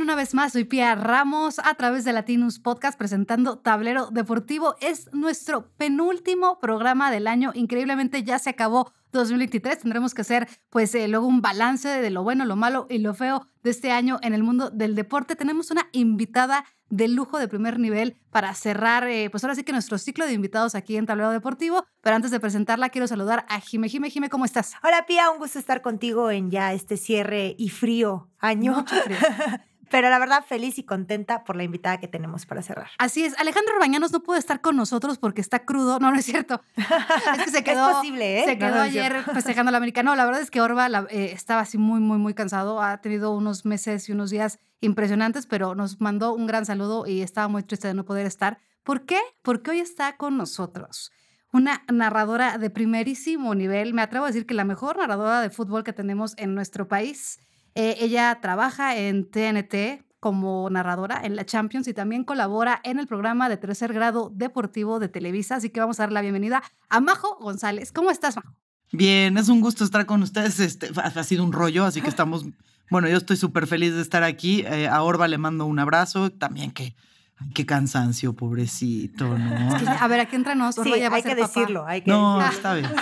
Una 0.00 0.14
vez 0.14 0.34
más, 0.34 0.52
soy 0.52 0.64
Pia 0.64 0.94
Ramos 0.94 1.58
a 1.58 1.74
través 1.74 2.04
de 2.04 2.12
Latinus 2.12 2.58
Podcast 2.58 2.98
presentando 2.98 3.58
Tablero 3.58 4.10
Deportivo. 4.10 4.76
Es 4.80 5.08
nuestro 5.12 5.70
penúltimo 5.76 6.58
programa 6.60 7.10
del 7.10 7.26
año. 7.26 7.50
Increíblemente 7.54 8.22
ya 8.22 8.38
se 8.38 8.50
acabó 8.50 8.92
2023. 9.12 9.78
Tendremos 9.78 10.12
que 10.12 10.20
hacer 10.20 10.48
pues 10.70 10.94
eh, 10.94 11.08
luego 11.08 11.26
un 11.26 11.40
balance 11.40 11.88
de 11.88 12.10
lo 12.10 12.22
bueno, 12.22 12.44
lo 12.44 12.56
malo 12.56 12.86
y 12.90 12.98
lo 12.98 13.14
feo 13.14 13.48
de 13.62 13.70
este 13.70 13.90
año 13.90 14.18
en 14.22 14.34
el 14.34 14.42
mundo 14.42 14.70
del 14.70 14.94
deporte. 14.94 15.34
Tenemos 15.34 15.70
una 15.70 15.88
invitada 15.92 16.64
de 16.90 17.08
lujo 17.08 17.38
de 17.38 17.48
primer 17.48 17.80
nivel 17.80 18.16
para 18.30 18.54
cerrar, 18.54 19.08
eh, 19.08 19.30
pues 19.30 19.42
ahora 19.44 19.54
sí 19.54 19.64
que 19.64 19.72
nuestro 19.72 19.98
ciclo 19.98 20.26
de 20.26 20.34
invitados 20.34 20.74
aquí 20.74 20.96
en 20.96 21.06
Tablero 21.06 21.30
Deportivo. 21.30 21.84
Pero 22.02 22.16
antes 22.16 22.30
de 22.30 22.38
presentarla, 22.38 22.90
quiero 22.90 23.08
saludar 23.08 23.46
a 23.48 23.60
Jime. 23.60 23.88
Jime, 23.88 24.10
Jime, 24.10 24.28
¿cómo 24.28 24.44
estás? 24.44 24.74
Hola, 24.84 25.06
Pía, 25.06 25.30
un 25.30 25.38
gusto 25.38 25.58
estar 25.58 25.80
contigo 25.80 26.30
en 26.30 26.50
ya 26.50 26.74
este 26.74 26.96
cierre 26.98 27.56
y 27.58 27.70
frío 27.70 28.28
año. 28.38 28.74
Mucho 28.74 28.94
frío. 28.96 29.16
Pero 29.90 30.10
la 30.10 30.18
verdad, 30.18 30.44
feliz 30.46 30.78
y 30.78 30.82
contenta 30.84 31.44
por 31.44 31.56
la 31.56 31.62
invitada 31.62 31.98
que 32.00 32.08
tenemos 32.08 32.44
para 32.46 32.62
cerrar. 32.62 32.88
Así 32.98 33.24
es. 33.24 33.38
Alejandro 33.38 33.74
Bañanos 33.78 34.12
no 34.12 34.20
pudo 34.20 34.36
estar 34.36 34.60
con 34.60 34.76
nosotros 34.76 35.18
porque 35.18 35.40
está 35.40 35.60
crudo. 35.64 35.98
No, 36.00 36.10
no 36.10 36.18
es 36.18 36.24
cierto. 36.24 36.60
Es 36.76 37.44
que 37.44 37.50
se 37.50 37.64
quedó, 37.64 37.88
es 37.90 37.96
posible, 37.96 38.40
¿eh? 38.40 38.44
se 38.44 38.58
quedó 38.58 38.70
No, 38.70 38.76
no 38.76 38.82
es 38.84 38.90
ayer 38.90 39.22
festejando 39.22 39.70
la 39.70 39.78
América. 39.78 40.02
No, 40.02 40.16
la 40.16 40.24
verdad 40.24 40.40
es 40.42 40.50
que 40.50 40.60
Orba 40.60 40.88
la- 40.88 41.06
eh, 41.10 41.30
estaba 41.32 41.60
así 41.60 41.78
muy, 41.78 42.00
muy, 42.00 42.18
muy 42.18 42.34
cansado. 42.34 42.82
Ha 42.82 43.00
tenido 43.00 43.34
unos 43.36 43.64
meses 43.64 44.08
y 44.08 44.12
unos 44.12 44.30
días 44.30 44.58
impresionantes, 44.80 45.46
pero 45.46 45.74
nos 45.74 46.00
mandó 46.00 46.34
un 46.34 46.46
gran 46.46 46.66
saludo 46.66 47.06
y 47.06 47.22
estaba 47.22 47.48
muy 47.48 47.62
triste 47.62 47.88
de 47.88 47.94
no 47.94 48.04
poder 48.04 48.26
estar. 48.26 48.58
¿Por 48.82 49.04
qué? 49.06 49.18
Porque 49.42 49.70
hoy 49.70 49.80
está 49.80 50.16
con 50.16 50.36
nosotros. 50.36 51.12
Una 51.52 51.82
narradora 51.92 52.58
de 52.58 52.70
primerísimo 52.70 53.54
nivel. 53.54 53.94
Me 53.94 54.02
atrevo 54.02 54.24
a 54.24 54.28
decir 54.28 54.46
que 54.46 54.54
la 54.54 54.64
mejor 54.64 54.98
narradora 54.98 55.40
de 55.40 55.50
fútbol 55.50 55.84
que 55.84 55.92
tenemos 55.92 56.34
en 56.36 56.54
nuestro 56.54 56.86
país. 56.88 57.38
Eh, 57.76 57.98
ella 58.00 58.38
trabaja 58.40 58.96
en 58.96 59.30
TNT 59.30 60.02
como 60.18 60.68
narradora 60.70 61.20
en 61.22 61.36
la 61.36 61.44
Champions 61.44 61.86
y 61.88 61.92
también 61.92 62.24
colabora 62.24 62.80
en 62.84 62.98
el 62.98 63.06
programa 63.06 63.50
de 63.50 63.58
tercer 63.58 63.92
grado 63.92 64.32
deportivo 64.34 64.98
de 64.98 65.08
Televisa. 65.08 65.56
Así 65.56 65.68
que 65.68 65.80
vamos 65.80 66.00
a 66.00 66.04
dar 66.04 66.12
la 66.12 66.22
bienvenida 66.22 66.62
a 66.88 67.00
Majo 67.00 67.36
González. 67.38 67.92
¿Cómo 67.92 68.10
estás, 68.10 68.34
Majo? 68.36 68.54
Bien, 68.92 69.36
es 69.36 69.50
un 69.50 69.60
gusto 69.60 69.84
estar 69.84 70.06
con 70.06 70.22
ustedes. 70.22 70.58
Este, 70.58 70.90
ha 70.96 71.22
sido 71.22 71.44
un 71.44 71.52
rollo, 71.52 71.84
así 71.84 72.00
que 72.00 72.08
estamos. 72.08 72.46
Bueno, 72.90 73.08
yo 73.08 73.18
estoy 73.18 73.36
súper 73.36 73.66
feliz 73.66 73.94
de 73.94 74.00
estar 74.00 74.22
aquí. 74.22 74.62
Eh, 74.62 74.88
a 74.88 75.02
Orba 75.02 75.28
le 75.28 75.36
mando 75.36 75.66
un 75.66 75.78
abrazo. 75.78 76.30
También 76.30 76.70
que. 76.70 76.96
Ay, 77.38 77.50
qué 77.54 77.66
cansancio, 77.66 78.34
pobrecito, 78.34 79.26
¿no? 79.38 79.76
Es 79.76 79.82
que, 79.82 79.88
a 79.88 80.08
ver, 80.08 80.20
aquí 80.20 80.36
entre 80.36 80.54
nos, 80.54 80.74
Sí, 80.74 80.80
Orba 80.82 80.96
ya 80.96 81.08
va 81.10 81.16
hay 81.16 81.20
a 81.20 81.22
ser 81.24 81.36
que 81.36 81.42
papá. 81.42 81.60
decirlo, 81.60 81.86
hay 81.86 82.02
que 82.02 82.10
No, 82.10 82.38
decirlo. 82.38 82.56
está 82.56 82.74
bien. 82.74 82.90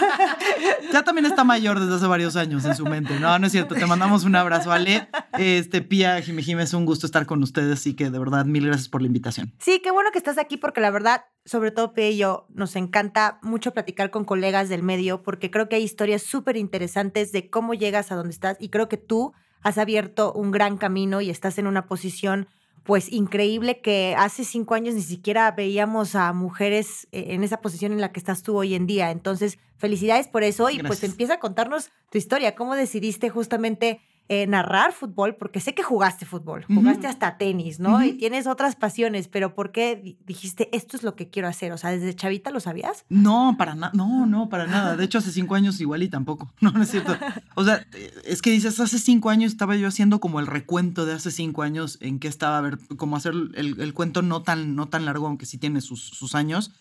Ya 0.92 1.02
también 1.02 1.26
está 1.26 1.42
mayor 1.44 1.80
desde 1.80 1.96
hace 1.96 2.06
varios 2.06 2.36
años 2.36 2.64
en 2.64 2.76
su 2.76 2.84
mente. 2.84 3.18
No, 3.18 3.36
no 3.38 3.46
es 3.46 3.52
cierto. 3.52 3.74
Te 3.74 3.84
mandamos 3.84 4.22
un 4.24 4.36
abrazo, 4.36 4.70
Ale. 4.70 5.08
Este, 5.36 5.82
Pía, 5.82 6.20
Jime 6.22 6.42
Jime, 6.42 6.62
es 6.62 6.72
un 6.72 6.86
gusto 6.86 7.04
estar 7.06 7.26
con 7.26 7.42
ustedes 7.42 7.84
y 7.88 7.94
que 7.94 8.10
de 8.10 8.18
verdad 8.18 8.44
mil 8.44 8.66
gracias 8.66 8.88
por 8.88 9.00
la 9.02 9.08
invitación. 9.08 9.52
Sí, 9.58 9.80
qué 9.82 9.90
bueno 9.90 10.10
que 10.12 10.18
estás 10.18 10.38
aquí 10.38 10.56
porque 10.56 10.80
la 10.80 10.90
verdad, 10.90 11.24
sobre 11.44 11.72
todo 11.72 11.92
Pia 11.94 12.10
y 12.10 12.16
yo, 12.18 12.46
nos 12.54 12.76
encanta 12.76 13.38
mucho 13.42 13.72
platicar 13.72 14.10
con 14.10 14.24
colegas 14.24 14.68
del 14.68 14.84
medio 14.84 15.22
porque 15.22 15.50
creo 15.50 15.68
que 15.68 15.76
hay 15.76 15.82
historias 15.82 16.22
súper 16.22 16.56
interesantes 16.56 17.32
de 17.32 17.50
cómo 17.50 17.74
llegas 17.74 18.12
a 18.12 18.14
donde 18.14 18.32
estás 18.32 18.56
y 18.60 18.68
creo 18.68 18.88
que 18.88 18.96
tú 18.96 19.32
has 19.62 19.78
abierto 19.78 20.32
un 20.32 20.52
gran 20.52 20.76
camino 20.76 21.20
y 21.20 21.30
estás 21.30 21.58
en 21.58 21.66
una 21.66 21.86
posición 21.86 22.46
pues 22.84 23.10
increíble 23.10 23.80
que 23.80 24.14
hace 24.16 24.44
cinco 24.44 24.74
años 24.74 24.94
ni 24.94 25.02
siquiera 25.02 25.50
veíamos 25.50 26.14
a 26.14 26.32
mujeres 26.32 27.08
eh, 27.12 27.26
en 27.28 27.42
esa 27.42 27.60
posición 27.60 27.92
en 27.92 28.00
la 28.00 28.12
que 28.12 28.20
estás 28.20 28.42
tú 28.42 28.56
hoy 28.56 28.74
en 28.74 28.86
día. 28.86 29.10
Entonces, 29.10 29.58
felicidades 29.78 30.28
por 30.28 30.44
eso 30.44 30.68
y 30.70 30.78
pues 30.82 31.02
empieza 31.02 31.34
a 31.34 31.40
contarnos 31.40 31.90
tu 32.10 32.18
historia, 32.18 32.54
cómo 32.54 32.74
decidiste 32.74 33.30
justamente 33.30 34.00
eh, 34.28 34.46
narrar 34.46 34.92
fútbol, 34.92 35.36
porque 35.36 35.60
sé 35.60 35.74
que 35.74 35.82
jugaste 35.82 36.24
fútbol, 36.24 36.64
jugaste 36.64 37.06
hasta 37.06 37.36
tenis, 37.36 37.78
¿no? 37.78 37.96
Ujú. 37.96 38.02
Y 38.04 38.12
tienes 38.14 38.46
otras 38.46 38.74
pasiones, 38.74 39.28
pero 39.28 39.54
¿por 39.54 39.70
qué 39.70 39.96
di- 39.96 40.18
dijiste 40.24 40.70
esto 40.74 40.96
es 40.96 41.02
lo 41.02 41.14
que 41.14 41.28
quiero 41.28 41.46
hacer? 41.46 41.72
O 41.72 41.76
sea, 41.78 41.90
desde 41.90 42.14
chavita 42.16 42.50
lo 42.50 42.58
sabías. 42.60 43.04
No, 43.10 43.56
para 43.58 43.74
nada, 43.74 43.92
no, 43.94 44.24
no, 44.24 44.48
para 44.48 44.66
nada. 44.66 44.96
De 44.96 45.04
hecho, 45.04 45.18
hace 45.18 45.30
cinco 45.30 45.54
años 45.56 45.78
igual 45.80 46.02
y 46.02 46.08
tampoco. 46.08 46.50
No, 46.62 46.70
no 46.70 46.82
es 46.82 46.90
cierto. 46.90 47.14
O 47.54 47.64
sea, 47.64 47.86
eh, 47.92 48.12
es 48.24 48.40
que 48.40 48.50
dices, 48.50 48.80
hace 48.80 48.98
cinco 48.98 49.28
años 49.28 49.52
estaba 49.52 49.76
yo 49.76 49.86
haciendo 49.88 50.20
como 50.20 50.40
el 50.40 50.46
recuento 50.46 51.04
de 51.04 51.12
hace 51.12 51.30
cinco 51.30 51.62
años 51.62 51.98
en 52.00 52.18
que 52.18 52.28
estaba, 52.28 52.56
a 52.56 52.60
ver, 52.62 52.78
como 52.96 53.16
hacer 53.16 53.34
el, 53.54 53.78
el 53.78 53.92
cuento 53.92 54.22
no 54.22 54.42
tan, 54.42 54.74
no 54.74 54.88
tan 54.88 55.04
largo, 55.04 55.26
aunque 55.26 55.44
sí 55.44 55.58
tiene 55.58 55.82
sus, 55.82 56.00
sus 56.02 56.34
años. 56.34 56.72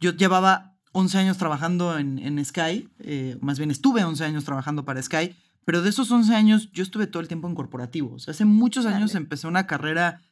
Yo 0.00 0.12
llevaba 0.12 0.72
11 0.92 1.18
años 1.18 1.36
trabajando 1.36 1.98
en, 1.98 2.18
en 2.18 2.42
Sky, 2.42 2.88
eh, 3.00 3.36
más 3.42 3.58
bien 3.58 3.70
estuve 3.70 4.02
11 4.04 4.24
años 4.24 4.44
trabajando 4.44 4.86
para 4.86 5.02
Sky, 5.02 5.36
pero 5.66 5.82
de 5.82 5.90
esos 5.90 6.10
11 6.10 6.34
años 6.34 6.70
yo 6.72 6.82
estuve 6.82 7.06
todo 7.06 7.20
el 7.20 7.28
tiempo 7.28 7.48
en 7.48 7.54
corporativo. 7.54 8.14
O 8.14 8.18
sea, 8.18 8.30
hace 8.32 8.44
muchos 8.46 8.86
años 8.86 9.14
empecé 9.16 9.46
una 9.48 9.66
carrera 9.66 10.22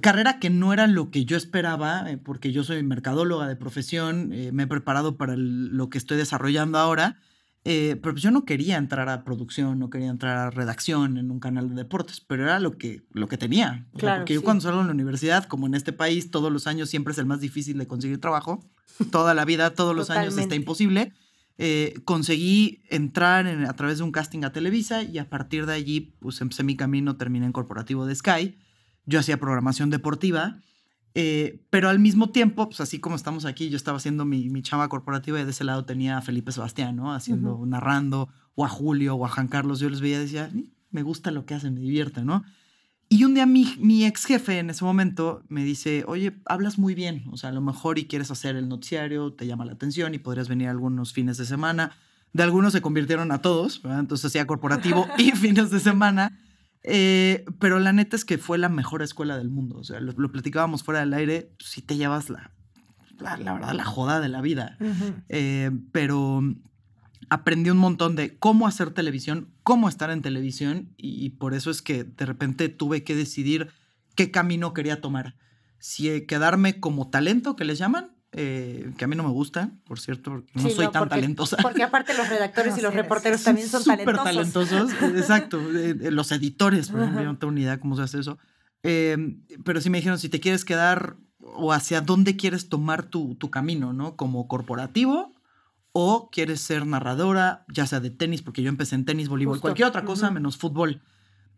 carrera 0.00 0.38
que 0.38 0.48
no 0.48 0.72
era 0.72 0.86
lo 0.86 1.10
que 1.10 1.24
yo 1.26 1.36
esperaba, 1.36 2.10
eh, 2.10 2.16
porque 2.16 2.50
yo 2.52 2.64
soy 2.64 2.82
mercadóloga 2.82 3.46
de 3.46 3.56
profesión, 3.56 4.32
eh, 4.32 4.50
me 4.52 4.62
he 4.62 4.66
preparado 4.66 5.16
para 5.18 5.34
el- 5.34 5.68
lo 5.76 5.90
que 5.90 5.98
estoy 5.98 6.16
desarrollando 6.16 6.78
ahora, 6.78 7.18
eh, 7.64 7.98
pero 8.02 8.14
pues 8.14 8.22
yo 8.22 8.30
no 8.30 8.44
quería 8.46 8.76
entrar 8.78 9.08
a 9.10 9.22
producción, 9.22 9.78
no 9.78 9.90
quería 9.90 10.08
entrar 10.08 10.38
a 10.38 10.50
redacción 10.50 11.18
en 11.18 11.30
un 11.30 11.40
canal 11.40 11.68
de 11.68 11.74
deportes, 11.74 12.20
pero 12.20 12.44
era 12.44 12.58
lo 12.58 12.78
que, 12.78 13.02
lo 13.12 13.28
que 13.28 13.36
tenía. 13.36 13.86
O 13.92 13.98
sea, 13.98 14.00
Claro, 14.00 14.20
porque 14.22 14.34
yo 14.34 14.42
cuando 14.42 14.62
salgo 14.62 14.80
en 14.80 14.86
la 14.86 14.92
universidad, 14.94 15.44
como 15.44 15.66
en 15.66 15.74
este 15.74 15.92
país, 15.92 16.30
todos 16.30 16.50
los 16.50 16.66
años 16.66 16.88
siempre 16.88 17.12
es 17.12 17.18
el 17.18 17.26
más 17.26 17.40
difícil 17.40 17.76
de 17.76 17.86
conseguir 17.86 18.18
trabajo, 18.20 18.64
toda 19.10 19.34
la 19.34 19.44
vida, 19.44 19.74
todos 19.74 19.94
los 19.94 20.08
años 20.10 20.34
está 20.40 20.54
imposible. 20.54 21.12
Eh, 21.64 21.94
conseguí 22.04 22.82
entrar 22.90 23.46
en- 23.46 23.66
a 23.66 23.72
través 23.74 23.98
de 23.98 24.04
un 24.04 24.10
casting 24.10 24.42
a 24.44 24.50
Televisa 24.52 25.04
y 25.04 25.18
a 25.18 25.30
partir 25.30 25.64
de 25.66 25.72
allí 25.74 26.00
pues 26.18 26.40
empecé 26.40 26.64
mi 26.64 26.76
camino, 26.76 27.16
terminé 27.16 27.46
en 27.46 27.52
corporativo 27.52 28.04
de 28.04 28.14
Sky. 28.16 28.56
Yo 29.06 29.20
hacía 29.20 29.38
programación 29.38 29.88
deportiva, 29.90 30.60
eh, 31.14 31.64
pero 31.70 31.88
al 31.88 31.98
mismo 31.98 32.30
tiempo, 32.30 32.66
pues 32.68 32.80
así 32.80 32.98
como 32.98 33.14
estamos 33.16 33.44
aquí, 33.44 33.68
yo 33.70 33.76
estaba 33.76 33.98
haciendo 33.98 34.24
mi, 34.24 34.48
mi 34.48 34.62
chamba 34.62 34.88
corporativa 34.88 35.40
y 35.40 35.44
de 35.44 35.50
ese 35.50 35.62
lado 35.64 35.84
tenía 35.84 36.16
a 36.18 36.22
Felipe 36.22 36.50
Sebastián, 36.52 36.96
¿no? 36.96 37.12
Haciendo, 37.14 37.64
narrando, 37.66 38.28
o 38.54 38.64
a 38.64 38.68
Julio, 38.68 39.14
o 39.14 39.24
a 39.24 39.28
Juan 39.28 39.48
Carlos. 39.48 39.78
Yo 39.80 39.88
les 39.88 40.00
veía 40.00 40.16
y 40.16 40.20
decía, 40.22 40.50
"Mm, 40.52 40.64
me 40.90 41.02
gusta 41.02 41.30
lo 41.30 41.44
que 41.46 41.54
hacen, 41.54 41.74
me 41.74 41.80
divierte, 41.80 42.24
¿no? 42.24 42.42
Y 43.12 43.24
un 43.24 43.34
día 43.34 43.44
mi, 43.44 43.74
mi 43.78 44.06
ex 44.06 44.24
jefe 44.24 44.58
en 44.58 44.70
ese 44.70 44.86
momento 44.86 45.42
me 45.50 45.62
dice, 45.64 46.02
oye, 46.06 46.32
hablas 46.46 46.78
muy 46.78 46.94
bien, 46.94 47.24
o 47.30 47.36
sea, 47.36 47.50
a 47.50 47.52
lo 47.52 47.60
mejor 47.60 47.98
y 47.98 48.06
quieres 48.06 48.30
hacer 48.30 48.56
el 48.56 48.70
noticiario, 48.70 49.34
te 49.34 49.46
llama 49.46 49.66
la 49.66 49.72
atención 49.72 50.14
y 50.14 50.18
podrías 50.18 50.48
venir 50.48 50.70
algunos 50.70 51.12
fines 51.12 51.36
de 51.36 51.44
semana. 51.44 51.92
De 52.32 52.42
algunos 52.42 52.72
se 52.72 52.80
convirtieron 52.80 53.30
a 53.30 53.42
todos, 53.42 53.82
¿verdad? 53.82 54.00
entonces 54.00 54.24
hacía 54.24 54.46
corporativo 54.46 55.06
y 55.18 55.32
fines 55.32 55.70
de 55.70 55.80
semana. 55.80 56.40
Eh, 56.84 57.44
pero 57.58 57.80
la 57.80 57.92
neta 57.92 58.16
es 58.16 58.24
que 58.24 58.38
fue 58.38 58.56
la 58.56 58.70
mejor 58.70 59.02
escuela 59.02 59.36
del 59.36 59.50
mundo, 59.50 59.76
o 59.76 59.84
sea, 59.84 60.00
lo, 60.00 60.14
lo 60.16 60.32
platicábamos 60.32 60.82
fuera 60.82 61.00
del 61.00 61.12
aire, 61.12 61.52
si 61.58 61.82
te 61.82 61.98
llevas 61.98 62.30
la, 62.30 62.50
la, 63.18 63.36
la 63.36 63.52
verdad, 63.52 63.74
la 63.74 63.84
joda 63.84 64.20
de 64.20 64.30
la 64.30 64.40
vida. 64.40 64.78
Eh, 65.28 65.70
pero 65.92 66.42
aprendí 67.32 67.70
un 67.70 67.78
montón 67.78 68.14
de 68.14 68.36
cómo 68.38 68.66
hacer 68.66 68.90
televisión, 68.90 69.48
cómo 69.62 69.88
estar 69.88 70.10
en 70.10 70.20
televisión 70.20 70.92
y, 70.96 71.24
y 71.24 71.30
por 71.30 71.54
eso 71.54 71.70
es 71.70 71.80
que 71.80 72.04
de 72.04 72.26
repente 72.26 72.68
tuve 72.68 73.04
que 73.04 73.14
decidir 73.16 73.68
qué 74.14 74.30
camino 74.30 74.74
quería 74.74 75.00
tomar. 75.00 75.36
Si 75.78 76.10
eh, 76.10 76.26
quedarme 76.26 76.78
como 76.78 77.08
talento, 77.08 77.56
que 77.56 77.64
les 77.64 77.78
llaman, 77.78 78.10
eh, 78.32 78.92
que 78.98 79.04
a 79.04 79.08
mí 79.08 79.16
no 79.16 79.22
me 79.22 79.30
gusta, 79.30 79.70
por 79.84 79.98
cierto, 79.98 80.30
porque 80.30 80.50
no 80.54 80.62
Sí, 80.68 80.70
soy 80.74 80.84
no, 80.86 80.90
tan 80.90 81.00
porque- 81.04 81.14
talentosa. 81.16 81.56
Porque 81.62 81.82
aparte 81.82 82.14
los 82.14 82.28
redactores 82.28 82.74
No, 82.74 82.78
y 82.78 82.82
los 82.82 82.94
reporteros 83.02 83.40
sí, 83.40 83.44
también 83.46 83.68
son 83.68 83.82
Súper 83.82 84.04
talentosos. 84.16 84.68
talentosos, 84.90 85.18
exacto. 85.18 85.58
eh, 85.74 86.10
los 86.10 86.30
editores, 86.32 86.88
por 86.90 87.00
ejemplo, 87.00 87.20
Ajá. 87.20 87.24
yo 87.26 87.32
no 87.32 87.38
tengo 87.38 87.52
ni 87.52 87.62
idea 87.62 87.80
cómo 87.80 87.96
se 87.96 88.02
hace 88.02 88.20
eso. 88.20 88.38
Eh, 88.82 89.16
pero 89.64 89.80
sí 89.80 89.88
me 89.90 89.98
dijeron, 89.98 90.18
si 90.18 90.28
te 90.28 90.38
quieres 90.40 90.64
quedar 90.66 91.16
o 91.40 91.72
hacia 91.72 92.02
dónde 92.02 92.36
quieres 92.36 92.68
tomar 92.68 93.04
tu, 93.04 93.34
tu 93.36 93.50
camino, 93.50 93.92
¿no? 93.94 94.16
Como 94.16 94.46
corporativo 94.48 95.31
o 95.92 96.30
quieres 96.30 96.60
ser 96.60 96.86
narradora, 96.86 97.64
ya 97.68 97.86
sea 97.86 98.00
de 98.00 98.10
tenis, 98.10 98.42
porque 98.42 98.62
yo 98.62 98.68
empecé 98.68 98.94
en 98.94 99.04
tenis, 99.04 99.28
voleibol, 99.28 99.54
Justo. 99.54 99.62
cualquier 99.62 99.88
otra 99.88 100.04
cosa 100.04 100.30
menos 100.30 100.56
fútbol. 100.56 101.02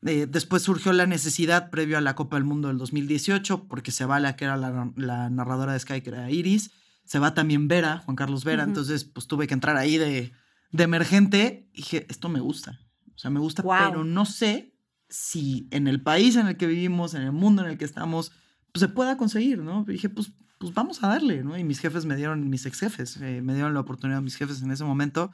Eh, 0.07 0.27
después 0.29 0.63
surgió 0.63 0.93
la 0.93 1.07
necesidad 1.07 1.71
previo 1.71 1.97
a 1.97 2.01
la 2.01 2.15
Copa 2.15 2.37
del 2.37 2.45
Mundo 2.45 2.69
del 2.69 2.79
2018, 2.79 3.69
porque 3.69 3.91
se 3.91 4.05
va 4.05 4.21
la 4.21 4.37
que 4.37 4.45
era 4.45 4.57
la, 4.57 4.93
la 4.97 5.31
narradora 5.31 5.73
de 5.73 5.81
Sky, 5.81 6.03
que 6.03 6.11
era 6.11 6.31
Iris. 6.31 6.73
Se 7.05 7.19
va 7.19 7.35
también 7.35 7.69
Vera, 7.69 7.99
Juan 8.05 8.17
Carlos 8.17 8.45
Vera. 8.45 8.65
Entonces, 8.65 9.05
pues 9.05 9.27
tuve 9.27 9.47
que 9.47 9.55
entrar 9.55 9.77
ahí 9.77 9.97
de, 9.99 10.33
de 10.73 10.85
emergente. 10.85 11.71
Y 11.73 11.79
dije, 11.79 12.07
esto 12.09 12.29
me 12.29 12.41
gusta. 12.41 12.81
O 13.15 13.19
sea, 13.19 13.31
me 13.31 13.41
gusta, 13.41 13.63
pero 13.63 14.05
no 14.05 14.25
sé 14.27 14.75
si 15.09 15.69
en 15.71 15.87
el 15.87 16.03
país 16.03 16.37
en 16.37 16.49
el 16.49 16.57
que 16.57 16.67
vivimos, 16.67 17.15
en 17.15 17.23
el 17.23 17.33
mundo 17.33 17.63
en 17.63 17.71
el 17.71 17.79
que 17.79 17.85
estamos, 17.85 18.33
pues 18.75 18.81
se 18.81 18.89
pueda 18.89 19.17
conseguir, 19.17 19.61
¿no? 19.61 19.85
Y 19.89 19.93
dije, 19.93 20.09
pues, 20.09 20.33
pues 20.59 20.75
vamos 20.75 21.03
a 21.05 21.07
darle, 21.09 21.45
¿no? 21.45 21.57
Y 21.57 21.63
mis 21.63 21.79
jefes 21.79 22.07
me 22.07 22.17
dieron, 22.17 22.51
mis 22.51 22.67
ex 22.67 22.81
jefes, 22.81 23.17
eh, 23.19 23.41
me 23.41 23.55
dieron 23.55 23.73
la 23.73 23.79
oportunidad, 23.79 24.21
mis 24.21 24.35
jefes 24.35 24.63
en 24.63 24.73
ese 24.73 24.83
momento, 24.83 25.31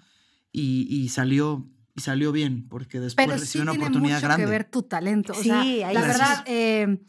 y, 0.52 0.86
y 0.94 1.08
salió 1.08 1.66
y 1.96 2.02
salió 2.02 2.32
bien, 2.32 2.68
porque 2.68 3.00
después 3.00 3.26
Pero 3.26 3.38
sí 3.40 3.58
una 3.58 3.72
tiene 3.72 3.84
oportunidad 3.86 4.16
mucho 4.16 4.26
grande. 4.26 4.44
que 4.44 4.50
ver 4.50 4.64
tu 4.70 4.82
talento. 4.82 5.32
O 5.32 5.36
Sí, 5.36 5.44
sea, 5.48 5.60
ahí 5.62 5.80
la 5.80 6.02
Gracias. 6.02 6.18
verdad, 6.18 6.44
eh, 6.46 7.00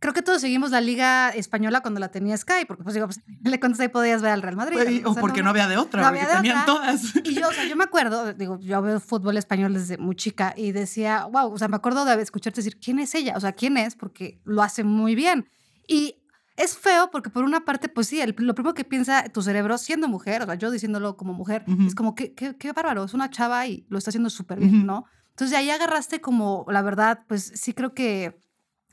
creo 0.00 0.12
que 0.12 0.22
todos 0.22 0.40
seguimos 0.40 0.70
la 0.72 0.80
liga 0.80 1.28
española 1.30 1.82
cuando 1.82 2.00
la 2.00 2.10
tenía 2.10 2.36
Sky, 2.36 2.64
porque 2.66 2.82
pues 2.82 2.94
digo, 2.94 3.06
pues, 3.06 3.20
le 3.44 3.60
cuentas 3.60 3.80
ahí 3.80 3.88
podías 3.88 4.22
ver 4.22 4.32
al 4.32 4.42
Real 4.42 4.56
Madrid. 4.56 4.76
Güey, 4.82 5.02
o 5.04 5.14
porque 5.14 5.42
no, 5.42 5.50
había 5.50 5.68
de 5.68 5.76
otra, 5.76 6.00
no 6.02 6.08
porque 6.08 6.20
había 6.22 6.30
de 6.34 6.36
tenían 6.40 6.58
otra. 6.62 6.66
todas. 6.66 7.02
Y 7.24 7.34
yo, 7.34 7.48
o 7.48 7.52
sea, 7.52 7.64
yo 7.66 7.76
me 7.76 7.84
acuerdo, 7.84 8.32
digo, 8.32 8.58
yo 8.60 8.82
veo 8.82 8.98
fútbol 8.98 9.36
español 9.36 9.74
desde 9.74 9.98
muy 9.98 10.16
chica 10.16 10.52
y 10.56 10.72
decía, 10.72 11.26
wow, 11.26 11.52
o 11.52 11.58
sea, 11.58 11.68
me 11.68 11.76
acuerdo 11.76 12.04
de 12.04 12.20
escucharte 12.20 12.60
decir, 12.60 12.78
¿quién 12.80 12.98
es 12.98 13.14
ella? 13.14 13.34
O 13.36 13.40
sea, 13.40 13.52
¿quién 13.52 13.76
es? 13.76 13.94
Porque 13.94 14.40
lo 14.44 14.62
hace 14.62 14.82
muy 14.84 15.14
bien. 15.14 15.48
Y 15.86 16.16
es 16.56 16.76
feo 16.76 17.10
porque 17.10 17.30
por 17.30 17.44
una 17.44 17.64
parte, 17.64 17.88
pues 17.88 18.06
sí, 18.06 18.20
el- 18.20 18.34
lo 18.38 18.54
primero 18.54 18.74
que 18.74 18.84
piensa 18.84 19.24
tu 19.28 19.42
cerebro 19.42 19.76
siendo 19.78 20.08
mujer, 20.08 20.42
o 20.42 20.46
sea, 20.46 20.54
yo 20.56 20.70
diciéndolo 20.70 21.16
como 21.16 21.32
mujer, 21.34 21.64
Ujú. 21.68 21.86
es 21.86 21.94
como, 21.94 22.14
qué, 22.14 22.34
qué, 22.34 22.56
qué 22.56 22.72
bárbaro, 22.72 23.04
es 23.04 23.14
una 23.14 23.30
chava 23.30 23.66
y 23.66 23.86
lo 23.88 23.98
está 23.98 24.10
haciendo 24.10 24.30
súper 24.30 24.58
bien, 24.60 24.76
Ujú. 24.78 24.86
¿no? 24.86 25.04
Entonces 25.30 25.50
de 25.50 25.56
ahí 25.58 25.70
agarraste 25.70 26.20
como, 26.20 26.66
la 26.68 26.82
verdad, 26.82 27.20
pues 27.28 27.52
sí 27.54 27.72
creo 27.72 27.94
que 27.94 28.38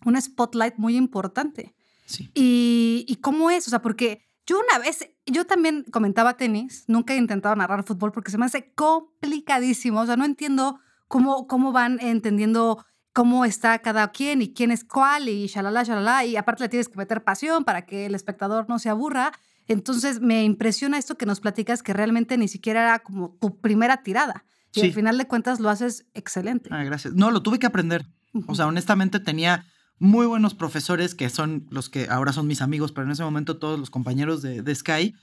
un 0.05 0.19
spotlight 0.21 0.75
muy 0.77 0.95
importante. 0.95 1.73
Sí. 2.05 2.29
¿Y, 2.33 3.05
y 3.07 3.15
cómo 3.17 3.49
es? 3.49 3.67
O 3.67 3.69
sea, 3.69 3.81
porque 3.81 4.21
yo 4.45 4.57
una 4.59 4.79
vez, 4.79 5.09
yo 5.25 5.45
también 5.45 5.83
comentaba 5.91 6.37
tenis, 6.37 6.85
nunca 6.87 7.13
he 7.13 7.17
intentado 7.17 7.55
narrar 7.55 7.83
fútbol 7.83 8.11
porque 8.13 8.31
se 8.31 8.37
me 8.37 8.45
hace 8.45 8.71
complicadísimo. 8.75 10.01
O 10.01 10.05
sea, 10.05 10.15
no 10.15 10.25
entiendo 10.25 10.79
cómo, 11.07 11.47
cómo 11.47 11.71
van 11.71 11.99
entendiendo 12.01 12.83
cómo 13.13 13.45
está 13.45 13.79
cada 13.79 14.11
quien 14.11 14.41
y 14.41 14.53
quién 14.53 14.71
es 14.71 14.83
cuál 14.83 15.27
y 15.27 15.47
shalala, 15.47 15.83
shalala. 15.83 16.23
Y 16.25 16.37
aparte 16.37 16.63
le 16.63 16.69
tienes 16.69 16.87
que 16.87 16.97
meter 16.97 17.23
pasión 17.23 17.63
para 17.63 17.85
que 17.85 18.05
el 18.05 18.15
espectador 18.15 18.67
no 18.69 18.79
se 18.79 18.89
aburra. 18.89 19.31
Entonces 19.67 20.21
me 20.21 20.43
impresiona 20.43 20.97
esto 20.97 21.17
que 21.17 21.25
nos 21.25 21.39
platicas 21.41 21.83
que 21.83 21.93
realmente 21.93 22.37
ni 22.37 22.47
siquiera 22.47 22.83
era 22.83 22.99
como 22.99 23.35
tu 23.41 23.59
primera 23.59 24.03
tirada. 24.03 24.45
Y 24.73 24.81
Sí. 24.81 24.85
al 24.87 24.93
final 24.93 25.17
de 25.17 25.25
cuentas 25.27 25.59
lo 25.59 25.69
haces 25.69 26.05
excelente. 26.13 26.69
Ah, 26.71 26.83
gracias. 26.83 27.15
No, 27.15 27.31
lo 27.31 27.41
tuve 27.41 27.57
que 27.59 27.65
aprender. 27.65 28.05
O 28.47 28.53
sea, 28.55 28.67
honestamente 28.67 29.19
tenía 29.19 29.65
muy 29.99 30.25
buenos 30.25 30.53
profesores 30.53 31.15
que 31.15 31.29
son 31.29 31.65
los 31.69 31.89
que 31.89 32.07
ahora 32.09 32.33
son 32.33 32.47
mis 32.47 32.61
amigos, 32.61 32.91
pero 32.91 33.05
en 33.05 33.11
ese 33.11 33.23
momento 33.23 33.57
todos 33.57 33.79
los 33.79 33.89
compañeros 33.89 34.41
de, 34.41 34.61
de 34.61 34.75
Sky, 34.75 35.15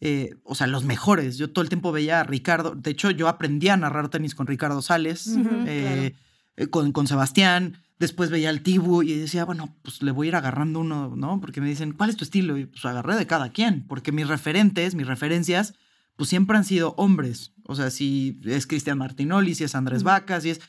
eh, 0.00 0.36
o 0.44 0.54
sea, 0.54 0.66
los 0.66 0.84
mejores. 0.84 1.36
Yo 1.36 1.50
todo 1.50 1.62
el 1.62 1.68
tiempo 1.68 1.92
veía 1.92 2.20
a 2.20 2.24
Ricardo. 2.24 2.74
De 2.74 2.90
hecho, 2.90 3.10
yo 3.10 3.28
aprendí 3.28 3.68
a 3.68 3.76
narrar 3.76 4.08
tenis 4.08 4.34
con 4.34 4.46
Ricardo 4.46 4.80
Sales, 4.82 5.36
eh, 5.66 6.14
eh, 6.56 6.66
con, 6.68 6.92
con 6.92 7.06
Sebastián. 7.06 7.78
Después 7.98 8.30
veía 8.30 8.48
al 8.48 8.62
Tibu 8.62 9.02
y 9.02 9.12
decía, 9.12 9.44
bueno, 9.44 9.76
pues 9.82 10.00
le 10.00 10.10
voy 10.10 10.28
a 10.28 10.28
ir 10.28 10.36
agarrando 10.36 10.80
uno, 10.80 11.14
¿no? 11.16 11.38
Porque 11.40 11.60
me 11.60 11.68
dicen, 11.68 11.92
¿cuál 11.92 12.08
es 12.08 12.16
tu 12.16 12.24
estilo? 12.24 12.56
Y 12.56 12.64
pues 12.64 12.82
agarré 12.86 13.16
de 13.16 13.26
cada 13.26 13.50
quien, 13.50 13.86
porque 13.86 14.10
mis 14.10 14.26
referentes, 14.26 14.94
mis 14.94 15.06
referencias, 15.06 15.74
pues 16.16 16.30
siempre 16.30 16.56
han 16.56 16.64
sido 16.64 16.94
hombres. 16.96 17.52
O 17.64 17.74
sea, 17.74 17.90
si 17.90 18.40
es 18.44 18.66
Cristian 18.66 18.96
Martinoli, 18.96 19.54
si 19.54 19.64
es 19.64 19.74
Andrés 19.74 19.98
Ujú. 19.98 20.06
Vacas, 20.06 20.44
si 20.44 20.50
es 20.50 20.60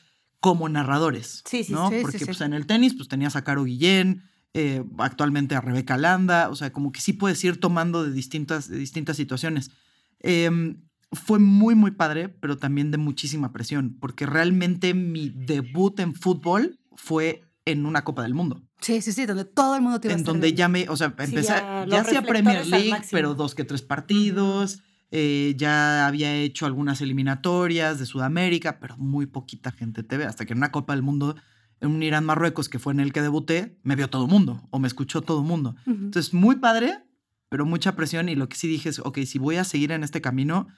como 0.42 0.68
narradores. 0.68 1.44
Sí, 1.46 1.62
sí, 1.62 1.72
¿no? 1.72 1.88
sí, 1.88 1.94
sí, 1.94 2.02
Porque 2.02 2.18
sí. 2.18 2.24
pues 2.24 2.40
en 2.40 2.52
el 2.52 2.66
tenis 2.66 2.94
pues 2.94 3.08
tenías 3.08 3.36
a 3.36 3.44
Caro 3.44 3.62
Guillén, 3.62 4.24
eh, 4.54 4.82
actualmente 4.98 5.54
a 5.54 5.60
Rebeca 5.60 5.96
Landa, 5.96 6.50
o 6.50 6.56
sea, 6.56 6.72
como 6.72 6.90
que 6.90 7.00
sí 7.00 7.12
puedes 7.12 7.42
ir 7.44 7.60
tomando 7.60 8.02
de 8.02 8.10
distintas, 8.10 8.68
de 8.68 8.76
distintas 8.76 9.16
situaciones. 9.16 9.70
Em, 10.18 10.82
fue 11.12 11.38
muy, 11.38 11.76
muy 11.76 11.92
padre, 11.92 12.28
pero 12.28 12.58
también 12.58 12.90
de 12.90 12.98
muchísima 12.98 13.52
presión, 13.52 13.96
porque 14.00 14.26
realmente 14.26 14.94
mi 14.94 15.30
debut 15.30 16.00
en 16.00 16.12
fútbol 16.12 16.80
fue 16.96 17.44
en 17.64 17.86
una 17.86 18.02
Copa 18.02 18.22
del 18.22 18.34
Mundo, 18.34 18.64
Sí, 18.80 19.00
sí, 19.00 19.12
sí, 19.12 19.26
donde 19.26 19.44
todo 19.44 19.76
el 19.76 19.82
mundo 19.82 20.00
te 20.00 20.08
iba 20.08 20.14
a 20.14 20.16
en 20.16 20.20
estar 20.22 20.34
donde 20.34 20.54
ya 20.54 20.66
me, 20.66 20.88
o 20.88 20.96
sea, 20.96 21.06
Sí, 21.06 21.12
empecé, 21.12 21.46
ya 21.46 21.60
ya, 21.60 21.86
los 21.86 22.00
hacía 22.00 22.22
Premier 22.22 22.66
League, 22.66 23.02
pero 23.12 23.34
dos 23.34 23.54
que 23.54 23.62
tres 23.62 23.80
partidos, 23.80 24.82
eh, 25.14 25.52
ya 25.58 26.06
había 26.06 26.34
hecho 26.34 26.64
algunas 26.64 27.02
eliminatorias 27.02 27.98
de 27.98 28.06
Sudamérica, 28.06 28.80
pero 28.80 28.96
muy 28.96 29.26
poquita 29.26 29.70
gente 29.70 30.02
te 30.02 30.16
ve, 30.16 30.24
hasta 30.24 30.46
que 30.46 30.54
en 30.54 30.58
una 30.58 30.72
Copa 30.72 30.94
del 30.94 31.02
Mundo, 31.02 31.36
en 31.80 31.90
un 31.90 32.02
Irán-Marruecos, 32.02 32.70
que 32.70 32.78
fue 32.78 32.94
en 32.94 33.00
el 33.00 33.12
que 33.12 33.20
debuté, 33.20 33.78
me 33.82 33.94
vio 33.94 34.08
todo 34.08 34.24
el 34.24 34.30
mundo, 34.30 34.66
o 34.70 34.78
me 34.78 34.88
escuchó 34.88 35.20
todo 35.20 35.42
el 35.42 35.46
mundo. 35.46 35.76
Entonces, 35.86 36.32
muy 36.32 36.56
padre, 36.56 37.04
pero 37.50 37.66
mucha 37.66 37.94
presión, 37.94 38.30
y 38.30 38.36
lo 38.36 38.48
que 38.48 38.56
sí 38.56 38.66
dije 38.68 38.88
es, 38.88 39.00
ok, 39.00 39.18
si 39.26 39.38
voy 39.38 39.56
a 39.56 39.64
seguir 39.64 39.92
en 39.92 40.02
este 40.02 40.22
camino, 40.22 40.68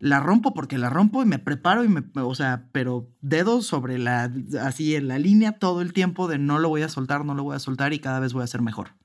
la 0.00 0.18
rompo 0.18 0.54
porque 0.54 0.76
la 0.76 0.90
rompo 0.90 1.22
y 1.22 1.26
me 1.26 1.38
preparo 1.38 1.84
y 1.84 1.88
me, 1.88 2.02
o 2.16 2.34
sea, 2.34 2.68
pero 2.72 3.08
dedos 3.20 3.66
sobre 3.66 3.96
la, 3.98 4.32
así 4.60 4.96
en 4.96 5.06
la 5.06 5.20
línea 5.20 5.52
todo 5.52 5.82
el 5.82 5.92
tiempo 5.92 6.26
de 6.26 6.38
no 6.38 6.58
lo 6.58 6.68
voy 6.68 6.82
a 6.82 6.88
soltar, 6.88 7.24
no 7.24 7.36
lo 7.36 7.44
voy 7.44 7.54
a 7.54 7.60
soltar 7.60 7.92
y 7.92 8.00
cada 8.00 8.18
vez 8.18 8.32
voy 8.32 8.42
a 8.42 8.48
ser 8.48 8.60
mejor. 8.60 8.96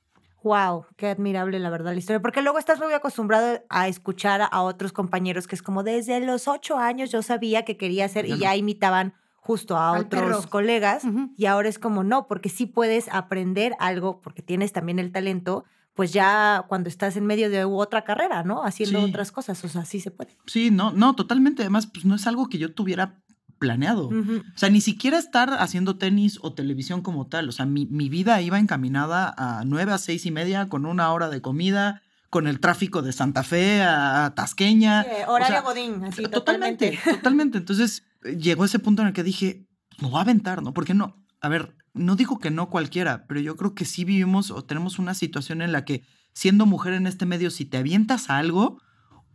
Wow, 0.43 0.85
qué 0.97 1.07
admirable 1.07 1.57
la 1.59 1.69
verdad 1.69 1.93
la 1.93 1.99
historia. 1.99 2.21
Porque 2.21 2.41
luego 2.41 2.59
estás 2.59 2.79
muy 2.79 2.93
acostumbrado 2.93 3.61
a 3.69 3.87
escuchar 3.87 4.41
a 4.51 4.61
otros 4.61 4.91
compañeros 4.93 5.47
que 5.47 5.55
es 5.55 5.61
como 5.63 5.83
desde 5.83 6.19
los 6.19 6.47
ocho 6.47 6.77
años 6.77 7.11
yo 7.11 7.21
sabía 7.21 7.63
que 7.63 7.77
quería 7.77 8.05
hacer 8.05 8.25
y 8.25 8.37
ya 8.37 8.55
imitaban 8.55 9.13
justo 9.37 9.75
a 9.77 9.93
Al 9.95 10.01
otros 10.01 10.21
perro. 10.21 10.49
colegas. 10.49 11.03
Y 11.37 11.45
ahora 11.45 11.69
es 11.69 11.79
como 11.79 12.03
no, 12.03 12.27
porque 12.27 12.49
sí 12.49 12.65
puedes 12.65 13.07
aprender 13.09 13.75
algo 13.79 14.21
porque 14.21 14.41
tienes 14.41 14.71
también 14.73 14.99
el 14.99 15.11
talento, 15.11 15.63
pues 15.93 16.11
ya 16.11 16.65
cuando 16.67 16.89
estás 16.89 17.15
en 17.17 17.25
medio 17.25 17.49
de 17.49 17.63
otra 17.65 18.03
carrera, 18.03 18.43
¿no? 18.43 18.63
Haciendo 18.63 18.99
Sí. 18.99 19.05
otras 19.05 19.31
cosas, 19.31 19.63
o 19.63 19.67
sea, 19.69 19.85
sí 19.85 19.99
se 19.99 20.11
puede. 20.11 20.37
Sí, 20.47 20.71
no, 20.71 20.91
no, 20.91 21.15
totalmente. 21.15 21.61
Además, 21.61 21.87
pues 21.87 22.03
no 22.05 22.15
es 22.15 22.25
algo 22.27 22.47
que 22.47 22.57
yo 22.57 22.73
tuviera 22.73 23.21
planeado. 23.63 24.09
O 24.09 24.57
sea, 24.57 24.69
ni 24.69 24.81
siquiera 24.81 25.17
estar 25.17 25.49
haciendo 25.53 25.95
tenis 25.95 26.37
o 26.41 26.53
televisión 26.53 27.01
como 27.01 27.27
tal. 27.27 27.47
O 27.47 27.53
sea, 27.53 27.65
mi, 27.65 27.85
mi 27.85 28.09
vida 28.09 28.41
iba 28.41 28.59
encaminada 28.59 29.33
a 29.37 29.63
nueve 29.63 29.93
a 29.93 29.97
seis 29.97 30.25
y 30.25 30.31
media 30.31 30.67
con 30.67 30.85
una 30.85 31.13
hora 31.13 31.29
de 31.29 31.41
comida, 31.41 32.01
con 32.29 32.47
el 32.47 32.59
tráfico 32.59 33.01
de 33.01 33.13
Santa 33.13 33.43
Fe 33.43 33.81
a 33.81 34.33
Tasqueña. 34.35 35.03
Sí, 35.03 35.09
horario 35.27 35.45
O 35.45 35.47
sea, 35.47 35.61
Godín, 35.61 36.03
así 36.03 36.23
totalmente, 36.23 36.91
totalmente. 36.91 37.11
totalmente. 37.11 37.57
Entonces 37.59 38.03
eh, 38.25 38.35
llegó 38.35 38.65
ese 38.65 38.79
punto 38.79 39.01
en 39.01 39.07
el 39.07 39.13
que 39.13 39.23
dije, 39.23 39.65
no 40.01 40.09
voy 40.09 40.19
a 40.19 40.23
aventar, 40.23 40.61
¿no? 40.61 40.73
Porque 40.73 40.93
no, 40.93 41.15
a 41.39 41.47
ver, 41.47 41.77
no 41.93 42.17
digo 42.17 42.39
que 42.39 42.51
no 42.51 42.69
cualquiera, 42.69 43.25
pero 43.27 43.39
yo 43.39 43.55
creo 43.55 43.73
que 43.75 43.85
sí 43.85 44.03
vivimos 44.03 44.51
o 44.51 44.65
tenemos 44.65 44.99
una 44.99 45.13
situación 45.13 45.61
en 45.61 45.71
la 45.71 45.85
que 45.85 46.03
siendo 46.33 46.65
mujer 46.65 46.93
en 46.93 47.07
este 47.07 47.25
medio, 47.25 47.49
si 47.49 47.63
te 47.63 47.77
avientas 47.77 48.29
a 48.29 48.39
algo, 48.39 48.81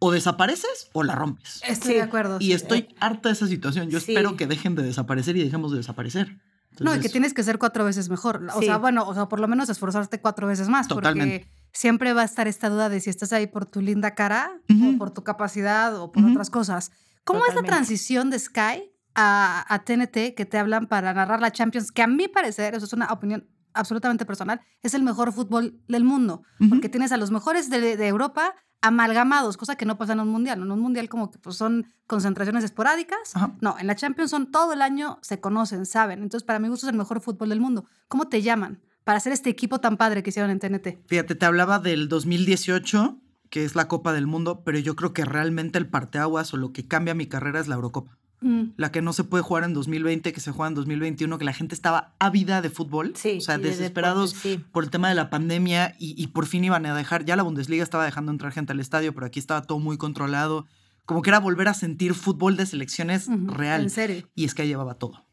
o 0.00 0.12
desapareces 0.12 0.90
o 0.92 1.02
la 1.02 1.14
rompes. 1.14 1.60
Estoy 1.66 1.92
Sí. 1.92 1.96
de 1.96 2.02
acuerdo. 2.02 2.36
Y 2.40 2.46
sí. 2.46 2.52
estoy 2.52 2.88
harta 3.00 3.28
de 3.28 3.32
esa 3.34 3.46
situación. 3.46 3.88
Yo 3.90 4.00
Sí. 4.00 4.12
espero 4.12 4.36
que 4.36 4.46
dejen 4.46 4.74
de 4.74 4.82
desaparecer 4.82 5.36
y 5.36 5.42
dejemos 5.44 5.70
de 5.72 5.78
desaparecer. 5.78 6.38
No, 6.80 6.94
y 6.94 7.00
que 7.00 7.08
tienes 7.08 7.34
que 7.34 7.42
ser 7.42 7.58
cuatro 7.58 7.84
veces 7.84 8.08
mejor. 8.08 8.46
O 8.54 8.60
Sí. 8.60 8.66
sea, 8.66 8.76
bueno, 8.78 9.02
o 9.08 9.12
sea, 9.12 9.26
por 9.26 9.40
lo 9.40 9.48
menos 9.48 9.68
esforzarte 9.68 10.20
cuatro 10.20 10.46
veces 10.46 10.68
más. 10.68 10.86
Totalmente. 10.86 11.40
Porque 11.40 11.52
siempre 11.72 12.12
va 12.12 12.22
a 12.22 12.24
estar 12.24 12.46
esta 12.46 12.68
duda 12.68 12.88
de 12.88 13.00
si 13.00 13.10
estás 13.10 13.32
ahí 13.32 13.48
por 13.48 13.66
tu 13.66 13.80
linda 13.80 14.14
cara 14.14 14.52
o 14.70 14.98
por 14.98 15.10
tu 15.10 15.24
capacidad 15.24 15.96
o 16.00 16.12
por 16.12 16.24
otras 16.24 16.50
cosas. 16.50 16.92
¿Cómo 17.24 17.44
es 17.46 17.54
la 17.56 17.62
transición 17.62 18.30
de 18.30 18.38
Sky 18.38 18.92
a, 19.16 19.66
a 19.74 19.84
TNT 19.84 20.34
que 20.36 20.46
te 20.48 20.56
hablan 20.56 20.86
para 20.86 21.12
narrar 21.12 21.40
la 21.40 21.50
Champions? 21.50 21.90
Que 21.90 22.02
a 22.02 22.06
mi 22.06 22.28
parecer, 22.28 22.74
eso 22.76 22.86
es 22.86 22.92
una 22.92 23.06
opinión 23.12 23.48
absolutamente 23.74 24.24
personal, 24.24 24.60
es 24.82 24.94
el 24.94 25.02
mejor 25.02 25.32
fútbol 25.32 25.80
del 25.88 26.04
mundo. 26.04 26.42
Porque 26.68 26.88
tienes 26.88 27.10
a 27.12 27.16
los 27.16 27.30
mejores 27.32 27.70
de, 27.70 27.96
de 27.96 28.06
Europa 28.08 28.54
amalgamados, 28.80 29.56
cosa 29.56 29.76
que 29.76 29.86
no 29.86 29.98
pasa 29.98 30.12
en 30.12 30.20
un 30.20 30.28
mundial. 30.28 30.62
En 30.62 30.70
un 30.70 30.80
mundial 30.80 31.08
como 31.08 31.30
que 31.30 31.38
pues, 31.38 31.56
son 31.56 31.86
concentraciones 32.06 32.64
esporádicas. 32.64 33.34
Ajá. 33.34 33.56
No, 33.60 33.76
en 33.78 33.86
la 33.86 33.96
Champions 33.96 34.30
son 34.30 34.50
todo 34.50 34.72
el 34.72 34.82
año, 34.82 35.18
se 35.22 35.40
conocen, 35.40 35.86
saben. 35.86 36.22
Entonces, 36.22 36.46
para 36.46 36.58
mi 36.58 36.68
gusto 36.68 36.86
es 36.86 36.92
el 36.92 36.98
mejor 36.98 37.20
fútbol 37.20 37.48
del 37.48 37.60
mundo. 37.60 37.84
¿Cómo 38.08 38.28
te 38.28 38.42
llaman 38.42 38.80
para 39.04 39.18
hacer 39.18 39.32
este 39.32 39.50
equipo 39.50 39.80
tan 39.80 39.96
padre 39.96 40.22
que 40.22 40.30
hicieron 40.30 40.50
en 40.50 40.58
TNT? 40.58 41.06
Fíjate, 41.06 41.34
te 41.34 41.46
hablaba 41.46 41.78
del 41.78 42.08
2018, 42.08 43.18
que 43.50 43.64
es 43.64 43.74
la 43.74 43.88
Copa 43.88 44.12
del 44.12 44.26
Mundo, 44.26 44.62
pero 44.64 44.78
yo 44.78 44.96
creo 44.96 45.12
que 45.12 45.24
realmente 45.24 45.78
el 45.78 45.88
parteaguas 45.88 46.52
o 46.52 46.56
lo 46.56 46.72
que 46.72 46.86
cambia 46.86 47.14
mi 47.14 47.26
carrera 47.26 47.60
es 47.60 47.68
la 47.68 47.76
Eurocopa. 47.76 48.17
Mm. 48.40 48.74
La 48.76 48.92
que 48.92 49.02
no 49.02 49.12
se 49.12 49.24
puede 49.24 49.42
jugar 49.42 49.64
en 49.64 49.74
2020, 49.74 50.32
que 50.32 50.40
se 50.40 50.52
juega 50.52 50.68
en 50.68 50.74
2021, 50.74 51.38
que 51.38 51.44
la 51.44 51.52
gente 51.52 51.74
estaba 51.74 52.14
ávida 52.18 52.62
de 52.62 52.70
fútbol. 52.70 53.14
Sí, 53.16 53.38
o 53.38 53.40
sea, 53.40 53.58
desesperados 53.58 54.30
sí. 54.30 54.60
por 54.72 54.84
el 54.84 54.90
tema 54.90 55.08
de 55.08 55.14
la 55.14 55.28
pandemia 55.28 55.96
y, 55.98 56.14
y 56.22 56.28
por 56.28 56.46
fin 56.46 56.64
iban 56.64 56.86
a 56.86 56.94
dejar, 56.94 57.24
ya 57.24 57.36
la 57.36 57.42
Bundesliga 57.42 57.82
estaba 57.82 58.04
dejando 58.04 58.30
entrar 58.30 58.52
gente 58.52 58.72
al 58.72 58.80
estadio, 58.80 59.12
pero 59.12 59.26
aquí 59.26 59.38
estaba 59.38 59.62
todo 59.62 59.78
muy 59.78 59.96
controlado. 59.98 60.66
Como 61.04 61.22
que 61.22 61.30
era 61.30 61.40
volver 61.40 61.68
a 61.68 61.74
sentir 61.74 62.14
fútbol 62.14 62.56
de 62.56 62.66
selecciones 62.66 63.28
real. 63.46 63.82
En 63.82 63.90
serio. 63.90 64.28
Y 64.34 64.44
es 64.44 64.54
que 64.54 64.66
llevaba 64.66 64.94
todo. 64.94 65.24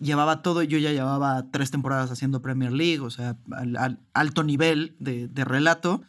Llevaba 0.00 0.40
todo. 0.40 0.62
Yo 0.62 0.78
ya 0.78 0.90
llevaba 0.90 1.50
tres 1.50 1.70
temporadas 1.70 2.10
haciendo 2.10 2.40
Premier 2.40 2.72
League, 2.72 3.00
o 3.00 3.10
sea, 3.10 3.36
al, 3.52 3.76
al 3.76 4.00
alto 4.14 4.42
nivel 4.42 4.96
de, 4.98 5.28
de 5.28 5.44
relato. 5.44 6.02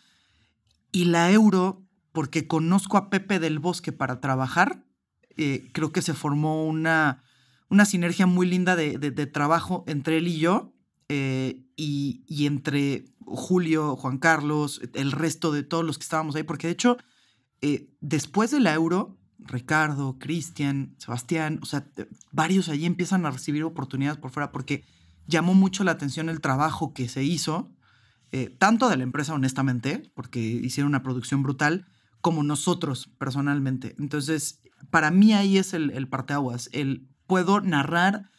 Y 0.94 1.06
la 1.06 1.30
Euro, 1.32 1.84
porque 2.13 2.48
conozco 2.48 2.96
a 2.96 3.10
Pepe 3.10 3.40
del 3.40 3.60
Bosque 3.60 3.92
para 3.92 4.22
trabajar, 4.22 4.84
eh, 5.38 5.70
creo 5.74 5.92
que 5.92 6.02
se 6.02 6.13
formó 6.13 6.66
una, 6.68 7.24
una 7.70 7.86
sinergia 7.86 8.25
muy 8.28 8.48
linda 8.48 8.75
de, 8.75 8.98
de- 8.98 9.12
de 9.12 9.25
trabajo 9.28 9.84
entre 9.88 10.18
él 10.18 10.28
y 10.28 10.38
yo. 10.40 10.74
eh, 11.10 11.60
y, 11.75 12.24
y 12.28 12.46
entre 12.46 13.06
Julio, 13.25 13.96
Juan 13.96 14.18
Carlos, 14.20 14.80
el 14.94 15.12
resto 15.12 15.52
de 15.52 15.63
todos 15.63 15.84
los 15.84 15.98
que 15.98 16.04
estábamos 16.04 16.36
ahí, 16.36 16.44
porque 16.44 16.68
de 16.68 16.74
hecho, 16.74 16.98
eh, 17.62 17.90
después 18.00 18.52
de 18.52 18.60
la 18.60 18.74
Euro, 18.74 19.18
Ricardo, 19.40 20.18
Cristian, 20.20 20.96
Sebastián, 21.00 21.60
o 21.62 21.66
sea, 21.66 21.86
varios 22.32 22.70
allí 22.70 22.86
empiezan 22.86 23.25
a 23.25 23.32
recibir 23.32 23.63
oportunidades 23.63 24.18
por 24.20 24.32
fuera 24.32 24.52
porque 24.52 24.84
llamó 25.28 25.54
mucho 25.54 25.84
la 25.84 25.92
atención 25.92 26.30
el 26.30 26.42
trabajo 26.42 26.94
que 26.94 27.10
se 27.10 27.24
hizo, 27.24 27.72
eh, 28.32 28.50
tanto 28.58 28.88
de 28.90 28.98
la 28.98 29.04
empresa, 29.04 29.34
honestamente, 29.34 30.12
porque 30.16 30.40
hicieron 30.40 30.90
una 30.90 31.04
producción 31.04 31.44
brutal, 31.44 31.86
como 32.22 32.44
nosotros 32.44 33.10
personalmente. 33.18 33.96
Entonces, 34.00 34.62
para 34.90 35.12
mí 35.12 35.34
ahí 35.34 35.58
es 35.58 35.74
el, 35.74 35.92
el 35.92 36.08
parteaguas. 36.08 36.70
El 36.72 37.08
puedo 37.28 37.62
narrar 37.62 38.30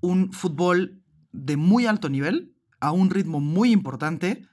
un 0.00 0.32
fútbol 0.32 1.00
de 1.32 1.56
muy 1.56 1.86
alto 1.86 2.08
nivel 2.08 2.54
a 2.80 2.92
un 2.92 3.10
ritmo 3.10 3.40
muy 3.40 3.72
importante, 3.72 4.46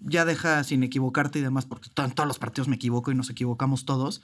ya 0.00 0.24
deja 0.24 0.62
sin 0.64 0.82
equivocarte 0.82 1.40
y 1.40 1.42
demás, 1.42 1.66
porque 1.66 1.90
en 1.96 2.12
todos 2.12 2.26
los 2.26 2.38
partidos 2.38 2.68
me 2.68 2.76
equivoco 2.76 3.10
y 3.10 3.14
nos 3.14 3.28
equivocamos 3.28 3.84
todos, 3.84 4.22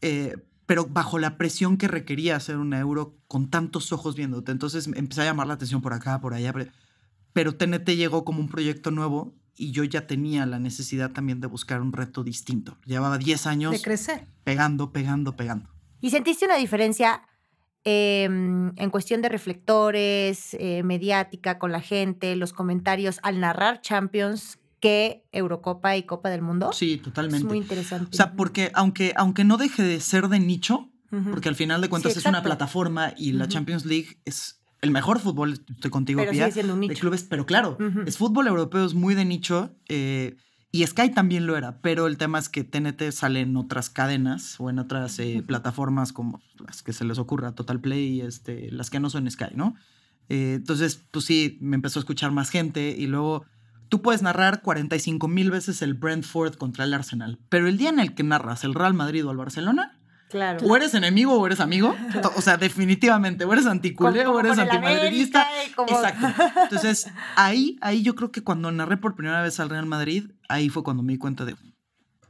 eh, 0.00 0.36
pero 0.66 0.86
bajo 0.86 1.18
la 1.18 1.38
presión 1.38 1.78
que 1.78 1.88
requería 1.88 2.36
hacer 2.36 2.58
un 2.58 2.74
euro 2.74 3.16
con 3.26 3.48
tantos 3.48 3.90
ojos 3.90 4.14
viéndote. 4.16 4.52
Entonces 4.52 4.86
empecé 4.94 5.22
a 5.22 5.24
llamar 5.24 5.46
la 5.46 5.54
atención 5.54 5.80
por 5.80 5.94
acá, 5.94 6.20
por 6.20 6.34
allá, 6.34 6.52
pero 7.32 7.56
TNT 7.56 7.88
llegó 7.96 8.24
como 8.24 8.40
un 8.40 8.48
proyecto 8.48 8.90
nuevo 8.90 9.34
y 9.56 9.72
yo 9.72 9.82
ya 9.82 10.06
tenía 10.06 10.46
la 10.46 10.58
necesidad 10.58 11.10
también 11.10 11.40
de 11.40 11.48
buscar 11.48 11.80
un 11.80 11.92
reto 11.92 12.22
distinto. 12.22 12.76
Llevaba 12.84 13.18
10 13.18 13.46
años. 13.46 13.72
De 13.72 13.80
crecer. 13.80 14.26
Pegando, 14.44 14.92
pegando, 14.92 15.36
pegando. 15.36 15.70
¿Y 16.00 16.10
sentiste 16.10 16.44
una 16.44 16.56
diferencia 16.56 17.22
em, 17.84 18.72
en 18.76 18.90
cuestión 18.90 19.22
de 19.22 19.28
reflectores, 19.28 20.54
eh, 20.54 20.82
mediática 20.82 21.58
con 21.58 21.72
la 21.72 21.80
gente, 21.80 22.36
los 22.36 22.52
comentarios 22.52 23.18
al 23.22 23.40
narrar 23.40 23.80
Champions 23.80 24.58
que 24.80 25.24
Eurocopa 25.32 25.96
y 25.96 26.04
Copa 26.04 26.30
del 26.30 26.42
Mundo? 26.42 26.72
Sí, 26.72 26.98
totalmente. 26.98 27.38
Es 27.38 27.44
muy 27.44 27.58
interesante. 27.58 28.10
O 28.12 28.16
sea, 28.16 28.32
porque 28.32 28.70
aunque, 28.74 29.12
aunque 29.16 29.44
no 29.44 29.56
deje 29.56 29.82
de 29.82 30.00
ser 30.00 30.28
de 30.28 30.40
nicho, 30.40 30.90
porque 31.30 31.48
al 31.48 31.54
final 31.54 31.80
de 31.80 31.88
cuentas 31.88 32.16
es 32.16 32.26
una 32.26 32.42
plataforma 32.42 33.14
y 33.16 33.32
la 33.32 33.48
Champions 33.48 33.86
League 33.86 34.18
es 34.26 34.60
el 34.82 34.90
mejor 34.90 35.18
fútbol, 35.18 35.54
estoy 35.68 35.90
contigo, 35.90 36.20
pero 36.20 36.32
sigue 36.32 36.52
siendo 36.52 36.74
un 36.74 36.80
nicho. 36.80 36.94
de 36.94 37.00
clubes, 37.00 37.24
pero 37.24 37.46
claro, 37.46 37.78
es 38.06 38.18
fútbol 38.18 38.46
europeo, 38.46 38.84
es 38.84 38.94
muy 38.94 39.14
de 39.14 39.24
nicho. 39.24 39.74
Eh, 39.88 40.36
y 40.70 40.86
Sky 40.86 41.10
también 41.10 41.46
lo 41.46 41.56
era, 41.56 41.80
pero 41.80 42.06
el 42.06 42.18
tema 42.18 42.38
es 42.38 42.48
que 42.48 42.62
TNT 42.62 43.10
sale 43.10 43.40
en 43.40 43.56
otras 43.56 43.88
cadenas 43.88 44.56
o 44.60 44.68
en 44.68 44.78
otras 44.78 45.18
eh, 45.18 45.42
plataformas 45.46 46.12
como 46.12 46.42
las 46.58 46.82
que 46.82 46.92
se 46.92 47.04
les 47.04 47.18
ocurra, 47.18 47.54
Total 47.54 47.80
Play, 47.80 48.20
este, 48.20 48.70
las 48.70 48.90
que 48.90 49.00
no 49.00 49.08
son 49.08 49.30
Sky, 49.30 49.54
¿no? 49.54 49.76
Eh, 50.28 50.54
entonces, 50.56 51.02
pues 51.10 51.24
sí, 51.24 51.56
me 51.62 51.76
empezó 51.76 51.98
a 51.98 52.02
escuchar 52.02 52.32
más 52.32 52.50
gente 52.50 52.94
y 52.96 53.06
luego 53.06 53.46
tú 53.88 54.02
puedes 54.02 54.20
narrar 54.20 54.60
45 54.60 55.26
mil 55.26 55.50
veces 55.50 55.80
el 55.80 55.94
Brentford 55.94 56.56
contra 56.56 56.84
el 56.84 56.92
Arsenal, 56.92 57.38
pero 57.48 57.66
el 57.66 57.78
día 57.78 57.88
en 57.88 57.98
el 57.98 58.14
que 58.14 58.22
narras 58.22 58.62
el 58.64 58.74
Real 58.74 58.92
Madrid 58.92 59.26
o 59.26 59.30
el 59.30 59.38
Barcelona, 59.38 59.97
Claro. 60.28 60.66
O 60.66 60.76
eres 60.76 60.92
enemigo 60.94 61.34
o 61.34 61.46
eres 61.46 61.60
amigo. 61.60 61.94
O 62.36 62.42
sea, 62.42 62.56
definitivamente. 62.56 63.44
O 63.44 63.52
eres 63.52 63.66
anticulé 63.66 64.26
o 64.26 64.38
eres 64.38 64.58
antimadridista. 64.58 65.46
Exacto. 65.86 66.26
Entonces, 66.64 67.10
ahí, 67.36 67.78
ahí 67.80 68.02
yo 68.02 68.14
creo 68.14 68.30
que 68.30 68.42
cuando 68.42 68.70
narré 68.70 68.96
por 68.96 69.14
primera 69.14 69.42
vez 69.42 69.58
al 69.60 69.70
Real 69.70 69.86
Madrid, 69.86 70.30
ahí 70.48 70.68
fue 70.68 70.82
cuando 70.82 71.02
me 71.02 71.12
di 71.14 71.18
cuenta 71.18 71.44
de. 71.44 71.56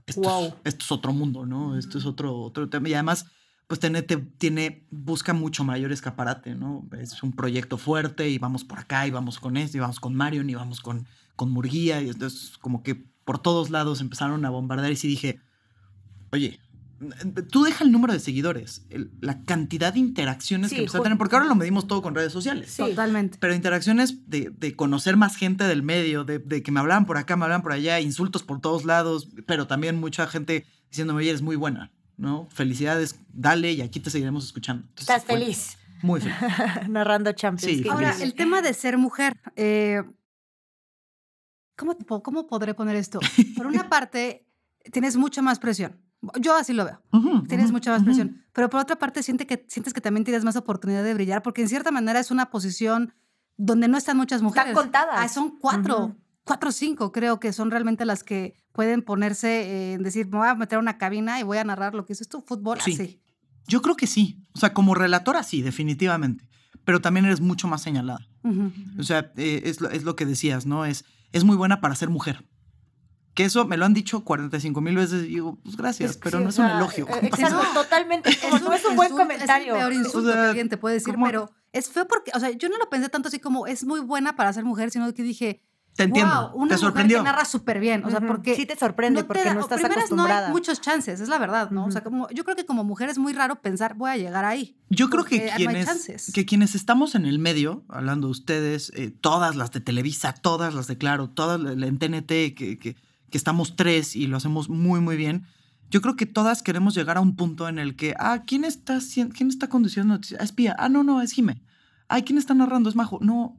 Esto, 0.07 0.47
es, 0.47 0.55
esto 0.65 0.85
es 0.85 0.93
otro 0.93 1.13
mundo, 1.13 1.45
¿no? 1.45 1.77
Esto 1.77 1.99
es 1.99 2.07
otro, 2.07 2.35
otro 2.37 2.69
tema. 2.69 2.89
Y 2.89 2.95
además, 2.95 3.27
pues 3.67 3.81
tiene, 3.81 4.03
tiene, 4.03 4.87
busca 4.91 5.35
mucho 5.35 5.65
mayor 5.65 5.93
escaparate, 5.93 6.55
¿no? 6.55 6.89
Es 6.99 7.23
un 7.23 7.33
proyecto 7.33 7.77
fuerte 7.77 8.31
y 8.31 8.39
vamos 8.39 8.65
por 8.65 8.79
acá 8.79 9.07
y 9.07 9.11
vamos 9.11 9.39
con 9.39 9.59
esto 9.59 9.77
y 9.77 9.81
vamos 9.81 10.01
con 10.01 10.15
Marion 10.15 10.49
y 10.49 10.55
vamos 10.55 10.81
con, 10.81 11.07
con 11.37 11.51
Murguía. 11.51 12.01
Y 12.01 12.09
entonces, 12.09 12.57
como 12.59 12.83
que 12.83 12.95
por 13.25 13.39
todos 13.43 13.69
lados 13.69 14.01
empezaron 14.01 14.45
a 14.47 14.51
bombardear 14.51 14.91
y 14.93 14.97
sí 14.97 15.09
dije, 15.09 15.41
oye, 16.31 16.59
Tú 17.51 17.63
deja 17.63 17.85
el 17.85 17.93
número 17.93 18.13
de 18.13 18.19
seguidores, 18.19 18.85
la 19.21 19.45
cantidad 19.45 19.93
de 19.93 20.01
interacciones 20.01 20.71
que 20.71 20.79
empieza 20.79 20.99
a 20.99 21.03
tener, 21.03 21.17
porque 21.17 21.37
ahora 21.37 21.47
lo 21.47 21.55
medimos 21.55 21.87
todo 21.87 22.03
con 22.03 22.13
redes 22.13 22.33
sociales. 22.33 22.77
Totalmente. 22.77 23.39
Pero 23.41 23.55
interacciones 23.55 24.29
de, 24.29 24.75
conocer 24.75 25.17
más 25.17 25.37
gente 25.37 25.65
del 25.65 25.85
medio, 25.85 26.25
de, 26.25 26.63
que 26.63 26.73
me 26.73 26.81
hablaban 26.81 27.07
por 27.07 27.17
acá, 27.17 27.37
me 27.37 27.45
hablaban 27.45 27.63
por 27.63 27.73
allá, 27.73 28.01
insultos 28.01 28.43
por 28.43 28.61
todos 28.61 28.85
lados, 28.85 29.29
pero 29.47 29.69
también 29.69 30.01
mucha 30.01 30.27
gente 30.27 30.67
diciéndome, 30.91 31.21
oye, 31.21 31.31
eres 31.31 31.43
muy 31.43 31.55
buena, 31.55 31.93
¿no? 32.17 32.49
Felicidades, 32.51 33.21
dale 33.33 33.73
y 33.73 33.81
aquí 33.81 34.01
te 34.01 34.11
seguiremos 34.11 34.45
escuchando. 34.45 34.89
Estás 34.99 35.25
feliz. 35.25 35.79
Muy 36.03 36.21
feliz. 36.21 36.37
Narrando 36.89 37.31
Champions. 37.33 37.79
Sí, 37.79 37.89
ahora, 37.89 38.17
el 38.21 38.35
tema 38.35 38.61
de 38.61 38.75
ser 38.75 38.99
mujer, 38.99 39.35
eh, 39.55 40.03
¿cómo, 41.77 41.97
¿cómo 41.97 42.49
podré 42.49 42.75
poner 42.75 42.97
esto? 42.97 43.21
Por 43.57 43.69
una 43.69 43.89
parte, 43.89 44.49
tienes 44.91 45.17
mucha 45.17 45.43
más 45.43 45.61
presión 45.61 46.08
yo 46.41 46.57
así 46.57 46.73
lo 46.73 46.85
veo. 46.85 47.01
tienes 47.49 47.73
mucha 47.73 47.91
más 47.91 48.03
presión. 48.03 48.43
Pero 48.53 48.69
por 48.71 48.81
otra 48.81 48.97
parte, 48.97 49.23
siente 49.23 49.47
que, 49.47 49.65
sientes 49.69 49.93
que 49.93 50.01
también 50.01 50.25
tienes 50.25 50.45
más 50.45 50.57
oportunidad 50.57 51.05
de 51.05 51.15
brillar, 51.15 51.43
porque 51.43 51.63
en 51.63 51.69
cierta 51.69 51.91
manera 51.91 52.19
es 52.21 52.31
una 52.31 52.51
posición 52.51 53.15
donde 53.57 53.89
no 53.89 53.97
están 53.99 54.17
muchas 54.17 54.43
mujeres. 54.43 54.71
Están 54.71 54.85
contadas. 54.85 55.15
Ah, 55.17 55.29
son 55.29 55.59
cuatro, 55.59 56.17
cuatro 56.45 56.71
o 56.71 56.73
cinco, 56.73 57.13
creo 57.13 57.41
que 57.41 57.53
son 57.53 57.71
realmente 57.71 58.05
las 58.05 58.25
que 58.25 58.55
pueden 58.73 59.03
ponerse 59.03 59.93
en 59.93 60.03
decir, 60.03 60.27
me 60.27 60.39
voy 60.39 60.49
a 60.49 60.55
meter 60.55 60.77
a 60.77 60.81
una 60.81 60.99
cabina 60.99 61.41
y 61.41 61.43
voy 61.43 61.59
a 61.59 61.65
narrar 61.65 61.95
lo 61.95 62.05
que 62.05 62.13
es 62.13 62.21
esto, 62.21 62.41
fútbol, 62.41 62.81
sí. 62.81 62.95
así. 62.95 63.23
Yo 63.69 63.83
creo 63.83 63.97
que 63.97 64.07
sí. 64.07 64.43
O 64.55 64.59
sea, 64.59 64.73
como 64.73 64.95
relatora, 64.95 65.43
sí, 65.43 65.63
definitivamente. 65.63 66.49
Pero 66.85 67.01
también 67.01 67.27
eres 67.27 67.41
mucho 67.41 67.69
más 67.69 67.83
señalada. 67.83 68.27
O 68.99 69.03
sea, 69.03 69.31
eh, 69.37 69.63
es, 69.65 69.83
lo, 69.83 69.91
es, 69.91 70.05
lo, 70.05 70.17
que 70.17 70.25
decías, 70.25 70.65
¿no? 70.65 70.87
Es, 70.87 71.05
es 71.33 71.45
muy 71.45 71.55
buena 71.55 71.83
para 71.83 71.95
ser 71.95 72.09
mujer. 72.09 72.47
Que 73.39 73.45
eso 73.45 73.65
me 73.67 73.77
lo 73.77 73.85
han 73.85 73.95
dicho 73.95 74.25
45 74.25 74.81
mil 74.81 74.97
veces 74.97 75.23
y 75.23 75.29
digo, 75.29 75.61
pues 75.63 75.77
gracias, 75.77 76.17
pero 76.17 76.41
no 76.41 76.49
es 76.49 76.59
un 76.59 76.67
elogio. 76.67 77.07
Eh, 77.09 77.21
exacto, 77.23 77.63
totalmente. 77.73 78.37
Como 78.43 78.59
no 78.59 78.73
es 78.73 78.85
un 78.85 78.97
buen 78.97 79.13
comentario. 79.13 79.77
Es 79.77 79.81
el 79.81 79.89
peor 79.89 79.93
insulto 79.93 80.33
que 80.33 80.39
alguien 80.39 80.69
te 80.69 80.77
puede 80.77 80.97
decir, 80.97 81.15
pero 81.23 81.49
es 81.71 81.89
feo 81.89 82.09
porque, 82.09 82.33
o 82.35 82.41
sea, 82.41 82.51
yo 82.51 82.69
no 82.69 82.77
lo 82.79 82.91
pensé 82.91 83.09
tanto 83.11 83.29
así 83.29 83.39
como 83.39 83.69
es 83.69 83.85
muy 83.85 84.01
buena 84.01 84.35
para 84.35 84.53
ser 84.53 84.65
mujer, 84.65 84.91
sino 84.91 85.15
que 85.15 85.23
dije, 85.23 85.63
te 85.95 86.03
entiendo. 86.03 86.51
Wow, 86.51 86.63
una 86.63 86.75
te 86.75 86.79
sorprendió. 86.79 87.19
Mujer 87.19 87.31
que 87.31 87.37
narra 87.37 87.45
súper 87.45 87.79
bien. 87.79 88.05
O 88.05 88.11
sea, 88.11 88.21
porque. 88.21 88.57
Sí, 88.57 88.67
te 88.67 88.77
sorprende 88.77 89.23
porque 89.23 89.55
no 89.55 89.61
estás 89.61 89.85
acostumbrada. 89.85 90.41
No 90.41 90.47
hay 90.49 90.53
muchos 90.53 90.81
chances, 90.81 91.21
es 91.21 91.29
la 91.29 91.39
verdad, 91.39 91.71
¿no? 91.71 91.87
O 91.87 91.93
sea, 91.93 92.03
como, 92.03 92.29
yo 92.31 92.43
creo 92.43 92.57
que 92.57 92.67
como 92.67 92.83
mujer 92.83 93.09
es 93.09 93.19
muy 93.19 93.35
raro 93.35 93.63
pensar, 93.63 93.95
voy 93.95 94.11
a 94.11 94.17
llegar 94.17 94.45
ahí. 94.45 94.77
Yo 94.91 95.11
creo 95.11 95.23
que 95.23 95.49
quienes, 95.55 96.33
que 96.35 96.45
quienes 96.45 96.75
estamos 96.75 97.15
en 97.15 97.25
el 97.25 97.39
medio, 97.39 97.85
hablando 97.89 98.27
de 98.27 98.33
ustedes, 98.33 98.91
eh, 98.97 99.13
todas 99.13 99.55
las 99.55 99.71
de 99.71 99.81
Televisa, 99.81 100.33
todas 100.33 100.75
las 100.75 100.89
de 100.89 100.99
Claro, 100.99 101.31
todas 101.31 101.61
las 101.61 101.75
en 101.75 101.99
TNT, 101.99 102.57
que, 102.57 102.79
que 102.81 102.97
que 103.31 103.39
estamos 103.39 103.77
tres 103.77 104.17
y 104.17 104.27
lo 104.27 104.37
hacemos 104.37 104.69
muy, 104.69 105.01
muy 105.01 105.17
bien, 105.17 105.47
yo 105.91 106.01
creo 106.03 106.17
que 106.17 106.27
todas 106.27 106.63
queremos 106.63 106.95
llegar 106.95 107.17
a 107.17 107.21
un 107.21 107.35
punto 107.37 107.69
en 107.69 107.79
el 107.79 107.97
que, 107.97 108.15
ah, 108.19 108.45
¿quién 108.47 108.65
está, 108.65 108.99
quién 109.35 109.49
está 109.49 109.69
conduciendo 109.69 110.15
noticias? 110.15 110.41
Ah, 110.41 110.45
es 110.45 110.53
Pía. 110.53 110.77
Ah, 110.79 110.89
no, 110.89 111.03
no, 111.03 111.23
es 111.23 111.33
Jime. 111.33 111.63
Ay, 112.09 112.23
¿quién 112.23 112.39
está 112.39 112.55
narrando? 112.55 112.91
Es 112.91 112.97
Majo. 112.97 113.19
No, 113.23 113.57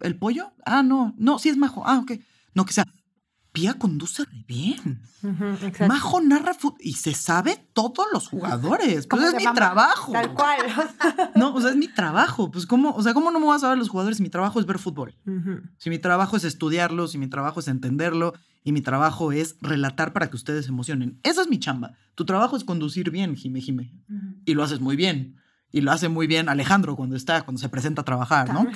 ¿el, 0.00 0.16
pollo? 0.16 0.52
Ah, 0.64 0.82
no, 0.82 1.14
no, 1.18 1.38
sí 1.38 1.48
es 1.50 1.56
Majo. 1.56 1.82
Ah, 1.86 1.98
ok. 1.98 2.12
No, 2.54 2.64
que 2.64 2.72
sea, 2.72 2.86
Pía 3.52 3.74
conduce 3.74 4.24
re 4.24 4.44
bien. 4.46 5.02
Majo 5.88 6.20
narra 6.20 6.56
y 6.78 6.92
se 6.94 7.14
sabe 7.14 7.66
todos 7.72 8.06
los 8.12 8.28
jugadores. 8.28 9.06
Pues 9.08 9.24
es 9.24 9.34
mi 9.34 9.52
trabajo. 9.54 10.12
Tal 10.12 10.34
cual. 10.34 10.60
no, 11.34 11.54
o 11.54 11.60
sea, 11.60 11.70
es 11.70 11.76
mi 11.76 11.88
trabajo. 11.88 12.50
Pues 12.50 12.66
cómo, 12.66 12.90
o 12.90 13.02
sea, 13.02 13.12
¿cómo 13.12 13.30
no 13.32 13.40
me 13.40 13.46
voy 13.46 13.56
a 13.56 13.58
saber 13.58 13.76
los 13.76 13.88
jugadores 13.88 14.18
si 14.18 14.22
mi 14.22 14.30
trabajo 14.30 14.60
es 14.60 14.66
ver 14.66 14.78
fútbol? 14.78 15.16
Si 15.78 15.90
mi 15.90 15.98
trabajo 15.98 16.36
es 16.36 16.44
estudiarlo, 16.44 17.08
si 17.08 17.18
mi 17.18 17.26
trabajo 17.26 17.58
es 17.58 17.68
entenderlo 17.68 18.34
y 18.62 18.72
mi 18.72 18.82
trabajo 18.82 19.32
es 19.32 19.56
relatar 19.60 20.12
para 20.12 20.30
que 20.30 20.36
ustedes 20.36 20.66
se 20.66 20.70
emocionen. 20.70 21.18
Esa 21.24 21.42
es 21.42 21.48
mi 21.48 21.58
chamba. 21.58 21.94
Tu 22.14 22.24
trabajo 22.24 22.56
es 22.56 22.62
conducir 22.62 23.10
bien, 23.10 23.34
Jime 23.34 23.60
Jime. 23.60 23.92
Y 24.44 24.54
lo 24.54 24.62
haces 24.62 24.80
muy 24.80 24.94
bien. 24.94 25.36
Y 25.72 25.82
lo 25.82 25.92
hace 25.92 26.08
muy 26.08 26.26
bien 26.26 26.48
Alejandro 26.48 26.96
cuando 26.96 27.14
está, 27.16 27.42
cuando 27.42 27.60
se 27.60 27.68
presenta 27.68 28.02
a 28.02 28.04
trabajar, 28.04 28.52
¿no? 28.52 28.66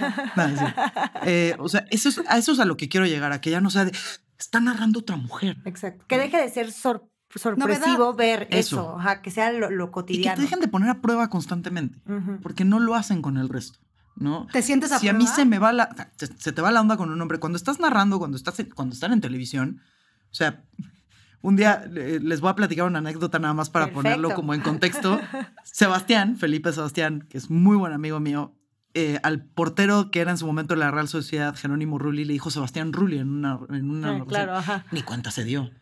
Eh, 1.27 1.57
o 1.59 1.71
sea, 1.71 1.87
eso 1.91 2.11
es, 2.11 2.21
a 2.29 2.37
eso 2.37 2.53
es 2.53 2.59
a 2.59 2.67
lo 2.67 2.77
que 2.77 2.91
quiero 2.91 3.07
llegar, 3.07 3.33
a 3.33 3.41
que 3.41 3.51
ya 3.51 3.63
no 3.63 3.71
sea 3.71 3.87
de, 3.87 3.93
está 4.39 4.61
narrando 4.61 5.01
otra 5.01 5.17
mujer. 5.17 5.57
Exacto. 5.65 6.05
Que 6.09 6.19
deje 6.19 6.37
de 6.39 6.49
ser 6.49 6.73
sorpresivo 6.73 8.15
ver 8.15 8.49
eso, 8.51 8.99
que 9.23 9.31
sea 9.31 9.53
lo, 9.53 9.91
cotidiano. 9.91 10.23
Y 10.23 10.31
que 10.31 10.37
te 10.37 10.43
dejen 10.43 10.61
de 10.61 10.69
poner 10.69 10.91
a 10.91 11.01
prueba 11.01 11.29
constantemente, 11.31 11.99
porque 12.43 12.65
no 12.65 12.81
lo 12.81 12.95
hacen 12.95 13.23
con 13.23 13.37
el 13.37 13.49
resto. 13.49 13.79
¿no? 14.17 14.47
¿Te 14.53 14.63
sientes 14.63 14.93
a 14.93 14.99
Si 14.99 15.09
a 15.09 15.13
mí 15.13 15.27
se 15.27 15.45
me 15.45 15.59
va 15.59 15.73
la. 15.73 16.09
Se, 16.17 16.53
te 16.53 16.63
va 16.63 16.71
la 16.71 16.81
onda 16.81 16.97
con 16.97 17.11
un 17.11 17.21
hombre. 17.21 17.39
Cuando 17.39 17.57
estás 17.57 17.81
narrando, 17.81 18.19
cuando, 18.19 18.37
estás, 18.37 18.63
cuando 18.75 18.95
están 18.95 19.13
en 19.13 19.21
televisión, 19.21 19.81
o 20.31 20.35
sea, 20.35 20.65
un 21.43 21.57
día 21.57 21.85
les 21.91 22.41
voy 22.41 22.51
a 22.51 22.55
platicar 22.55 22.87
una 22.87 23.01
anécdota 23.01 23.39
nada 23.39 23.55
más 23.55 23.71
para 23.71 23.93
ponerlo 23.93 24.35
como 24.35 24.55
en 24.55 24.61
contexto. 24.61 25.21
Sebastián, 25.65 26.37
Felipe 26.37 26.73
Sebastián, 26.73 27.27
que 27.29 27.39
es 27.39 27.51
muy 27.51 27.77
buen 27.77 27.93
amigo 27.93 28.21
mío, 28.21 28.55
eh, 28.97 29.19
al 29.25 29.45
portero 29.45 30.13
que 30.13 30.21
era 30.21 30.31
en 30.31 30.39
su 30.39 30.47
momento 30.47 30.77
la 30.77 30.91
Real 30.93 31.09
Sociedad, 31.09 31.57
Jerónimo 31.57 31.99
Rulli, 31.99 32.25
le 32.25 32.33
dijo 32.33 32.51
Sebastián 32.51 32.93
Rulli 32.93 33.19
en 33.19 33.29
una... 33.29 33.59
En 33.71 33.91
una 33.91 34.25
claro, 34.25 34.55
ajá. 34.55 34.87
Ni 34.93 35.03
cuenta 35.03 35.33
se 35.33 35.43
dio. 35.43 35.73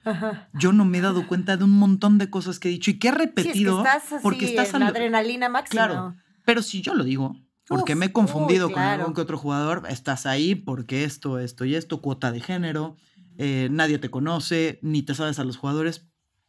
Yo 0.54 0.73
no 0.73 0.87
me 0.87 0.99
he 0.99 1.00
dado 1.02 1.26
cuenta 1.26 1.59
de 1.59 1.64
un 1.64 1.73
montón 1.73 2.16
de 2.16 2.31
cosas 2.31 2.59
que 2.59 2.69
he 2.69 2.73
dicho 2.73 2.90
y 2.90 2.99
que 2.99 3.09
he 3.09 3.12
repetido. 3.12 3.85
porque 4.23 4.47
estás 4.47 4.73
en 4.73 4.81
la 4.81 4.88
adrenalina 4.88 5.50
máxima. 5.50 5.87
Claro, 5.87 6.14
pero 6.45 6.62
si 6.62 6.81
yo 6.81 6.95
lo 6.95 7.04
digo, 7.04 7.37
porque 7.69 7.95
me 7.95 8.07
he 8.07 8.12
confundido 8.12 8.71
con 8.71 8.83
algún 8.83 9.14
que 9.14 9.21
otro 9.21 9.38
jugador, 9.38 9.83
estás 9.88 10.26
ahí 10.26 10.54
porque 10.54 11.04
esto, 11.04 11.38
esto 11.38 11.64
y 11.64 11.75
esto, 11.75 12.00
cuota 12.00 12.33
de 12.33 12.40
género, 12.40 12.97
eh, 13.38 13.69
nadie 13.71 13.99
te 13.99 14.11
conoce, 14.11 14.78
ni 14.83 15.02
te 15.02 15.14
sabes 15.14 15.38
a 15.38 15.45
los 15.45 15.57
jugadores. 15.57 16.07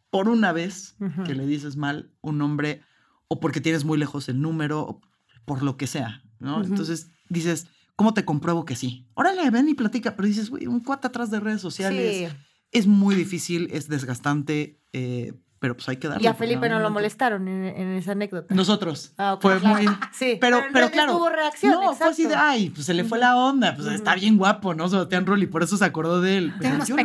Por 0.10 0.29
una 0.29 0.51
vez 0.51 0.96
que 1.25 1.34
le 1.34 1.46
dices 1.46 1.75
mal 1.75 2.12
un 2.22 2.38
nombre, 2.38 2.82
o 3.27 3.39
porque 3.39 3.62
tienes 3.62 3.84
muy 3.84 3.98
lejos 3.98 4.29
el 4.29 4.41
número, 4.41 4.82
o 4.82 5.01
por 5.46 5.63
lo 5.63 5.75
que 5.75 5.88
sea. 5.88 6.23
Entonces 6.43 7.09
dices, 7.29 7.67
¿cómo 7.95 8.13
te 8.13 8.25
compruebo 8.25 8.65
que 8.65 8.75
sí? 8.75 9.07
Órale, 9.13 9.50
ven 9.50 9.69
y 9.69 9.73
platica, 9.73 10.15
pero 10.15 10.27
dices, 10.27 10.50
güey, 10.50 10.67
un 10.67 10.81
cuate 10.81 11.07
atrás 11.07 11.31
de 11.31 11.39
redes 11.39 11.62
sociales. 11.62 12.33
Es 12.71 12.88
muy 12.88 13.15
difícil, 13.15 13.69
es 13.71 13.88
desgastante. 13.88 14.81
Eh, 14.93 15.33
pero 15.63 15.77
pues 15.77 15.88
hay 15.88 15.96
que 15.96 16.10
darle. 16.10 16.22
Y 16.22 16.27
a 16.27 16.34
porque 16.34 16.48
Felipe 16.50 16.67
no 16.67 16.77
lo 16.82 16.89
molestaron 16.89 17.48
en, 17.48 17.63
en 17.63 17.88
esa 17.93 18.12
anécdota. 18.12 18.53
Nosotros. 18.53 19.13
Ah, 19.17 19.36
ok, 19.36 19.41
Fue 19.41 19.60
claro. 19.62 19.75
muy... 19.82 19.88
Sí, 20.12 20.38
Pero, 20.41 20.58
en 20.58 20.63
pero 20.74 20.74
realidad 20.74 20.91
claro. 20.91 21.13
tuvo 21.13 21.29
reacción, 21.29 21.72
no, 21.72 21.93
fue 21.93 22.08
así 22.08 22.25
de, 22.27 22.36
ay, 22.36 22.70
pues 22.70 22.86
se 22.86 22.93
le 22.93 23.05
fue 23.05 23.17
la 23.17 23.38
onda, 23.38 23.74
pues 23.74 23.88
está 23.88 24.13
bien 24.15 24.38
guapo, 24.38 24.74
¿no? 24.74 24.89
Sebastián 24.89 25.25
Rulli, 25.25 25.48
por 25.48 25.63
eso 25.63 25.77
se 25.77 25.86
acordó 25.86 26.20
de 26.20 26.38
él. 26.38 26.50
Tiene 26.60 26.63
Pero 26.63 26.75
unos 26.75 26.89
lo-. 26.89 26.96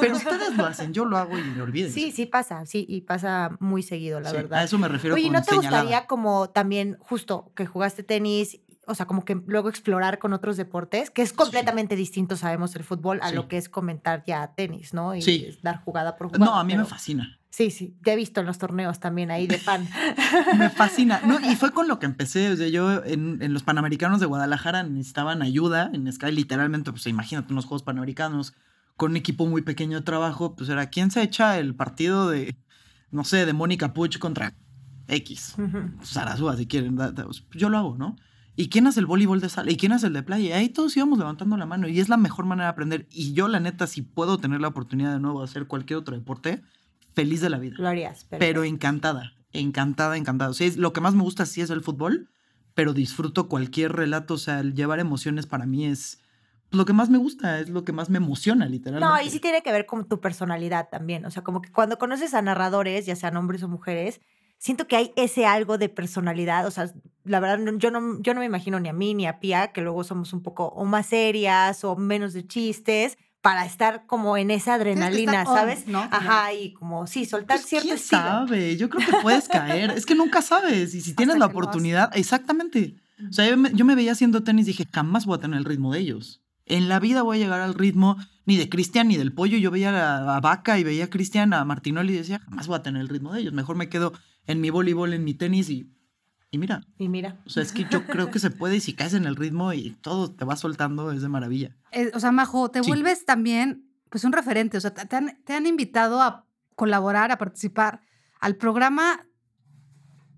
Pero 0.00 0.16
ustedes 0.16 0.56
lo 0.56 0.66
hacen, 0.66 0.92
yo 0.92 1.04
lo 1.04 1.18
hago 1.18 1.36
y 1.36 1.42
me 1.42 1.62
olviden. 1.62 1.90
Sí, 1.90 2.12
sí 2.12 2.26
pasa, 2.26 2.64
sí, 2.64 2.86
y 2.88 3.00
pasa 3.00 3.56
muy 3.58 3.82
seguido, 3.82 4.20
la 4.20 4.30
Sí, 4.30 4.36
verdad. 4.36 4.60
A 4.60 4.62
eso 4.62 4.78
me 4.78 4.86
refiero 4.86 5.16
Oye, 5.16 5.24
con 5.24 5.32
¿no 5.32 5.42
te 5.42 5.50
señalada. 5.50 5.82
gustaría 5.82 6.06
como 6.06 6.50
también 6.50 6.96
justo 7.00 7.50
que 7.56 7.66
jugaste 7.66 8.04
tenis, 8.04 8.60
o 8.86 8.94
sea, 8.94 9.06
como 9.06 9.24
que 9.24 9.40
luego 9.46 9.68
explorar 9.68 10.18
con 10.20 10.32
otros 10.32 10.56
deportes, 10.56 11.10
que 11.10 11.22
es 11.22 11.32
completamente 11.32 11.96
distinto, 11.96 12.36
sabemos, 12.36 12.74
el 12.76 12.84
fútbol 12.84 13.18
a 13.22 13.30
Sí. 13.30 13.34
lo 13.34 13.48
que 13.48 13.56
es 13.56 13.68
comentar 13.68 14.22
ya 14.26 14.52
tenis, 14.54 14.94
¿no? 14.94 15.14
Y 15.16 15.22
Sí. 15.22 15.58
dar 15.62 15.82
jugada 15.84 16.16
por 16.16 16.28
jugada. 16.28 16.44
No, 16.44 16.54
a 16.56 16.62
mí 16.64 16.74
me 16.74 16.78
pero- 16.84 16.88
fascina. 16.88 17.39
Sí, 17.50 17.70
sí, 17.72 17.96
te 18.02 18.12
he 18.12 18.16
visto 18.16 18.40
en 18.40 18.46
los 18.46 18.58
torneos 18.58 19.00
también 19.00 19.30
ahí 19.32 19.46
de 19.48 19.58
fan. 19.58 19.86
Me 20.58 20.70
fascina. 20.70 21.20
No, 21.26 21.40
y 21.40 21.56
fue 21.56 21.70
con 21.74 21.88
lo 21.88 21.98
que 21.98 22.06
empecé. 22.06 22.50
O 22.52 22.56
sea, 22.56 22.68
yo 22.68 23.04
en, 23.04 23.42
en 23.42 23.52
los 23.52 23.64
Panamericanos 23.64 24.20
de 24.20 24.26
Guadalajara 24.26 24.84
necesitaban 24.84 25.42
ayuda 25.42 25.90
en 25.92 26.10
Sky, 26.12 26.30
literalmente, 26.30 26.92
pues 26.92 27.06
imagínate 27.06 27.52
unos 27.52 27.64
Juegos 27.66 27.82
Panamericanos 27.82 28.54
con 28.96 29.12
un 29.12 29.16
equipo 29.16 29.46
muy 29.46 29.62
pequeño 29.62 29.98
de 29.98 30.04
trabajo, 30.04 30.54
pues 30.54 30.70
era 30.70 30.90
quién 30.90 31.10
se 31.10 31.22
echa 31.22 31.58
el 31.58 31.74
partido 31.74 32.28
de, 32.28 32.54
no 33.10 33.24
sé, 33.24 33.46
de 33.46 33.52
Mónica 33.52 33.94
Puch 33.94 34.18
contra 34.18 34.54
X. 35.08 35.54
Ujú. 35.58 35.90
Sarasúa, 36.04 36.56
si 36.56 36.66
quieren. 36.66 36.96
pues, 36.96 37.44
Yo 37.52 37.68
lo 37.68 37.78
hago, 37.78 37.96
¿no? 37.96 38.16
¿Y 38.56 38.68
quién 38.68 38.86
hace 38.86 39.00
el 39.00 39.06
voleibol 39.06 39.40
de 39.40 39.48
sala? 39.48 39.70
¿Y 39.72 39.76
quién 39.76 39.92
hace 39.92 40.08
el 40.08 40.12
de 40.12 40.22
playa? 40.22 40.44
Y 40.48 40.52
ahí 40.52 40.68
todos 40.68 40.96
íbamos 40.96 41.18
levantando 41.18 41.56
la 41.56 41.66
mano. 41.66 41.88
Y 41.88 41.98
es 41.98 42.08
la 42.08 42.16
mejor 42.18 42.44
manera 42.44 42.66
de 42.66 42.70
aprender. 42.72 43.08
Y 43.10 43.32
yo, 43.32 43.48
la 43.48 43.58
neta, 43.58 43.86
si 43.86 44.02
puedo 44.02 44.38
tener 44.38 44.60
la 44.60 44.68
oportunidad 44.68 45.12
de 45.14 45.18
nuevo 45.20 45.40
de 45.40 45.44
hacer 45.46 45.66
cualquier 45.66 45.98
otro 45.98 46.14
deporte, 46.14 46.62
feliz 47.20 47.40
de 47.40 47.50
la 47.50 47.58
vida. 47.58 47.76
Lo 47.78 47.88
harías, 47.88 48.26
Pero 48.38 48.64
encantada, 48.64 49.32
encantada, 49.52 50.16
encantada. 50.16 50.50
O 50.50 50.54
sea, 50.54 50.66
es- 50.66 50.76
lo 50.76 50.92
que 50.92 51.00
más 51.00 51.14
me 51.14 51.22
gusta 51.22 51.46
sí 51.46 51.60
es 51.60 51.70
el 51.70 51.80
fútbol, 51.82 52.28
pero 52.74 52.92
disfruto 52.92 53.48
cualquier 53.48 53.92
relato. 53.92 54.34
O 54.34 54.38
sea, 54.38 54.60
el 54.60 54.74
llevar 54.74 55.00
emociones 55.00 55.46
para 55.46 55.66
mí 55.66 55.86
es 55.86 56.18
lo 56.70 56.84
que 56.84 56.92
más 56.92 57.10
me 57.10 57.18
gusta, 57.18 57.58
es 57.60 57.68
lo 57.68 57.84
que 57.84 57.92
más 57.92 58.10
me 58.10 58.18
emociona, 58.18 58.66
literalmente. 58.66 59.22
No, 59.22 59.26
y 59.26 59.30
sí 59.30 59.40
tiene 59.40 59.62
que 59.62 59.72
ver 59.72 59.86
con 59.86 60.08
tu 60.08 60.20
personalidad 60.20 60.88
también. 60.88 61.24
O 61.26 61.30
sea, 61.30 61.42
como 61.42 61.60
que 61.62 61.70
cuando 61.72 61.98
conoces 61.98 62.32
a 62.34 62.42
narradores, 62.42 63.06
ya 63.06 63.16
sean 63.16 63.36
hombres 63.36 63.62
o 63.64 63.68
mujeres, 63.68 64.20
siento 64.58 64.86
que 64.86 64.94
hay 64.96 65.12
ese 65.16 65.46
algo 65.46 65.78
de 65.78 65.88
personalidad. 65.88 66.66
O 66.66 66.70
sea, 66.70 66.92
la 67.24 67.40
verdad, 67.40 67.72
yo 67.78 67.90
no, 67.90 68.20
yo 68.20 68.34
no 68.34 68.40
me 68.40 68.46
imagino 68.46 68.78
ni 68.78 68.88
a 68.88 68.92
mí 68.92 69.14
ni 69.14 69.26
a 69.26 69.40
Pia, 69.40 69.72
que 69.72 69.80
luego 69.80 70.04
somos 70.04 70.32
un 70.32 70.42
poco 70.42 70.66
o 70.68 70.84
más 70.84 71.06
serias 71.06 71.82
o 71.84 71.96
menos 71.96 72.32
de 72.34 72.46
chistes, 72.46 73.18
para 73.40 73.64
estar 73.64 74.06
como 74.06 74.36
en 74.36 74.50
esa 74.50 74.74
adrenalina, 74.74 75.44
on, 75.46 75.56
¿sabes? 75.56 75.86
¿no? 75.86 76.00
Ajá, 76.10 76.52
y 76.52 76.72
como, 76.74 77.06
sí, 77.06 77.24
soltar 77.24 77.58
Pues, 77.58 77.68
cierto 77.68 77.86
¿Quién 77.86 77.96
estilo. 77.96 78.20
sabe? 78.20 78.76
Yo 78.76 78.90
creo 78.90 79.06
que 79.06 79.16
puedes 79.22 79.48
caer. 79.48 79.90
Es 79.92 80.04
que 80.06 80.14
nunca 80.14 80.42
sabes. 80.42 80.94
Y 80.94 81.00
si 81.00 81.14
tienes 81.14 81.36
Hasta 81.36 81.46
la 81.46 81.50
oportunidad, 81.50 82.10
exactamente. 82.16 82.96
O 83.28 83.32
sea, 83.32 83.48
yo 83.48 83.56
me, 83.56 83.72
yo 83.72 83.84
me 83.84 83.94
veía 83.94 84.12
haciendo 84.12 84.42
tenis 84.42 84.66
y 84.66 84.70
dije, 84.72 84.86
jamás 84.92 85.26
voy 85.26 85.36
a 85.36 85.40
tener 85.40 85.58
el 85.58 85.64
ritmo 85.64 85.92
de 85.92 86.00
ellos. 86.00 86.42
En 86.66 86.88
la 86.88 87.00
vida 87.00 87.22
voy 87.22 87.38
a 87.38 87.40
llegar 87.40 87.60
al 87.60 87.74
ritmo 87.74 88.16
ni 88.44 88.56
de 88.56 88.68
Cristian 88.68 89.08
ni 89.08 89.16
del 89.16 89.32
pollo. 89.32 89.58
Yo 89.58 89.70
veía 89.70 89.90
a, 89.90 90.36
a 90.36 90.40
Vaca 90.40 90.78
y 90.78 90.84
veía 90.84 91.04
a 91.04 91.10
Cristian, 91.10 91.52
a 91.52 91.64
Martinoli 91.64 92.14
y 92.14 92.18
decía, 92.18 92.38
jamás 92.40 92.66
voy 92.66 92.76
a 92.76 92.82
tener 92.82 93.00
el 93.00 93.08
ritmo 93.08 93.32
de 93.32 93.40
ellos. 93.40 93.52
Mejor 93.52 93.76
me 93.76 93.88
quedo 93.88 94.12
en 94.46 94.60
mi 94.60 94.70
voleibol, 94.70 95.12
en 95.12 95.24
mi 95.24 95.34
tenis 95.34 95.68
y, 95.70 95.90
y 96.50 96.58
mira. 96.58 96.82
Y 96.98 97.08
mira. 97.08 97.38
O 97.46 97.50
sea, 97.50 97.62
es 97.62 97.72
que 97.72 97.86
yo 97.90 98.04
creo 98.06 98.30
que 98.30 98.38
se 98.38 98.50
puede 98.50 98.76
y 98.76 98.80
si 98.80 98.94
caes 98.94 99.14
en 99.14 99.24
el 99.24 99.36
ritmo 99.36 99.72
y 99.72 99.90
todo 100.00 100.30
te 100.32 100.44
va 100.44 100.56
soltando, 100.56 101.10
es 101.12 101.22
de 101.22 101.28
maravilla. 101.28 101.76
Eh, 101.92 102.10
o 102.14 102.20
sea, 102.20 102.32
Majo, 102.32 102.70
te 102.70 102.82
Sí. 102.82 102.88
vuelves 102.88 103.24
también 103.24 103.86
pues 104.10 104.24
un 104.24 104.32
referente. 104.32 104.76
O 104.76 104.80
sea, 104.80 104.92
te 104.92 105.14
han, 105.16 105.38
te 105.44 105.54
han 105.54 105.66
invitado 105.66 106.20
a 106.20 106.46
colaborar, 106.74 107.30
a 107.30 107.38
participar 107.38 108.00
al 108.40 108.56
programa 108.56 109.26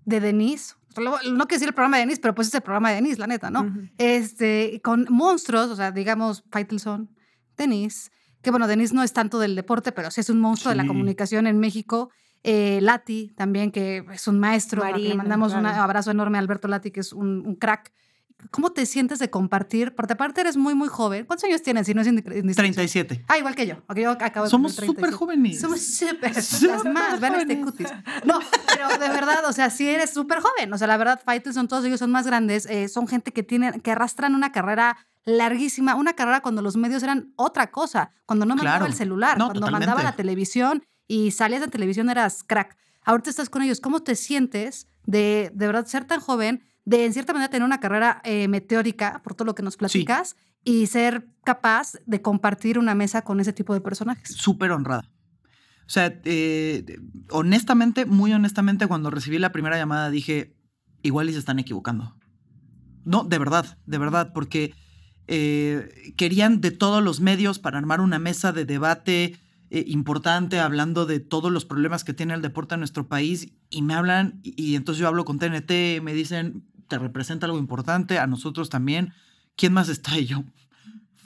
de 0.05 0.19
Denise. 0.19 0.75
No 0.95 1.11
quiero 1.21 1.45
decir 1.47 1.67
el 1.69 1.73
programa 1.73 1.97
de 1.97 2.01
Denise, 2.01 2.21
pero 2.21 2.35
pues 2.35 2.49
es 2.49 2.53
el 2.53 2.61
programa 2.61 2.89
de 2.89 2.95
Denise, 2.95 3.17
la 3.19 3.25
neta, 3.25 3.49
¿no? 3.49 3.73
Este, 3.97 4.79
con 4.83 5.07
monstruos, 5.09 5.71
o 5.71 5.75
sea, 5.75 5.91
digamos, 5.91 6.43
Faitelson, 6.51 7.09
Denise, 7.57 8.11
que 8.43 8.51
bueno, 8.51 8.67
Denise 8.67 8.93
no 8.93 9.01
es 9.01 9.11
tanto 9.13 9.39
del 9.39 9.55
deporte, 9.55 9.91
pero 9.91 10.11
sí 10.11 10.21
es 10.21 10.29
un 10.29 10.39
monstruo 10.39 10.69
de 10.69 10.75
la 10.75 10.85
comunicación 10.85 11.47
en 11.47 11.57
México. 11.59 12.11
Eh, 12.43 12.79
Lati 12.81 13.31
también, 13.35 13.71
que 13.71 14.05
es 14.11 14.27
un 14.27 14.39
maestro. 14.39 14.83
Le 14.95 15.15
mandamos 15.15 15.53
un 15.53 15.65
abrazo 15.65 16.11
enorme 16.11 16.37
a 16.37 16.41
Alberto 16.41 16.67
Lati, 16.67 16.91
que 16.91 16.99
es 16.99 17.13
un, 17.13 17.43
un 17.45 17.55
crack. 17.55 17.91
¿Cómo 18.51 18.73
te 18.73 18.85
sientes 18.85 19.19
de 19.19 19.29
compartir? 19.29 19.95
Porque 19.95 20.11
aparte 20.13 20.41
eres 20.41 20.57
muy, 20.57 20.75
muy 20.75 20.89
joven. 20.89 21.23
¿Cuántos 21.25 21.45
años 21.45 21.61
tienes? 21.61 21.85
Si 21.87 21.93
no 21.93 22.01
es 22.01 22.07
indiscre- 22.07 22.39
indiscreción? 22.39 22.73
37. 22.73 23.23
Ah, 23.29 23.37
igual 23.37 23.55
que 23.55 23.65
yo. 23.65 23.77
acabo 23.87 24.47
Somos 24.49 24.73
súper 24.73 24.87
37. 25.11 25.17
jóvenes. 25.17 25.61
Somos 25.61 25.81
súper, 25.81 26.33
las 26.35 26.83
más, 26.83 27.21
vean 27.21 27.35
este 27.35 27.61
cutis. 27.61 27.87
No, 28.25 28.39
pero 28.67 28.89
de 28.89 29.07
verdad, 29.07 29.45
o 29.47 29.53
sea, 29.53 29.69
sí 29.69 29.87
eres 29.87 30.09
súper 30.09 30.39
joven. 30.41 30.73
O 30.73 30.77
sea, 30.77 30.87
la 30.87 30.97
verdad, 30.97 31.21
fighters 31.23 31.55
son 31.55 31.69
todos 31.69 31.85
ellos 31.85 31.99
son 31.99 32.11
más 32.11 32.27
grandes. 32.27 32.65
eh, 32.65 32.89
son 32.89 33.07
gente 33.07 33.31
que 33.31 33.43
tienen, 33.43 33.79
que 33.79 33.91
arrastran 33.91 34.35
una 34.35 34.51
carrera 34.51 34.97
larguísima, 35.23 35.95
una 35.95 36.11
carrera 36.13 36.41
cuando 36.41 36.61
los 36.61 36.75
medios 36.75 37.01
eran 37.01 37.31
otra 37.37 37.71
cosa, 37.71 38.11
cuando 38.25 38.45
no 38.45 38.57
mandaba 38.57 38.79
Claro. 38.79 38.91
el 38.91 38.93
celular, 38.93 39.37
No, 39.37 39.45
cuando 39.45 39.61
totalmente. 39.61 39.87
mandaba 39.87 40.03
la 40.09 40.17
televisión 40.17 40.83
y 41.07 41.31
salías 41.31 41.61
de 41.61 41.67
televisión 41.67 42.09
eras 42.09 42.43
crack. 42.43 42.77
Ahorita 43.03 43.29
estás 43.29 43.49
con 43.49 43.61
ellos. 43.61 43.79
¿Cómo 43.79 44.03
te 44.03 44.15
sientes 44.15 44.87
de, 45.05 45.51
de 45.53 45.67
verdad 45.67 45.85
ser 45.85 46.05
tan 46.05 46.19
joven, 46.19 46.63
de 46.85 47.05
en 47.05 47.13
cierta 47.13 47.33
manera 47.33 47.49
tener 47.49 47.65
una 47.65 47.79
carrera 47.79 48.21
eh, 48.23 48.47
meteórica, 48.47 49.21
por 49.23 49.35
todo 49.35 49.45
lo 49.45 49.55
que 49.55 49.63
nos 49.63 49.77
platicas, 49.77 50.35
y 50.63 50.87
ser 50.87 51.27
capaz 51.43 51.93
de 52.05 52.21
compartir 52.21 52.79
una 52.79 52.95
mesa 52.95 53.23
con 53.23 53.39
ese 53.39 53.53
tipo 53.53 53.73
de 53.73 53.81
personajes? 53.81 54.33
súper 54.33 54.71
honrada. 54.71 55.09
O 55.85 55.89
sea, 55.89 56.19
eh, 56.23 56.85
honestamente, 57.29 58.05
muy 58.05 58.31
honestamente, 58.31 58.87
cuando 58.87 59.09
recibí 59.09 59.37
la 59.37 59.51
primera 59.51 59.77
llamada 59.77 60.09
dije, 60.09 60.55
igual 61.01 61.29
y 61.29 61.33
se 61.33 61.39
están 61.39 61.59
equivocando. 61.59 62.15
No, 63.03 63.25
de 63.25 63.37
verdad, 63.37 63.77
de 63.85 63.97
verdad, 63.97 64.31
porque 64.33 64.73
eh, 65.27 66.13
querían 66.15 66.61
de 66.61 66.71
todos 66.71 67.03
los 67.03 67.19
medios 67.19 67.59
para 67.59 67.77
armar 67.77 67.99
una 67.99 68.17
mesa 68.17 68.53
de 68.53 68.65
debate 68.65 69.37
eh, 69.73 69.85
importante 69.87 70.59
hablando 70.59 71.07
de 71.07 71.19
todos 71.19 71.51
los 71.51 71.65
problemas 71.65 72.03
que 72.03 72.13
tiene 72.13 72.35
el 72.35 72.43
deporte 72.43 72.75
en 72.75 72.81
nuestro 72.81 73.07
país 73.07 73.53
y 73.71 73.81
me 73.81 73.95
hablan 73.95 74.39
y, 74.43 74.75
entonces 74.75 74.99
yo 74.99 75.07
hablo 75.07 75.25
con 75.25 75.39
TNT, 75.39 75.99
me 76.03 76.13
dicen, 76.13 76.63
te 76.87 76.99
representa 76.99 77.47
algo 77.47 77.57
importante, 77.57 78.19
a 78.19 78.27
nosotros 78.27 78.69
también. 78.69 79.13
¿Quién 79.55 79.73
más 79.73 79.89
está? 79.89 80.19
Y 80.19 80.27
yo, 80.27 80.43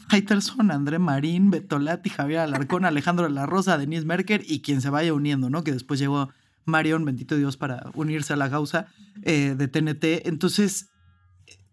Faitelson, 0.08 0.72
André 0.72 0.98
Marín, 0.98 1.52
Betolati, 1.52 2.10
Javier 2.10 2.40
Alarcón, 2.40 2.86
Alejandro 2.86 3.28
de 3.28 3.34
la 3.34 3.78
Denise 3.78 4.06
Merker 4.06 4.42
y 4.48 4.62
quien 4.62 4.80
se 4.80 4.90
vaya 4.90 5.14
uniendo, 5.14 5.50
¿no? 5.50 5.66
Que 5.66 5.74
después 5.74 6.00
llegó 6.00 6.30
Marion, 6.64 7.04
bendito 7.04 7.36
Dios, 7.36 7.58
para 7.58 7.92
unirse 7.96 8.32
a 8.32 8.38
la 8.38 8.50
causa 8.50 8.88
eh, 9.24 9.56
de 9.58 9.68
TNT. 9.68 10.26
Entonces, 10.26 10.90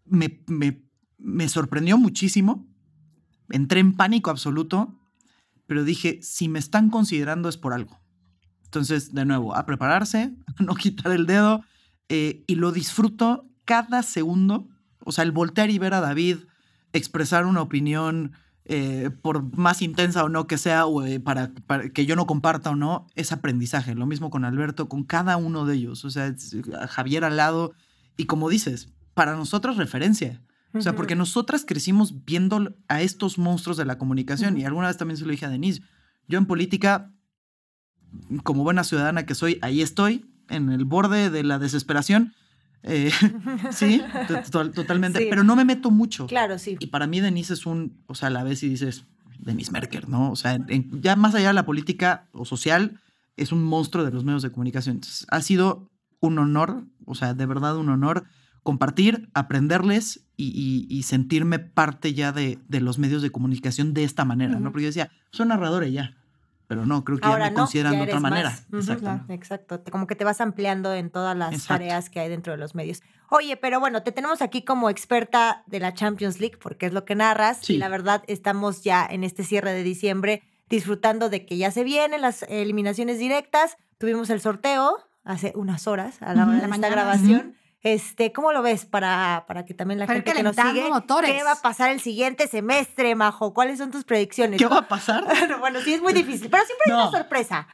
me, 0.07 0.43
me 1.19 1.49
sorprendió 1.49 1.99
muchísimo. 1.99 2.67
Entré 3.49 3.79
en 3.79 3.93
pánico 3.93 4.31
absoluto, 4.31 4.99
pero 5.67 5.85
dije, 5.85 6.21
si 6.23 6.49
me 6.49 6.59
están 6.59 6.91
considerando 6.91 7.49
es 7.49 7.57
por 7.57 7.73
algo. 7.73 8.01
Entonces, 8.65 9.15
de 9.15 9.25
nuevo, 9.25 9.55
a 9.57 9.67
prepararse, 9.67 10.35
no 10.59 10.75
quitar 10.75 11.13
el 11.13 11.27
dedo, 11.27 11.63
eh, 12.09 12.45
y 12.47 12.57
lo 12.57 12.73
disfruto 12.73 13.49
cada 13.65 14.03
segundo. 14.03 14.69
O 15.01 15.13
sea, 15.13 15.25
el 15.25 15.33
voltear 15.33 15.71
y 15.71 15.79
ver 15.79 15.95
a 15.95 16.01
David 16.01 16.39
expresar 16.93 17.45
una 17.47 17.61
opinión, 17.61 18.33
eh, 18.67 19.11
por 19.21 19.57
más 19.59 19.83
intensa 19.83 20.25
o 20.25 20.29
no 20.29 20.47
que 20.47 20.59
sea, 20.59 20.87
o 20.87 21.05
eh, 21.05 21.21
para, 21.21 21.53
para 21.67 21.91
que 21.91 22.07
yo 22.07 22.17
no 22.17 22.27
comparta 22.27 22.71
o 22.71 22.77
no, 22.77 23.07
es 23.15 23.33
aprendizaje. 23.33 23.95
Lo 23.95 24.07
mismo 24.07 24.31
con 24.31 24.45
Alberto, 24.45 24.89
con 24.89 25.05
cada 25.05 25.37
uno 25.37 25.67
de 25.67 25.75
ellos. 25.75 26.05
O 26.05 26.11
sea, 26.11 26.35
Javier 26.89 27.25
al 27.25 27.37
lado. 27.37 27.75
Y 28.17 28.27
como 28.27 28.49
dices, 28.49 28.89
para 29.15 29.37
nosotros 29.37 29.77
referencia. 29.77 30.41
O 30.75 30.81
sea, 30.83 30.95
porque 30.97 31.15
nosotras 31.15 31.65
crecimos 31.67 32.25
viendo 32.25 32.75
a 32.89 33.01
estos 33.03 33.39
monstruos 33.39 33.77
de 33.77 33.85
la 33.85 33.97
comunicación. 33.97 34.59
Y 34.59 34.65
alguna 34.65 34.89
vez 34.89 34.97
también 34.97 35.17
se 35.17 35.25
lo 35.25 35.31
dije 35.31 35.47
a 35.47 35.49
Denise. 35.49 35.83
Yo 36.29 36.39
en 36.39 36.47
política, 36.47 37.13
como 38.43 38.63
buena 38.65 38.85
ciudadana 38.85 39.27
que 39.27 39.35
soy, 39.35 39.59
ahí 39.63 39.83
estoy, 39.83 40.27
en 40.49 40.71
el 40.71 40.85
borde 40.85 41.31
de 41.31 41.43
la 41.43 41.59
desesperación. 41.59 42.35
Eh, 42.83 43.11
sí, 43.71 44.03
to- 44.29 44.43
to- 44.51 44.71
totalmente. 44.71 45.19
Sí. 45.21 45.27
Pero 45.31 45.45
no 45.45 45.57
me 45.57 45.65
meto 45.65 45.91
mucho. 45.91 46.27
Claro, 46.27 46.59
sí. 46.59 46.77
Y 46.81 46.89
para 46.89 47.07
mí 47.07 47.21
Denise 47.21 47.55
es 47.55 47.67
un, 47.67 48.03
o 48.07 48.15
sea, 48.15 48.29
a 48.29 48.31
la 48.31 48.45
vez 48.45 48.63
y 48.63 48.69
dices, 48.69 49.05
Denise 49.39 49.73
Merker, 49.73 50.09
¿no? 50.09 50.31
O 50.31 50.37
sea, 50.37 50.55
en- 50.55 51.01
ya 51.03 51.17
más 51.17 51.35
allá 51.35 51.49
de 51.49 51.55
la 51.55 51.67
política 51.67 52.29
o 52.33 52.45
social, 52.45 53.01
es 53.37 53.53
un 53.53 53.65
monstruo 53.65 54.05
de 54.05 54.11
los 54.13 54.25
medios 54.25 54.43
de 54.43 54.51
comunicación. 54.53 54.97
Entonces, 54.97 55.27
ha 55.31 55.41
sido 55.41 55.91
un 56.21 56.39
honor, 56.39 56.85
o 57.07 57.15
sea, 57.15 57.35
de 57.35 57.47
verdad 57.47 57.77
un 57.77 57.89
honor 57.89 58.25
compartir, 58.65 59.29
aprenderles 59.35 60.25
y, 60.37 60.49
y- 60.49 60.93
y 60.93 61.05
sentirme 61.05 61.61
parte 61.61 62.13
ya 62.15 62.33
de, 62.33 62.59
de 62.69 62.81
los 62.81 62.99
medios 62.99 63.23
de 63.23 63.31
comunicación 63.31 63.95
de 63.95 64.03
esta 64.03 64.25
manera. 64.25 64.59
¿no? 64.59 64.73
Porque 64.73 64.83
yo 64.83 64.89
decía, 64.89 65.13
soy 65.31 65.47
narradora 65.47 65.87
ya, 65.87 66.17
pero 66.67 66.85
no, 66.87 67.05
creo 67.05 67.19
que 67.19 67.29
Ahora 67.29 67.45
ya 67.45 67.51
me 67.51 67.55
no, 67.57 67.61
consideran 67.61 67.93
ya 67.93 67.99
de 67.99 68.05
otra 68.07 68.21
manera. 68.21 68.59
Exacto. 68.73 69.01
claro, 69.03 69.25
exacto. 69.29 69.83
Como 69.93 70.07
que 70.09 70.17
te 70.17 70.25
vas 70.25 70.41
ampliando 70.41 70.93
en 70.93 71.11
todas 71.11 71.37
las 71.37 71.53
Exacto. 71.53 71.75
tareas 71.75 72.11
que 72.11 72.19
hay 72.21 72.29
dentro 72.29 72.53
de 72.53 72.59
los 72.59 72.75
medios. 72.75 73.03
Oye, 73.31 73.57
pero 73.57 73.79
bueno, 73.81 74.03
te 74.03 74.11
tenemos 74.13 74.43
aquí 74.43 74.63
como 74.65 74.91
experta 74.91 75.63
de 75.67 75.79
la 75.81 75.95
Champions 75.95 76.41
League, 76.41 76.57
porque 76.61 76.87
es 76.87 76.93
lo 76.93 77.05
que 77.05 77.15
narras. 77.15 77.59
Sí. 77.63 77.75
Y 77.75 77.79
la 77.79 77.89
verdad, 77.89 78.25
estamos 78.27 78.83
ya 78.83 79.07
en 79.09 79.23
este 79.25 79.45
cierre 79.45 79.73
de 79.73 79.83
diciembre. 79.85 80.43
disfrutando 80.71 81.29
de 81.29 81.45
que 81.45 81.59
ya 81.59 81.71
se 81.71 81.85
vienen 81.85 82.23
las 82.23 82.43
eliminaciones 82.49 83.19
directas. 83.19 83.77
Tuvimos 83.99 84.31
el 84.31 84.41
sorteo 84.41 84.97
hace 85.23 85.53
unas 85.55 85.87
horas 85.87 86.21
a 86.23 86.35
la 86.35 86.45
hora 86.45 86.53
de 86.53 86.59
la 86.59 86.65
esta 86.65 86.69
mañana. 86.69 86.89
grabación. 86.95 87.55
Este, 87.85 88.33
¿cómo 88.33 88.51
lo 88.53 88.63
ves 88.63 88.87
para, 88.87 89.45
para 89.47 89.65
que 89.67 89.75
también 89.75 90.01
la 90.01 90.07
Para 90.07 90.17
gente 90.21 90.33
que 90.33 90.43
nos 90.43 90.57
sigue, 90.57 90.89
motores. 90.89 91.31
qué 91.31 91.43
va 91.45 91.53
a 91.53 91.61
pasar 91.63 91.91
el 91.91 92.01
siguiente 92.01 92.49
semestre, 92.49 93.15
Majo? 93.15 93.53
¿Cuáles 93.55 93.79
son 93.79 93.91
tus 93.91 94.05
predicciones? 94.05 94.59
¿Qué 94.59 94.67
va 94.67 94.79
a 94.79 94.89
pasar? 94.89 95.23
bueno, 95.61 95.81
sí 95.83 95.93
es 95.95 96.01
muy 96.03 96.15
difícil, 96.15 96.49
pero 96.51 96.65
siempre 96.65 96.85
hay 96.87 96.93
No. 96.93 97.09
una 97.11 97.19
sorpresa. 97.19 97.69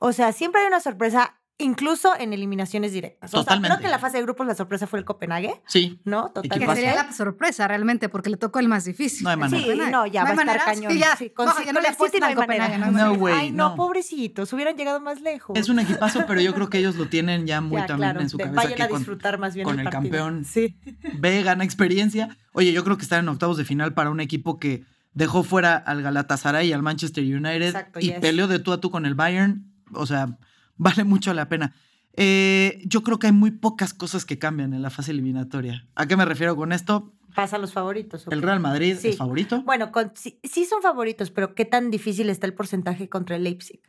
O 0.00 0.12
sea, 0.12 0.32
siempre 0.32 0.62
hay 0.62 0.66
una 0.68 0.80
sorpresa, 0.80 1.35
incluso 1.58 2.12
en 2.18 2.32
eliminaciones 2.32 2.92
directas. 2.92 3.30
O 3.30 3.36
sea, 3.38 3.40
Totalmente. 3.40 3.68
creo 3.68 3.78
que 3.80 3.84
en 3.86 3.90
la 3.90 3.98
fase 3.98 4.18
de 4.18 4.22
grupos 4.24 4.46
la 4.46 4.54
sorpresa 4.54 4.86
fue 4.86 4.98
el 4.98 5.04
Copenhague, 5.04 5.62
Sí. 5.66 5.98
¿no? 6.04 6.26
Que 6.34 6.42
Totalmente. 6.48 6.74
sería 6.74 6.94
la 6.94 7.12
sorpresa 7.12 7.66
realmente, 7.66 8.08
porque 8.08 8.28
le 8.30 8.36
tocó 8.36 8.58
el 8.58 8.68
más 8.68 8.84
difícil. 8.84 9.24
No 9.24 9.30
hay 9.30 9.36
manera. 9.36 9.62
Sí, 9.64 9.90
no, 9.90 10.06
ya 10.06 10.20
No 10.24 10.26
va 10.36 10.42
a 10.42 10.44
estar 10.44 10.64
cañón. 10.64 10.92
sí, 10.92 10.98
ya. 10.98 11.16
Sí, 11.16 11.30
con, 11.30 11.46
No, 11.46 11.52
ya 11.58 11.64
con 11.64 11.74
no 11.74 11.80
le 11.80 11.88
el 11.88 11.94
City 11.94 12.18
no 12.20 12.26
hay 12.26 12.32
al 12.32 12.38
Copenhague, 12.38 12.78
manera. 12.78 13.04
no 13.08 13.14
güey, 13.16 13.34
Ay, 13.34 13.50
no, 13.52 13.70
no. 13.70 13.74
pobrecitos, 13.76 14.52
hubieran 14.52 14.76
llegado 14.76 15.00
más 15.00 15.20
lejos. 15.22 15.56
Es 15.58 15.68
un 15.68 15.78
equipazo, 15.78 16.24
pero 16.26 16.40
yo 16.40 16.52
creo 16.54 16.68
que 16.68 16.78
ellos 16.78 16.96
lo 16.96 17.08
tienen 17.08 17.46
ya 17.46 17.60
muy 17.60 17.80
Ya, 17.80 17.86
también 17.86 18.10
claro, 18.10 18.20
en 18.20 18.28
su 18.28 18.36
de- 18.36 18.44
cabeza. 18.44 18.62
Vayan 18.62 18.76
que 18.76 18.82
a 18.82 18.88
con- 18.88 18.98
disfrutar 18.98 19.38
más 19.38 19.54
bien 19.54 19.64
con 19.64 19.80
el 19.80 19.88
campeón. 19.88 20.44
Sí. 20.44 20.76
ve, 21.18 21.42
gana 21.42 21.64
experiencia. 21.64 22.36
Oye, 22.52 22.72
yo 22.72 22.84
creo 22.84 22.96
que 22.96 23.02
están 23.02 23.20
en 23.20 23.28
octavos 23.30 23.56
de 23.56 23.64
final 23.64 23.94
para 23.94 24.10
un 24.10 24.20
equipo 24.20 24.58
que 24.58 24.84
dejó 25.14 25.42
fuera 25.42 25.76
al 25.76 26.02
Galatasaray 26.02 26.68
y 26.68 26.72
al 26.74 26.82
Manchester 26.82 27.24
United 27.24 27.62
Exacto, 27.68 28.00
y 28.00 28.08
yes. 28.08 28.18
peleó 28.20 28.46
de 28.48 28.58
tú 28.58 28.72
a 28.72 28.80
tú 28.80 28.90
con 28.90 29.06
el 29.06 29.14
Bayern. 29.14 29.72
O 29.94 30.04
sea, 30.04 30.36
vale 30.76 31.04
mucho 31.04 31.32
la 31.34 31.48
pena. 31.48 31.74
Eh, 32.14 32.82
yo 32.86 33.02
creo 33.02 33.18
que 33.18 33.26
hay 33.26 33.32
muy 33.32 33.50
pocas 33.50 33.92
cosas 33.92 34.24
que 34.24 34.38
cambian 34.38 34.72
en 34.72 34.82
la 34.82 34.90
fase 34.90 35.10
eliminatoria. 35.10 35.86
¿A 35.94 36.06
qué 36.06 36.16
me 36.16 36.24
refiero 36.24 36.56
con 36.56 36.72
esto? 36.72 37.12
Pasan 37.34 37.60
los 37.60 37.72
favoritos. 37.74 38.26
¿o 38.26 38.30
El? 38.30 38.40
Real 38.40 38.60
Madrid 38.60 38.96
Sí. 38.98 39.08
es 39.08 39.18
favorito. 39.18 39.62
Bueno, 39.62 39.92
con- 39.92 40.12
sí, 40.14 40.38
sí 40.42 40.64
son 40.64 40.80
favoritos, 40.80 41.30
pero 41.30 41.54
¿qué 41.54 41.66
tan 41.66 41.90
difícil 41.90 42.30
está 42.30 42.46
el 42.46 42.54
porcentaje 42.54 43.08
contra 43.10 43.36
el 43.36 43.44
Leipzig? 43.44 43.80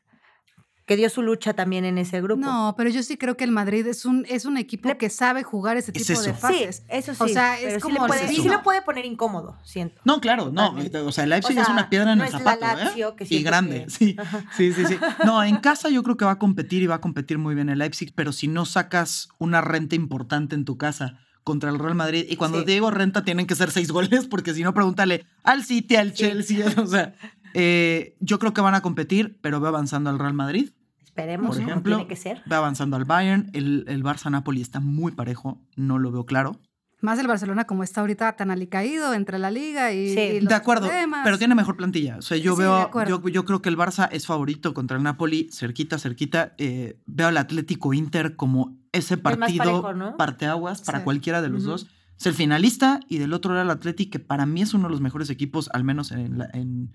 Que 0.88 0.96
dio 0.96 1.10
su 1.10 1.22
lucha 1.22 1.54
también 1.54 1.84
en 1.86 1.98
ese 1.98 2.22
grupo. 2.22 2.40
No, 2.42 2.74
pero 2.78 2.90
yo 2.90 3.04
sí 3.04 3.18
creo 3.18 3.36
que 3.38 3.44
el 3.44 3.52
Madrid 3.52 3.86
es 3.86 4.06
un, 4.06 4.26
es 4.30 4.46
un 4.46 4.56
equipo 4.58 4.88
Le- 4.90 4.98
que 4.98 5.10
sabe 5.10 5.44
jugar 5.44 5.76
ese 5.78 5.92
Es 5.94 6.08
tipo 6.08 6.20
de. 6.20 6.30
Sí, 6.34 6.40
fases. 6.40 6.84
eso 6.88 7.14
sí. 7.14 7.24
O 7.24 7.28
sea, 7.28 7.56
es 7.60 7.66
pero 7.66 7.76
sí 7.76 7.82
como 7.82 8.02
le 8.02 8.08
puede, 8.08 8.28
sí 8.30 8.48
lo 8.48 8.64
puede 8.64 8.82
poner 8.82 9.06
incómodo, 9.06 9.58
siento. 9.66 10.02
No, 10.06 10.20
claro, 10.22 10.50
no. 10.50 10.76
O 11.06 11.12
sea, 11.12 11.26
el 11.26 11.30
Leipzig 11.32 11.58
O 11.58 11.62
es 11.62 11.68
una 11.70 11.90
piedra 11.90 12.14
en 12.14 12.20
no 12.20 12.24
el 12.24 12.30
es 12.30 12.34
la 12.34 12.40
zapato, 12.40 12.78
Lazio, 12.86 13.10
¿eh? 13.10 13.14
que 13.18 13.28
Y 13.36 13.44
grande, 13.44 13.84
que- 13.84 13.90
sí. 13.90 14.16
Sí, 14.56 14.72
sí, 14.74 14.86
sí. 14.88 14.98
No, 15.26 15.44
en 15.44 15.58
casa 15.58 15.90
yo 15.90 16.02
creo 16.04 16.16
que 16.16 16.24
va 16.26 16.32
a 16.32 16.40
competir 16.40 16.82
y 16.82 16.88
va 16.88 16.96
a 16.96 17.02
competir 17.02 17.38
muy 17.38 17.54
bien 17.54 17.68
el 17.68 17.80
Leipzig, 17.80 18.14
pero 18.16 18.32
si 18.32 18.48
no 18.48 18.66
sacas 18.66 19.28
una 19.40 19.60
renta 19.60 19.96
importante 19.96 20.56
en 20.56 20.64
tu 20.64 20.78
casa 20.78 21.20
contra 21.44 21.70
el 21.70 21.80
Real 21.80 21.96
Madrid, 21.96 22.26
y 22.30 22.38
cuando 22.38 22.60
Sí. 22.60 22.66
te 22.66 22.72
digo 22.72 22.92
renta 22.92 23.26
tienen 23.26 23.46
que 23.46 23.56
ser 23.56 23.72
seis 23.72 23.92
goles, 23.92 24.26
porque 24.26 24.54
si 24.54 24.64
no, 24.64 24.74
pregúntale 24.74 25.26
al 25.44 25.66
City, 25.66 25.98
al 25.98 26.12
Sí. 26.12 26.24
Chelsea, 26.24 26.66
o 26.82 26.88
sea, 26.88 27.14
eh, 27.54 28.16
yo 28.22 28.40
creo 28.40 28.54
que 28.54 28.62
van 28.62 28.76
a 28.76 28.82
competir, 28.82 29.38
pero 29.42 29.60
veo 29.60 29.68
avanzando 29.70 30.10
al 30.10 30.18
Real 30.20 30.34
Madrid, 30.34 30.70
Esperemos, 31.18 31.48
por 31.50 31.58
como 31.58 31.70
ejemplo, 31.70 31.96
tiene 31.98 32.08
que 32.10 32.16
ser. 32.16 32.42
veo 32.46 32.60
avanzando 32.60 32.96
al 32.96 33.06
Bayern, 33.06 33.50
el, 33.54 33.86
el 33.88 34.04
Barça-Napoli 34.04 34.62
está 34.62 34.80
muy 34.80 35.12
parejo, 35.12 35.60
no 35.76 35.98
lo 36.00 36.12
veo 36.12 36.26
claro. 36.26 36.60
Más 37.00 37.20
el 37.20 37.28
Barcelona 37.28 37.66
como 37.66 37.84
está 37.84 38.02
ahorita 38.02 38.36
tan 38.38 38.50
alicaído 38.50 39.14
entre 39.14 39.38
la 39.38 39.52
liga 39.52 39.92
y, 39.94 40.14
Sí. 40.16 40.20
y 40.20 40.40
los 40.42 40.50
De 40.50 40.56
acuerdo, 40.56 40.88
problemas. 40.88 41.22
pero 41.24 41.38
tiene 41.38 41.54
mejor 41.54 41.78
plantilla. 41.78 42.18
O 42.18 42.22
sea, 42.24 42.38
yo 42.38 42.56
Sí, 42.56 42.62
veo, 42.62 42.90
yo, 43.08 43.28
yo 43.30 43.46
creo 43.46 43.62
que 43.62 43.70
el 43.70 43.78
Barça 43.78 44.10
es 44.12 44.26
favorito 44.26 44.74
contra 44.74 44.98
el 44.98 45.04
Napoli, 45.04 45.48
cerquita, 45.52 46.00
cerquita. 46.00 46.56
Eh, 46.58 47.00
veo 47.06 47.28
al 47.28 47.38
Atlético 47.38 47.94
Inter 47.94 48.36
como 48.36 48.78
ese 48.92 49.16
partido 49.18 49.82
parejo, 49.84 49.94
¿no? 49.94 50.18
parteaguas 50.18 50.82
para 50.82 51.00
Sí. 51.00 51.04
cualquiera 51.04 51.44
de 51.44 51.50
los 51.50 51.64
dos. 51.66 51.88
Es 52.20 52.26
el 52.26 52.34
finalista 52.34 53.00
y 53.08 53.20
del 53.20 53.32
otro 53.34 53.52
lado 53.54 53.66
el 53.66 53.70
Atlético, 53.70 54.10
que 54.14 54.20
para 54.20 54.48
mí 54.48 54.64
es 54.64 54.74
uno 54.74 54.86
de 54.86 54.90
los 54.92 55.02
mejores 55.02 55.30
equipos, 55.30 55.70
al 55.74 55.84
menos 55.84 56.12
en, 56.12 56.40
la- 56.40 56.50
en, 56.52 56.92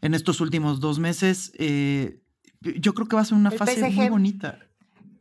en 0.00 0.14
estos 0.14 0.40
últimos 0.40 0.80
dos 0.80 0.98
meses. 1.00 1.52
Eh, 1.58 2.22
yo 2.80 2.94
creo 2.94 3.06
que 3.08 3.16
va 3.16 3.22
a 3.22 3.24
ser 3.24 3.36
una 3.38 3.50
El 3.50 3.58
fase 3.58 3.76
PSG. 3.76 3.94
muy 3.96 4.08
bonita. 4.08 4.58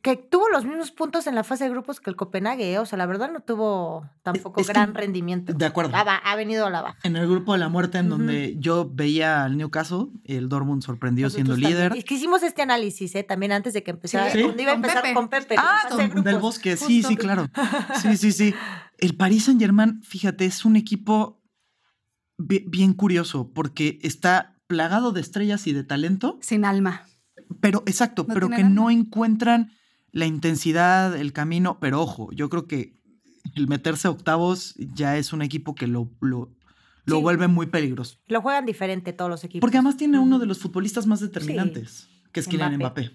Que 0.02 0.18
tuvo 0.18 0.50
los 0.50 0.66
mismos 0.66 0.92
puntos 0.92 1.28
en 1.28 1.36
la 1.36 1.46
fase 1.46 1.64
de 1.64 1.70
grupos 1.70 2.02
que 2.02 2.10
el 2.10 2.18
Copenhague, 2.18 2.74
¿eh? 2.74 2.78
o 2.78 2.86
sea, 2.86 2.98
la 2.98 3.06
verdad 3.06 3.32
no 3.32 3.40
tuvo 3.40 4.06
tampoco 4.22 4.60
Es 4.60 4.68
que- 4.68 4.74
gran 4.74 4.94
rendimiento. 4.94 5.54
De 5.54 5.66
acuerdo. 5.66 5.96
Ha, 5.96 6.02
ha 6.02 6.36
venido 6.36 6.66
a 6.66 6.70
la 6.70 6.82
baja. 6.82 6.98
En 7.04 7.16
el 7.16 7.26
grupo 7.26 7.54
de 7.54 7.60
la 7.60 7.70
muerte, 7.70 8.00
en 8.00 8.10
donde 8.10 8.58
yo 8.60 8.90
veía 8.94 9.46
al 9.46 9.56
Newcastle, 9.56 10.08
el 10.26 10.50
Dortmund 10.50 10.84
sorprendió 10.84 11.30
siendo 11.30 11.56
líder. 11.56 11.94
Es 11.96 12.04
que 12.04 12.16
hicimos 12.16 12.44
este 12.44 12.62
análisis, 12.62 13.16
¿eh? 13.16 13.24
También 13.24 13.54
antes 13.54 13.72
de 13.74 13.82
que 13.82 13.92
empezara. 13.92 14.30
Sí, 14.30 14.40
iba 14.40 14.72
a 14.74 14.76
empezar 14.76 15.04
Pepe. 15.04 15.14
con 15.14 15.30
Pepe. 15.30 15.56
Ah, 15.58 15.88
de 15.96 16.22
del 16.22 16.38
bosque, 16.38 16.76
sí, 16.76 17.02
sí, 17.02 17.16
claro. 17.16 17.48
Sí, 18.02 18.18
sí, 18.18 18.34
sí. 18.34 18.54
El 18.98 19.16
Paris 19.16 19.46
Saint 19.46 19.62
Germain, 19.62 20.02
fíjate, 20.04 20.44
es 20.44 20.66
un 20.66 20.76
equipo 20.76 21.42
bi- 22.38 22.66
bien 22.68 22.92
curioso 22.94 23.52
porque 23.54 24.00
está 24.02 24.58
plagado 24.68 25.14
de 25.14 25.22
estrellas 25.22 25.66
y 25.68 25.72
de 25.72 25.86
talento, 25.86 26.38
Sin 26.42 26.66
alma. 26.66 27.04
Pero 27.60 27.84
exacto, 27.86 28.26
No 28.28 28.34
pero 28.34 28.50
que 28.50 28.64
no 28.64 28.90
encuentran 28.90 29.72
la 30.12 30.26
intensidad, 30.26 31.16
el 31.16 31.34
camino, 31.34 31.78
pero 31.80 32.02
ojo, 32.02 32.32
yo 32.34 32.50
creo 32.50 32.68
que 32.68 32.94
el 33.56 33.68
meterse 33.68 34.08
a 34.08 34.12
octavos 34.12 34.76
ya 34.78 35.18
es 35.18 35.34
un 35.34 35.42
equipo 35.42 35.76
que 35.76 35.88
lo, 35.88 36.10
lo, 36.22 36.52
lo 37.06 37.16
Sí. 37.18 37.22
vuelve 37.22 37.48
muy 37.48 37.66
peligroso. 37.66 38.18
Lo 38.28 38.42
juegan 38.42 38.66
diferente 38.66 39.12
todos 39.14 39.30
los 39.30 39.44
equipos. 39.44 39.62
Porque 39.62 39.78
además 39.78 39.98
tiene 39.98 40.20
uno 40.20 40.40
de 40.40 40.46
los 40.46 40.60
futbolistas 40.60 41.08
más 41.08 41.20
determinantes, 41.20 42.08
que 42.32 42.40
es 42.40 42.48
Kylian 42.48 42.76
Mbappé. 42.78 43.12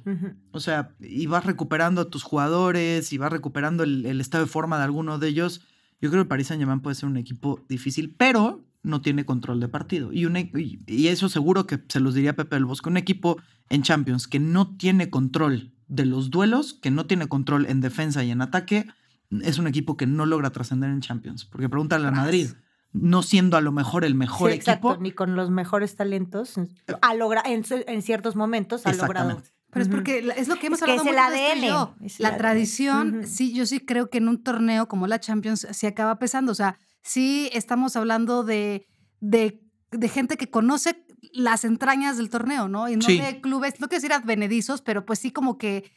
O 0.52 0.60
sea, 0.60 0.94
y 1.00 1.26
vas 1.26 1.44
recuperando 1.46 2.00
a 2.02 2.10
tus 2.10 2.22
jugadores 2.22 3.12
y 3.12 3.18
vas 3.18 3.32
recuperando 3.32 3.82
el, 3.84 4.04
el 4.06 4.20
estado 4.20 4.44
de 4.44 4.50
forma 4.50 4.76
de 4.78 4.84
alguno 4.84 5.18
de 5.18 5.28
ellos. 5.28 5.62
Yo 6.00 6.10
creo 6.10 6.20
que 6.22 6.24
el 6.24 6.28
Paris 6.28 6.48
Saint 6.48 6.60
Germain 6.60 6.80
puede 6.80 6.94
ser 6.94 7.08
un 7.08 7.16
equipo 7.16 7.64
difícil, 7.68 8.14
pero 8.16 8.64
no 8.82 9.02
tiene 9.02 9.24
control 9.24 9.60
de 9.60 9.68
partido. 9.68 10.12
Y, 10.12 10.24
un 10.26 10.36
y, 10.36 11.08
eso 11.08 11.28
seguro 11.28 11.66
que 11.66 11.80
se 11.88 12.00
los 12.00 12.14
diría 12.14 12.36
Pepe 12.36 12.56
del 12.56 12.64
Bosque. 12.64 12.88
Un 12.88 12.96
equipo 12.96 13.38
en 13.68 13.82
Champions 13.82 14.28
que 14.28 14.38
no 14.38 14.76
tiene 14.76 15.10
control 15.10 15.72
de 15.88 16.06
los 16.06 16.30
duelos, 16.30 16.74
que 16.74 16.90
no 16.90 17.06
tiene 17.06 17.26
control 17.28 17.66
en 17.66 17.80
defensa 17.80 18.22
y 18.24 18.30
en 18.30 18.42
ataque, 18.42 18.86
es 19.30 19.58
un 19.58 19.66
equipo 19.66 19.96
que 19.96 20.06
no 20.06 20.26
logra 20.26 20.50
trascender 20.50 20.90
en 20.90 21.00
Champions. 21.00 21.44
Porque 21.44 21.68
pregúntale 21.68 22.06
a 22.06 22.10
Madrid, 22.10 22.48
no 22.92 23.22
siendo 23.22 23.56
a 23.56 23.60
lo 23.60 23.72
mejor 23.72 24.04
el 24.04 24.14
mejor 24.14 24.50
Sí, 24.50 24.56
exacto, 24.56 24.90
equipo. 24.90 25.02
Ni 25.02 25.12
con 25.12 25.36
los 25.36 25.50
mejores 25.50 25.96
talentos. 25.96 26.54
Ha 27.02 27.14
logra, 27.14 27.42
en, 27.44 28.02
ciertos 28.02 28.36
momentos 28.36 28.86
ha 28.86 28.92
logrado. 28.92 29.42
Pero 29.70 29.82
es 29.82 29.88
porque 29.90 30.26
es 30.36 30.48
lo 30.48 30.58
que 30.58 30.68
hemos 30.68 30.80
Es 30.80 30.84
que 30.86 30.92
hablado 30.92 31.08
es 31.08 31.12
el 31.12 31.18
ADN, 31.18 31.68
yo. 31.68 31.94
La 32.18 32.38
tradición, 32.38 33.26
sí, 33.26 33.52
yo 33.52 33.66
sí 33.66 33.80
creo 33.80 34.08
que 34.08 34.18
en 34.18 34.28
un 34.28 34.42
torneo 34.42 34.88
como 34.88 35.06
la 35.06 35.20
Champions 35.20 35.66
sí 35.72 35.86
acaba 35.86 36.18
pesando. 36.18 36.52
O 36.52 36.54
sea, 36.54 36.78
sí 37.08 37.50
estamos 37.52 37.96
hablando 37.96 38.44
de, 38.44 38.86
de, 39.20 39.62
de 39.90 40.08
gente 40.08 40.36
que 40.36 40.50
conoce 40.50 41.04
las 41.32 41.64
entrañas 41.64 42.16
del 42.16 42.30
torneo, 42.30 42.68
¿no? 42.68 42.88
Y 42.88 42.96
no 42.96 43.02
Sí. 43.02 43.18
de 43.20 43.40
clubes, 43.40 43.80
no 43.80 43.88
quiero 43.88 44.00
decir 44.02 44.12
advenedizos, 44.12 44.82
pero 44.82 45.04
pues 45.04 45.18
sí 45.18 45.30
como 45.30 45.58
que 45.58 45.90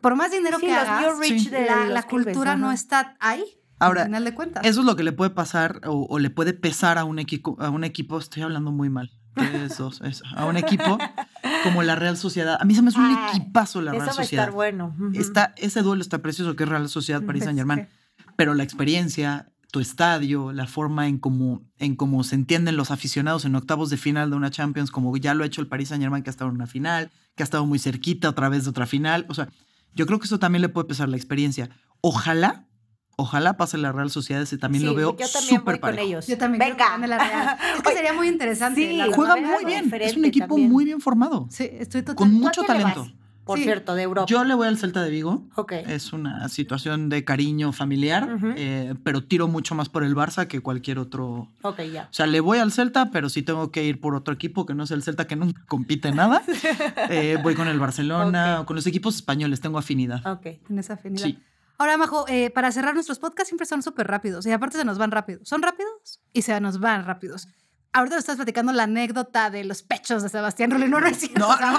por 0.00 0.16
más 0.16 0.30
dinero 0.30 0.58
Sí, 0.58 0.66
que 0.66 0.72
hagas, 0.72 1.16
Sí. 1.26 1.48
la, 1.50 2.02
clubes, 2.02 2.06
cultura 2.32 2.56
no 2.56 2.72
está 2.72 3.16
ahí. 3.20 3.44
Ahora, 3.78 4.02
al 4.02 4.06
final 4.08 4.24
de 4.24 4.34
cuentas. 4.34 4.64
Eso 4.64 4.80
es 4.80 4.86
lo 4.86 4.96
que 4.96 5.02
le 5.04 5.12
puede 5.12 5.30
pasar 5.30 5.82
o, 5.86 6.06
o 6.08 6.18
le 6.18 6.30
puede 6.30 6.54
pesar 6.54 6.96
a 6.96 7.04
un 7.04 7.18
equipo, 7.18 7.56
a 7.60 7.68
un 7.68 7.84
equipo, 7.84 8.18
estoy 8.18 8.42
hablando 8.42 8.72
muy 8.72 8.88
mal. 8.88 9.10
Dos, 9.78 10.00
eso, 10.00 10.24
a 10.34 10.46
un 10.46 10.56
equipo 10.56 10.96
como 11.62 11.82
la 11.82 11.94
Real 11.94 12.16
Sociedad. 12.16 12.56
A 12.58 12.64
mí 12.64 12.74
se 12.74 12.80
me 12.80 12.88
hace 12.88 12.98
un 12.98 13.04
Ay, 13.06 13.36
equipazo 13.36 13.82
la 13.82 13.90
Eso 13.90 13.98
Real 13.98 14.08
va 14.08 14.12
a 14.12 14.14
Sociedad. 14.14 14.44
estar 14.44 14.54
bueno. 14.54 14.96
Está, 15.12 15.52
ese 15.58 15.82
duelo 15.82 16.00
está 16.00 16.22
precioso 16.22 16.56
que 16.56 16.62
es 16.64 16.68
Real 16.70 16.88
Sociedad 16.88 17.22
París 17.22 17.44
Saint 17.44 17.58
Germain. 17.58 17.86
Pero 18.36 18.54
la 18.54 18.62
experiencia, 18.62 19.52
tu 19.72 19.80
estadio, 19.80 20.52
la 20.52 20.66
forma 20.66 21.08
en 21.08 21.18
cómo, 21.18 21.62
en 21.78 21.96
cómo 21.96 22.22
se 22.24 22.34
entienden 22.34 22.76
los 22.76 22.90
aficionados 22.90 23.44
en 23.44 23.54
octavos 23.56 23.90
de 23.90 23.96
final 23.96 24.30
de 24.30 24.36
una 24.36 24.50
Champions, 24.50 24.90
como 24.90 25.14
ya 25.16 25.34
lo 25.34 25.44
ha 25.44 25.46
hecho 25.46 25.60
el 25.60 25.66
Paris 25.66 25.88
Saint 25.88 26.02
Germain, 26.02 26.22
que 26.22 26.30
ha 26.30 26.32
estado 26.32 26.48
en 26.50 26.56
una 26.56 26.66
final, 26.66 27.10
que 27.34 27.42
ha 27.42 27.44
estado 27.44 27.66
muy 27.66 27.78
cerquita 27.78 28.28
otra 28.28 28.48
vez 28.48 28.64
de 28.64 28.70
otra 28.70 28.86
final. 28.86 29.26
O 29.28 29.34
sea, 29.34 29.48
yo 29.94 30.06
creo 30.06 30.18
que 30.18 30.26
eso 30.26 30.38
también 30.38 30.62
le 30.62 30.68
puede 30.68 30.86
pesar 30.88 31.08
la 31.08 31.16
experiencia. 31.16 31.68
Ojalá, 32.00 32.66
ojalá 33.16 33.56
pase 33.56 33.76
la 33.78 33.92
Real 33.92 34.10
Sociedad, 34.10 34.42
ese 34.42 34.56
también 34.58 34.82
Sí, 34.82 34.86
lo 34.86 34.94
veo 34.94 35.16
yo 35.16 35.26
también 35.28 35.56
súper 35.58 35.74
voy 35.74 35.80
con 35.80 35.80
parejo. 35.80 36.06
ellos. 36.06 36.26
Yo 36.26 36.38
también 36.38 36.60
creo 36.62 36.76
que 36.76 36.82
Venga. 36.82 36.90
gane 36.92 37.08
la 37.08 37.18
Real. 37.18 37.56
Es 37.76 37.82
que 37.82 37.92
sería 37.94 38.12
muy 38.12 38.28
interesante. 38.28 38.80
sí. 38.80 39.00
Juega 39.14 39.36
muy 39.36 39.64
bien, 39.64 39.92
es 40.00 40.16
un 40.16 40.24
equipo 40.26 40.46
también. 40.48 40.70
muy 40.70 40.84
bien 40.84 41.00
formado, 41.00 41.48
Sí, 41.50 41.68
estoy 41.72 42.02
con 42.02 42.14
totalmente. 42.14 42.40
mucho 42.44 42.62
¿Tú 42.62 42.70
a 42.72 42.74
qué 42.74 42.78
le 42.78 42.84
talento. 42.84 43.12
Por 43.46 43.58
Sí. 43.58 43.64
cierto, 43.64 43.94
de 43.94 44.02
Europa. 44.02 44.26
Yo 44.28 44.42
le 44.42 44.54
voy 44.54 44.66
al 44.66 44.76
Celta 44.76 45.02
de 45.02 45.08
Vigo. 45.08 45.44
ok. 45.54 45.70
Es 45.86 46.12
una 46.12 46.48
situación 46.48 47.08
de 47.08 47.24
cariño 47.24 47.70
familiar, 47.72 48.28
eh, 48.56 48.94
pero 49.04 49.22
tiro 49.22 49.46
mucho 49.46 49.76
más 49.76 49.88
por 49.88 50.02
el 50.02 50.16
Barça 50.16 50.48
que 50.48 50.60
cualquier 50.60 50.98
otro. 50.98 51.48
Ok, 51.62 51.80
ya. 51.92 52.08
O 52.10 52.12
sea, 52.12 52.26
le 52.26 52.40
voy 52.40 52.58
al 52.58 52.72
Celta, 52.72 53.12
pero 53.12 53.28
si 53.28 53.42
tengo 53.42 53.70
que 53.70 53.84
ir 53.84 54.00
por 54.00 54.16
otro 54.16 54.34
equipo 54.34 54.66
que 54.66 54.74
no 54.74 54.82
es 54.82 54.90
el 54.90 55.04
Celta, 55.04 55.28
que 55.28 55.36
nunca 55.36 55.62
compite 55.68 56.08
en 56.08 56.16
nada, 56.16 56.42
eh, 57.08 57.38
voy 57.40 57.54
con 57.54 57.68
el 57.68 57.78
Barcelona 57.78 58.60
o 58.62 58.66
con 58.66 58.74
los 58.74 58.86
equipos 58.88 59.14
españoles, 59.14 59.60
tengo 59.60 59.78
afinidad. 59.78 60.26
Ok. 60.26 60.46
En 60.68 60.78
esa 60.80 60.94
afinidad. 60.94 61.22
Sí. 61.24 61.38
Ahora, 61.78 61.96
Majo, 61.98 62.24
eh, 62.26 62.50
para 62.50 62.72
cerrar 62.72 62.94
nuestros 62.94 63.20
podcasts 63.20 63.48
siempre 63.50 63.66
son 63.66 63.80
súper 63.82 64.08
rápidos 64.08 64.44
y 64.46 64.50
aparte 64.50 64.76
se 64.76 64.84
nos 64.84 64.98
van 64.98 65.12
rápidos. 65.12 65.48
Son 65.48 65.62
rápidos 65.62 66.20
y 66.32 66.42
se 66.42 66.58
nos 66.60 66.80
van 66.80 67.04
rápidos. 67.04 67.46
Ahorita 67.92 68.16
nos 68.16 68.24
estás 68.24 68.36
platicando 68.36 68.72
la 68.72 68.82
anécdota 68.82 69.48
de 69.48 69.64
los 69.64 69.82
pechos 69.82 70.22
de 70.22 70.28
Sebastián 70.28 70.70
Rulli. 70.70 70.86
No, 70.88 71.00
no 71.00 71.06
es 71.06 71.16
cierto. 71.18 71.38
No, 71.40 71.56
no, 71.58 71.78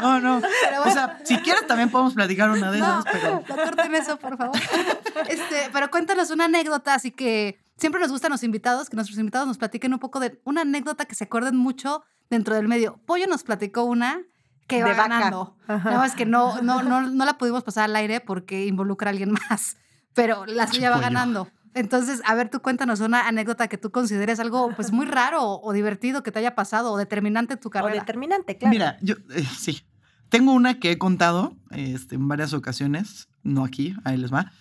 no, 0.00 0.20
no. 0.20 0.40
Pero 0.40 0.82
O 0.82 0.90
sea, 0.90 1.18
si 1.24 1.36
quieres 1.38 1.66
también 1.66 1.90
podemos 1.90 2.14
platicar 2.14 2.50
una 2.50 2.70
de 2.70 2.78
No, 2.78 3.00
esas, 3.00 3.04
pero 3.12 3.44
no 3.48 3.64
corten 3.64 3.94
eso, 3.94 4.18
por 4.18 4.36
favor. 4.36 4.56
Este, 5.28 5.68
pero 5.72 5.90
cuéntanos 5.90 6.30
una 6.30 6.44
anécdota, 6.44 6.94
así 6.94 7.10
que 7.10 7.58
siempre 7.76 8.00
nos 8.00 8.10
gustan 8.10 8.30
los 8.30 8.42
invitados, 8.44 8.88
que 8.88 8.96
nuestros 8.96 9.18
invitados 9.18 9.46
nos 9.48 9.58
platiquen 9.58 9.92
un 9.92 9.98
poco 9.98 10.20
de 10.20 10.40
una 10.44 10.60
anécdota 10.62 11.04
que 11.06 11.14
se 11.14 11.24
acuerden 11.24 11.56
mucho 11.56 12.04
dentro 12.30 12.54
del 12.54 12.68
medio. 12.68 13.00
Pollo 13.06 13.26
nos 13.26 13.42
platicó 13.42 13.82
una 13.84 14.22
que 14.68 14.76
De 14.76 14.82
va 14.84 14.94
ganando. 14.94 15.56
Nada 15.66 15.98
más 15.98 16.14
que 16.14 16.24
no, 16.26 16.60
no, 16.62 16.82
no, 16.82 17.00
no 17.10 17.24
la 17.24 17.38
pudimos 17.38 17.64
pasar 17.64 17.84
al 17.84 17.96
aire 17.96 18.20
porque 18.20 18.66
involucra 18.66 19.08
a 19.08 19.12
alguien 19.12 19.32
más, 19.32 19.76
pero 20.14 20.46
la 20.46 20.66
suya 20.66 20.90
va 20.90 20.98
ganando. 21.00 21.48
Entonces, 21.74 22.22
a 22.24 22.34
ver, 22.34 22.48
tú 22.50 22.60
cuéntanos 22.60 23.00
una 23.00 23.28
anécdota 23.28 23.68
que 23.68 23.78
tú 23.78 23.90
consideres 23.92 24.40
algo 24.40 24.72
pues 24.74 24.90
muy 24.90 25.06
raro 25.06 25.42
o, 25.42 25.60
o 25.68 25.72
divertido 25.72 26.22
que 26.22 26.32
te 26.32 26.38
haya 26.40 26.54
pasado 26.54 26.92
o 26.92 26.96
determinante 26.96 27.54
en 27.54 27.60
tu 27.60 27.68
O 27.68 27.70
carrera. 27.70 28.00
determinante, 28.00 28.56
claro. 28.58 28.70
Mira, 28.72 28.96
yo 29.00 29.14
eh, 29.34 29.44
sí. 29.58 29.86
Tengo 30.28 30.52
una 30.52 30.78
que 30.78 30.92
he 30.92 30.98
contado 30.98 31.56
este, 31.70 32.16
en 32.16 32.28
varias 32.28 32.52
ocasiones, 32.52 33.28
no 33.42 33.64
aquí, 33.64 33.94
ahí 34.04 34.16
les 34.16 34.32
va. 34.32 34.52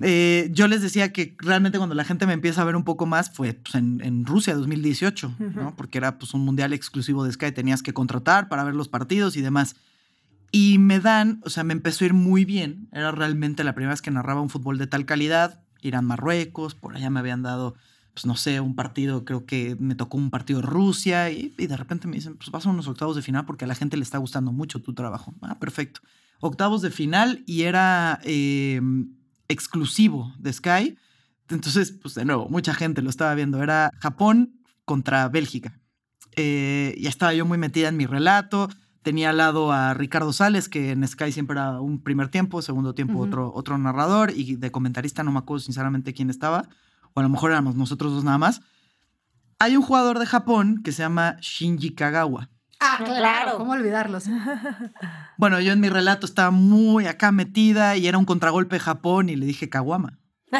Eh, 0.00 0.48
yo 0.52 0.68
les 0.68 0.80
decía 0.80 1.12
que 1.12 1.36
realmente 1.38 1.78
cuando 1.78 1.94
la 1.94 2.04
gente 2.04 2.26
me 2.26 2.32
empieza 2.32 2.62
a 2.62 2.64
ver 2.64 2.76
un 2.76 2.84
poco 2.84 3.06
más 3.06 3.30
fue 3.30 3.54
pues, 3.54 3.74
en, 3.74 4.00
en 4.02 4.24
Rusia 4.26 4.54
2018, 4.54 5.34
¿no? 5.38 5.74
Porque 5.76 5.98
era 5.98 6.18
pues, 6.18 6.34
un 6.34 6.44
mundial 6.44 6.72
exclusivo 6.72 7.24
de 7.24 7.32
Sky, 7.32 7.52
tenías 7.52 7.82
que 7.82 7.92
contratar 7.92 8.48
para 8.48 8.64
ver 8.64 8.74
los 8.74 8.88
partidos 8.88 9.36
y 9.36 9.42
demás. 9.42 9.76
Y 10.50 10.78
me 10.78 11.00
dan, 11.00 11.40
o 11.44 11.50
sea, 11.50 11.64
me 11.64 11.72
empezó 11.72 12.04
a 12.04 12.06
ir 12.06 12.14
muy 12.14 12.44
bien. 12.44 12.88
Era 12.92 13.10
realmente 13.10 13.64
la 13.64 13.74
primera 13.74 13.92
vez 13.92 14.00
que 14.00 14.10
narraba 14.10 14.40
un 14.40 14.48
fútbol 14.48 14.78
de 14.78 14.86
tal 14.86 15.04
calidad. 15.04 15.62
Irán 15.82 16.06
Marruecos, 16.06 16.74
por 16.74 16.96
allá 16.96 17.10
me 17.10 17.20
habían 17.20 17.42
dado, 17.42 17.74
pues 18.18 18.26
no 18.26 18.34
sé, 18.34 18.58
un 18.58 18.74
partido, 18.74 19.24
creo 19.24 19.46
que 19.46 19.76
me 19.78 19.94
tocó 19.94 20.16
un 20.16 20.30
partido 20.30 20.60
de 20.60 20.66
Rusia. 20.66 21.30
Y, 21.30 21.54
y 21.56 21.68
de 21.68 21.76
repente 21.76 22.08
me 22.08 22.16
dicen, 22.16 22.36
pues 22.36 22.50
vas 22.50 22.66
a 22.66 22.70
unos 22.70 22.88
octavos 22.88 23.14
de 23.14 23.22
final 23.22 23.46
porque 23.46 23.64
a 23.64 23.68
la 23.68 23.76
gente 23.76 23.96
le 23.96 24.02
está 24.02 24.18
gustando 24.18 24.50
mucho 24.50 24.82
tu 24.82 24.92
trabajo. 24.92 25.34
Ah, 25.40 25.60
perfecto. 25.60 26.00
Octavos 26.40 26.82
de 26.82 26.90
final 26.90 27.44
y 27.46 27.62
era 27.62 28.18
eh, 28.24 28.80
exclusivo 29.46 30.34
de 30.36 30.52
Sky. 30.52 30.98
Entonces, 31.48 31.92
pues 31.92 32.16
de 32.16 32.24
nuevo, 32.24 32.48
mucha 32.48 32.74
gente 32.74 33.02
lo 33.02 33.10
estaba 33.10 33.36
viendo. 33.36 33.62
Era 33.62 33.92
Japón 34.00 34.62
contra 34.84 35.28
Bélgica. 35.28 35.78
Eh, 36.34 36.96
ya 37.00 37.10
estaba 37.10 37.34
yo 37.34 37.46
muy 37.46 37.56
metida 37.56 37.86
en 37.86 37.96
mi 37.96 38.06
relato. 38.06 38.68
Tenía 39.02 39.30
al 39.30 39.36
lado 39.36 39.70
a 39.70 39.94
Ricardo 39.94 40.32
Sales, 40.32 40.68
que 40.68 40.90
en 40.90 41.06
Sky 41.06 41.30
siempre 41.30 41.54
era 41.54 41.80
un 41.80 42.02
primer 42.02 42.30
tiempo, 42.30 42.62
segundo 42.62 42.96
tiempo 42.96 43.20
otro, 43.20 43.52
otro 43.54 43.78
narrador, 43.78 44.32
y 44.34 44.56
de 44.56 44.72
comentarista 44.72 45.22
no 45.22 45.30
me 45.30 45.38
acuerdo 45.38 45.60
sinceramente 45.60 46.14
quién 46.14 46.30
estaba, 46.30 46.68
o 47.18 47.20
a 47.20 47.22
lo 47.24 47.28
mejor 47.28 47.50
éramos 47.50 47.74
nosotros 47.74 48.12
dos 48.12 48.24
nada 48.24 48.38
más. 48.38 48.60
Hay 49.58 49.76
un 49.76 49.82
jugador 49.82 50.18
de 50.20 50.26
Japón 50.26 50.82
que 50.84 50.92
se 50.92 51.02
llama 51.02 51.36
Shinji 51.40 51.94
Kagawa. 51.94 52.48
Ah, 52.80 52.94
Claro. 52.98 53.14
claro. 53.16 53.58
¿Cómo 53.58 53.72
olvidarlos? 53.72 54.24
Bueno, 55.36 55.60
yo 55.60 55.72
en 55.72 55.78
mi 55.80 55.88
relato 55.88 56.26
estaba 56.26 56.50
muy 56.50 57.06
acá 57.06 57.30
metida 57.32 57.96
y 57.96 58.06
era 58.08 58.18
un 58.18 58.24
contragolpe 58.24 58.76
de 58.76 58.80
Japón 58.80 59.28
y 59.28 59.36
le 59.36 59.46
dije 59.46 59.68
Kawama. 59.68 60.18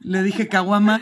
le 0.00 0.22
dije 0.22 0.48
Kawama 0.48 1.00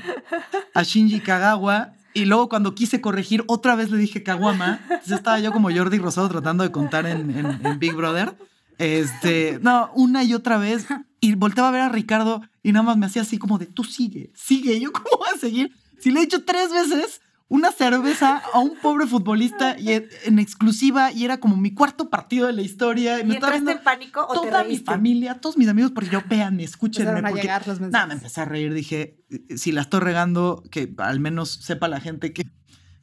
a 0.75 0.83
Shinji 0.83 1.21
Kagawa 1.21 1.95
y 2.15 2.25
luego 2.27 2.49
cuando 2.49 2.75
quise 2.75 3.01
corregir 3.01 3.43
otra 3.49 3.75
vez 3.75 3.91
le 3.91 3.99
dije 3.99 4.23
Kawama. 4.23 4.79
Entonces 4.83 5.13
estaba 5.13 5.39
yo 5.41 5.53
como 5.53 5.71
Jordi 5.71 5.99
Rosado 5.99 6.29
tratando 6.29 6.63
de 6.63 6.71
contar 6.71 7.07
en, 7.07 7.37
en- 7.37 7.67
en 7.67 7.79
Big 7.79 7.95
Brother. 7.95 8.37
Este, 8.79 9.59
no, 9.63 9.91
una 9.95 10.23
y 10.25 10.35
otra 10.35 10.59
vez. 10.59 10.87
Y 11.25 11.37
volteaba 11.37 11.69
a 11.69 11.73
ver 11.73 11.81
a 11.83 11.89
Ricardo 11.89 12.43
y 12.65 12.73
nada 12.73 12.83
más 12.83 12.97
me 12.97 13.07
hacía 13.07 13.23
así 13.23 13.39
como 13.39 13.57
de, 13.57 13.67
tú 13.67 13.85
sigue, 13.85 14.33
sigue. 14.35 14.81
Yo, 14.81 14.91
¿cómo 14.93 15.07
voy 15.19 15.29
a 15.33 15.39
seguir? 15.39 15.73
Si 16.01 16.11
le 16.11 16.19
he 16.19 16.25
hecho 16.25 16.45
tres 16.45 16.73
veces 16.73 17.21
una 17.47 17.71
cerveza 17.71 18.43
a 18.53 18.59
un 18.59 18.77
pobre 18.81 19.07
futbolista 19.07 19.79
y 19.79 19.93
en, 19.93 20.39
exclusiva 20.41 21.13
y 21.13 21.25
era 21.25 21.39
como 21.39 21.57
mi 21.57 21.75
cuarto 21.75 22.11
partido 22.11 22.49
de 22.49 22.55
la 22.55 22.63
historia. 22.63 23.19
Y 23.19 23.21
¿Y 23.21 23.25
me 23.25 23.35
estaba 23.35 23.55
en 23.55 23.67
pánico 23.85 24.27
o 24.27 24.41
te 24.41 24.49
toda 24.49 24.65
mi 24.65 24.79
familia, 24.79 25.35
todos 25.39 25.57
mis 25.57 25.69
amigos, 25.69 25.93
porque 25.93 26.11
yo, 26.11 26.23
véanme, 26.27 26.65
escúchenme. 26.65 27.21
A 27.21 27.23
Porque, 27.23 27.43
llegar 27.43 27.69
los 27.69 27.79
nada, 27.79 28.07
me 28.07 28.15
empecé 28.15 28.41
a 28.41 28.47
reír. 28.47 28.75
Dije, 28.75 29.23
eh, 29.31 29.59
si 29.59 29.71
la 29.71 29.83
estoy 29.83 30.01
regando, 30.01 30.65
que 30.73 30.93
al 30.99 31.21
menos 31.21 31.51
sepa 31.51 31.87
la 31.87 32.01
gente 32.01 32.33
que, 32.33 32.47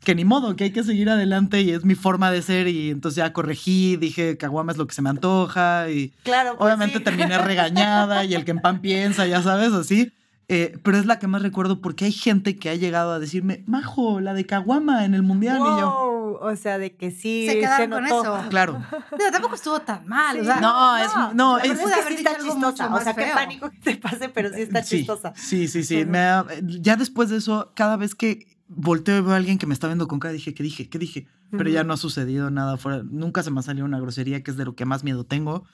que 0.03 0.15
ni 0.15 0.23
modo, 0.25 0.55
que 0.55 0.65
hay 0.65 0.71
que 0.71 0.83
seguir 0.83 1.09
adelante 1.09 1.61
y 1.61 1.71
es 1.71 1.83
mi 1.85 1.95
forma 1.95 2.31
de 2.31 2.41
ser. 2.41 2.67
Y 2.67 2.89
entonces 2.89 3.17
ya 3.17 3.33
corregí, 3.33 3.97
dije, 3.97 4.37
caguama 4.37 4.71
es 4.71 4.77
lo 4.77 4.87
que 4.87 4.93
se 4.95 5.01
me 5.01 5.09
antoja. 5.09 5.89
Y 5.89 6.09
Claro, 6.23 6.55
pues 6.57 6.65
obviamente 6.65 6.99
sí. 6.99 7.03
terminé 7.03 7.37
regañada 7.37 8.23
y 8.25 8.33
el 8.33 8.45
que 8.45 8.51
en 8.51 8.59
pan 8.59 8.79
piensa, 8.81 9.25
ya 9.27 9.41
sabes, 9.43 9.73
así. 9.73 10.13
Eh, 10.51 10.79
pero 10.83 10.97
es 10.97 11.05
la 11.05 11.19
que 11.19 11.27
más 11.27 11.43
recuerdo 11.43 11.79
porque 11.79 12.05
hay 12.05 12.11
gente 12.11 12.55
que 12.57 12.71
ha 12.71 12.75
llegado 12.75 13.11
a 13.11 13.19
decirme, 13.19 13.63
Majo, 13.67 14.19
la 14.19 14.33
de 14.33 14.47
Caguama 14.47 15.05
en 15.05 15.13
el 15.13 15.21
mundial. 15.21 15.57
Y 15.57 15.79
yo, 15.79 16.05
Wow, 16.29 16.37
O 16.41 16.55
sea, 16.55 16.77
de 16.79 16.95
que 16.95 17.11
sí 17.11 17.45
Se 17.47 17.59
quedaron 17.59 17.89
con 17.91 18.03
notó. 18.03 18.37
eso. 18.39 18.49
claro. 18.49 18.83
Pero 19.15 19.31
tampoco 19.31 19.53
estuvo 19.55 19.79
tan 19.81 20.07
mal. 20.07 20.35
Sí. 20.35 20.41
o 20.41 20.45
sea, 20.45 20.59
No, 20.59 20.97
es- 20.97 21.35
no, 21.35 21.57
la 21.57 21.63
verdad 21.63 21.79
es- 21.85 21.97
es 21.97 22.05
que 22.05 22.07
sí 22.09 22.13
está 22.15 22.37
chistosa. 22.41 22.95
O 22.95 22.99
sea, 23.01 23.13
qué 23.13 23.27
pánico 23.33 23.69
que 23.69 23.77
te 23.79 23.95
pase, 23.97 24.29
pero 24.29 24.49
sí 24.51 24.61
está 24.61 24.81
Sí, 24.83 24.97
chistosa. 24.99 25.33
Sí, 25.35 25.67
sí, 25.67 25.83
sí. 25.83 26.01
Ujú. 26.01 26.09
me 26.11 26.19
ha- 26.19 26.45
ya 26.63 26.95
después 26.95 27.29
de 27.29 27.37
eso, 27.37 27.71
cada 27.75 27.95
vez 27.97 28.15
que 28.15 28.47
volteo 28.69 29.17
y 29.17 29.21
veo 29.21 29.33
a 29.33 29.35
alguien 29.35 29.57
que 29.57 29.65
me 29.67 29.73
está 29.73 29.87
viendo 29.87 30.07
con 30.07 30.19
cara, 30.19 30.31
dije, 30.31 30.53
¿qué 30.53 30.63
dije? 30.63 30.87
¿Qué 30.89 30.97
dije? 30.99 31.27
Pero 31.51 31.69
ya 31.69 31.79
Ujú. 31.81 31.87
no 31.87 31.93
ha 31.93 31.97
sucedido 31.97 32.49
nada 32.51 32.77
fuera. 32.77 33.03
Nunca 33.03 33.43
se 33.43 33.51
me 33.51 33.59
ha 33.59 33.63
salido 33.63 33.85
una 33.85 33.99
grosería, 33.99 34.43
que 34.43 34.51
es 34.51 34.57
de 34.57 34.65
lo 34.65 34.75
que 34.75 34.85
más 34.85 35.03
miedo 35.03 35.23
tengo. 35.25 35.65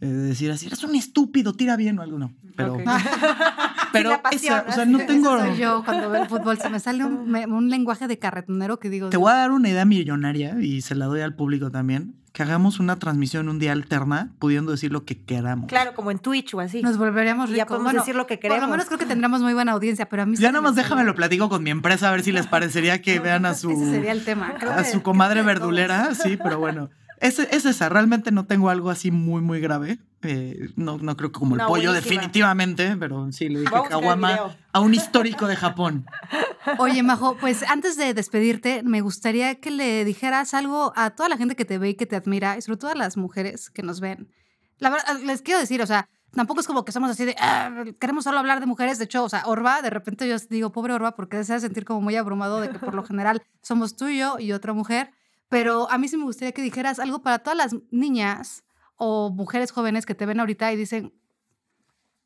eh, 0.00 0.06
de 0.06 0.22
decir 0.22 0.50
así, 0.50 0.66
eres 0.66 0.82
un 0.84 0.94
estúpido, 0.96 1.52
tira 1.54 1.76
bien 1.76 1.98
o 1.98 2.02
algo, 2.02 2.18
no. 2.18 2.34
Pero, 2.56 2.74
Ok. 2.74 2.82
pero 3.92 4.10
la 4.10 4.22
pasión, 4.22 4.58
esa, 4.58 4.66
o 4.68 4.72
sea, 4.72 4.84
no 4.84 4.98
tengo. 5.06 5.38
Soy 5.38 5.56
yo 5.58 5.82
cuando 5.84 6.10
veo 6.10 6.22
el 6.22 6.28
fútbol. 6.28 6.58
Se 6.58 6.68
me 6.68 6.80
sale 6.80 7.04
un, 7.04 7.30
me- 7.30 7.46
un 7.46 7.70
lenguaje 7.70 8.06
de 8.08 8.18
carretonero 8.18 8.78
que 8.80 8.90
digo. 8.90 9.08
Te 9.10 9.16
voy 9.16 9.30
a 9.30 9.36
dar 9.36 9.50
una 9.52 9.68
idea 9.68 9.84
millonaria 9.84 10.60
y 10.60 10.80
se 10.82 10.94
la 10.94 11.06
doy 11.06 11.20
al 11.20 11.34
público 11.36 11.70
también. 11.70 12.16
Que 12.34 12.42
hagamos 12.42 12.80
una 12.80 12.96
transmisión 12.98 13.48
un 13.48 13.60
día 13.60 13.70
alterna, 13.70 14.32
pudiendo 14.40 14.72
decir 14.72 14.90
lo 14.90 15.04
que 15.04 15.16
queramos. 15.16 15.68
Claro, 15.68 15.94
como 15.94 16.10
en 16.10 16.18
Twitch 16.18 16.52
o 16.54 16.58
así. 16.58 16.82
Nos 16.82 16.98
volveríamos 16.98 17.48
ricos. 17.48 17.56
ya 17.58 17.64
podemos 17.66 17.84
Bueno, 17.92 18.00
decir 18.00 18.16
lo 18.16 18.26
que 18.26 18.34
Por 18.34 18.42
queremos. 18.42 18.62
lo 18.62 18.70
menos 18.72 18.86
creo 18.86 18.98
que 18.98 19.06
tendríamos 19.06 19.40
muy 19.40 19.54
buena 19.54 19.70
audiencia, 19.70 20.08
pero 20.08 20.22
a 20.22 20.26
mí 20.26 20.36
sí 20.36 20.42
Ya 20.42 20.50
nada 20.50 20.60
más 20.60 20.74
déjame 20.74 21.04
lo 21.04 21.14
platico 21.14 21.48
con 21.48 21.62
mi 21.62 21.70
empresa 21.70 22.08
a 22.08 22.10
ver 22.10 22.24
si 22.24 22.32
les 22.32 22.48
parecería 22.48 23.00
que 23.00 23.20
vean 23.20 23.46
a 23.46 23.54
su. 23.54 23.70
Ese 23.70 23.88
sería 23.88 24.10
el 24.10 24.24
tema. 24.24 24.52
Creo 24.58 24.72
a 24.72 24.78
que- 24.82 24.90
su 24.90 25.00
comadre 25.02 25.42
verdulera, 25.42 26.12
sí, 26.16 26.36
pero 26.36 26.58
bueno. 26.58 26.90
Es, 27.20 27.38
es 27.38 27.66
esa, 27.66 27.88
realmente 27.88 28.32
no 28.32 28.46
tengo 28.46 28.68
algo 28.68 28.90
así 28.90 29.12
muy, 29.12 29.40
muy 29.40 29.60
grave. 29.60 29.98
Eh, 30.24 30.70
no, 30.76 30.98
no 30.98 31.16
creo 31.16 31.30
que 31.30 31.38
como 31.38 31.54
el 31.54 31.58
No, 31.60 31.68
pollo, 31.68 31.90
buenísima. 31.90 32.14
definitivamente, 32.14 32.96
pero 32.98 33.30
sí, 33.32 33.48
le 33.48 33.60
dije 33.60 33.74
el 33.76 33.88
Kawama 33.88 34.56
a 34.72 34.80
un 34.80 34.94
histórico 34.94 35.46
de 35.46 35.56
Japón. 35.56 36.06
Oye, 36.78 37.02
Majo, 37.02 37.36
pues 37.38 37.62
antes 37.62 37.96
de 37.96 38.14
despedirte, 38.14 38.82
me 38.82 39.00
gustaría 39.02 39.56
que 39.56 39.70
le 39.70 40.04
dijeras 40.04 40.54
algo 40.54 40.92
a 40.96 41.10
toda 41.10 41.28
la 41.28 41.36
gente 41.36 41.56
que 41.56 41.64
te 41.64 41.78
ve 41.78 41.90
y 41.90 41.94
que 41.94 42.06
te 42.06 42.16
admira, 42.16 42.56
y 42.56 42.62
sobre 42.62 42.78
todo 42.78 42.90
a 42.90 42.94
las 42.94 43.16
mujeres 43.16 43.70
que 43.70 43.82
nos 43.82 44.00
ven. 44.00 44.28
La 44.78 44.90
verdad, 44.90 45.20
les 45.20 45.42
quiero 45.42 45.60
decir, 45.60 45.82
o 45.82 45.86
sea, 45.86 46.08
tampoco 46.32 46.60
es 46.60 46.66
como 46.66 46.84
que 46.84 46.90
somos 46.92 47.10
así 47.10 47.24
de, 47.24 47.36
"Ah, 47.38 47.84
queremos 48.00 48.24
solo 48.24 48.38
hablar 48.38 48.60
de 48.60 48.66
mujeres. 48.66 48.98
De 48.98 49.04
hecho, 49.04 49.24
o 49.24 49.28
sea, 49.28 49.42
Orba, 49.46 49.82
de 49.82 49.90
repente 49.90 50.26
yo 50.28 50.36
digo, 50.50 50.72
pobre 50.72 50.94
Orba, 50.94 51.14
porque 51.14 51.44
se 51.44 51.52
hace 51.54 51.66
sentir 51.66 51.84
como 51.84 52.00
muy 52.00 52.16
abrumado 52.16 52.60
de 52.60 52.70
que 52.70 52.78
por 52.78 52.94
lo 52.94 53.04
general 53.04 53.42
somos 53.62 53.94
tú 53.94 54.08
y 54.08 54.18
yo 54.18 54.38
y 54.38 54.52
otra 54.52 54.72
mujer. 54.72 55.10
Pero 55.50 55.88
a 55.90 55.98
mí 55.98 56.08
sí 56.08 56.16
me 56.16 56.24
gustaría 56.24 56.52
que 56.52 56.62
dijeras 56.62 56.98
algo 56.98 57.22
para 57.22 57.38
todas 57.40 57.56
las 57.56 57.76
niñas 57.92 58.64
o 59.06 59.30
mujeres 59.30 59.70
jóvenes 59.70 60.06
que 60.06 60.14
te 60.14 60.24
ven 60.24 60.40
ahorita 60.40 60.72
y 60.72 60.76
dicen, 60.76 61.12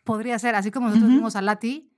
podría 0.04 0.38
ser, 0.38 0.54
así 0.54 0.70
como 0.70 0.86
nosotros 0.86 1.08
Ujú. 1.10 1.16
vimos 1.18 1.36
a 1.36 1.42
Lati 1.42 1.90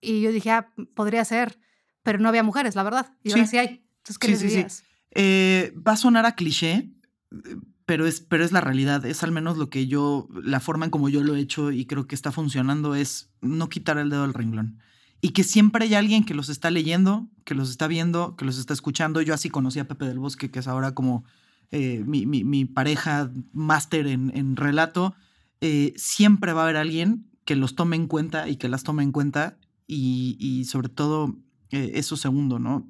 y 0.00 0.20
yo 0.22 0.32
dije, 0.32 0.50
ah, 0.50 0.72
podría 0.94 1.24
ser, 1.24 1.58
pero 2.02 2.18
no 2.18 2.28
había 2.28 2.42
mujeres, 2.42 2.74
la 2.74 2.82
verdad. 2.82 3.12
Y 3.22 3.30
ahora 3.32 3.44
Sí. 3.44 3.50
sí 3.52 3.58
hay. 3.58 3.84
Entonces, 3.98 4.18
¿qué 4.18 4.26
Sí, 4.28 4.32
les 4.32 4.40
sí, 4.40 4.48
sí. 4.48 4.54
dirías? 4.56 4.84
Eh, 5.12 5.74
va 5.86 5.92
a 5.92 5.96
sonar 5.96 6.24
a 6.26 6.34
cliché, 6.34 6.90
pero 7.86 8.06
es, 8.06 8.20
pero 8.20 8.42
es 8.44 8.52
la 8.52 8.60
realidad. 8.60 9.04
Es 9.06 9.22
al 9.22 9.32
menos 9.32 9.58
lo 9.58 9.68
que 9.70 9.86
yo, 9.86 10.28
la 10.42 10.60
forma 10.60 10.86
en 10.86 10.90
como 10.90 11.08
yo 11.08 11.22
lo 11.22 11.36
he 11.36 11.40
hecho 11.40 11.70
y 11.70 11.84
creo 11.86 12.06
que 12.06 12.14
está 12.14 12.32
funcionando 12.32 12.94
es 12.94 13.30
no 13.42 13.68
quitar 13.68 13.98
el 13.98 14.08
dedo 14.10 14.22
del 14.22 14.34
renglón. 14.34 14.78
Y 15.20 15.30
que 15.30 15.44
siempre 15.44 15.84
hay 15.84 15.94
alguien 15.94 16.24
que 16.24 16.34
los 16.34 16.48
está 16.48 16.70
leyendo, 16.70 17.28
que 17.44 17.54
los 17.54 17.70
está 17.70 17.86
viendo, 17.86 18.34
que 18.34 18.44
los 18.44 18.58
está 18.58 18.72
escuchando. 18.72 19.20
Yo 19.20 19.34
así 19.34 19.50
conocí 19.50 19.78
a 19.78 19.86
Pepe 19.86 20.06
del 20.06 20.18
Bosque, 20.18 20.50
que 20.50 20.58
es 20.58 20.66
ahora 20.66 20.94
como 20.94 21.24
eh, 21.72 22.04
mi, 22.06 22.24
mi- 22.26 22.44
mi 22.44 22.64
pareja 22.64 23.30
máster 23.52 24.06
en, 24.06 24.30
en 24.36 24.54
relato. 24.56 25.14
Eh, 25.60 25.92
siempre 25.96 26.52
va 26.52 26.60
a 26.60 26.64
haber 26.64 26.76
alguien 26.76 27.26
que 27.44 27.56
los 27.56 27.74
tome 27.74 27.96
en 27.96 28.06
cuenta 28.06 28.48
y 28.48 28.56
que 28.56 28.68
las 28.68 28.84
tome 28.84 29.02
en 29.02 29.10
cuenta. 29.12 29.58
Y, 29.88 30.36
y 30.38 30.64
sobre 30.66 30.88
todo, 30.88 31.36
eh, 31.70 31.90
eso 31.94 32.16
segundo, 32.16 32.58
¿no? 32.58 32.88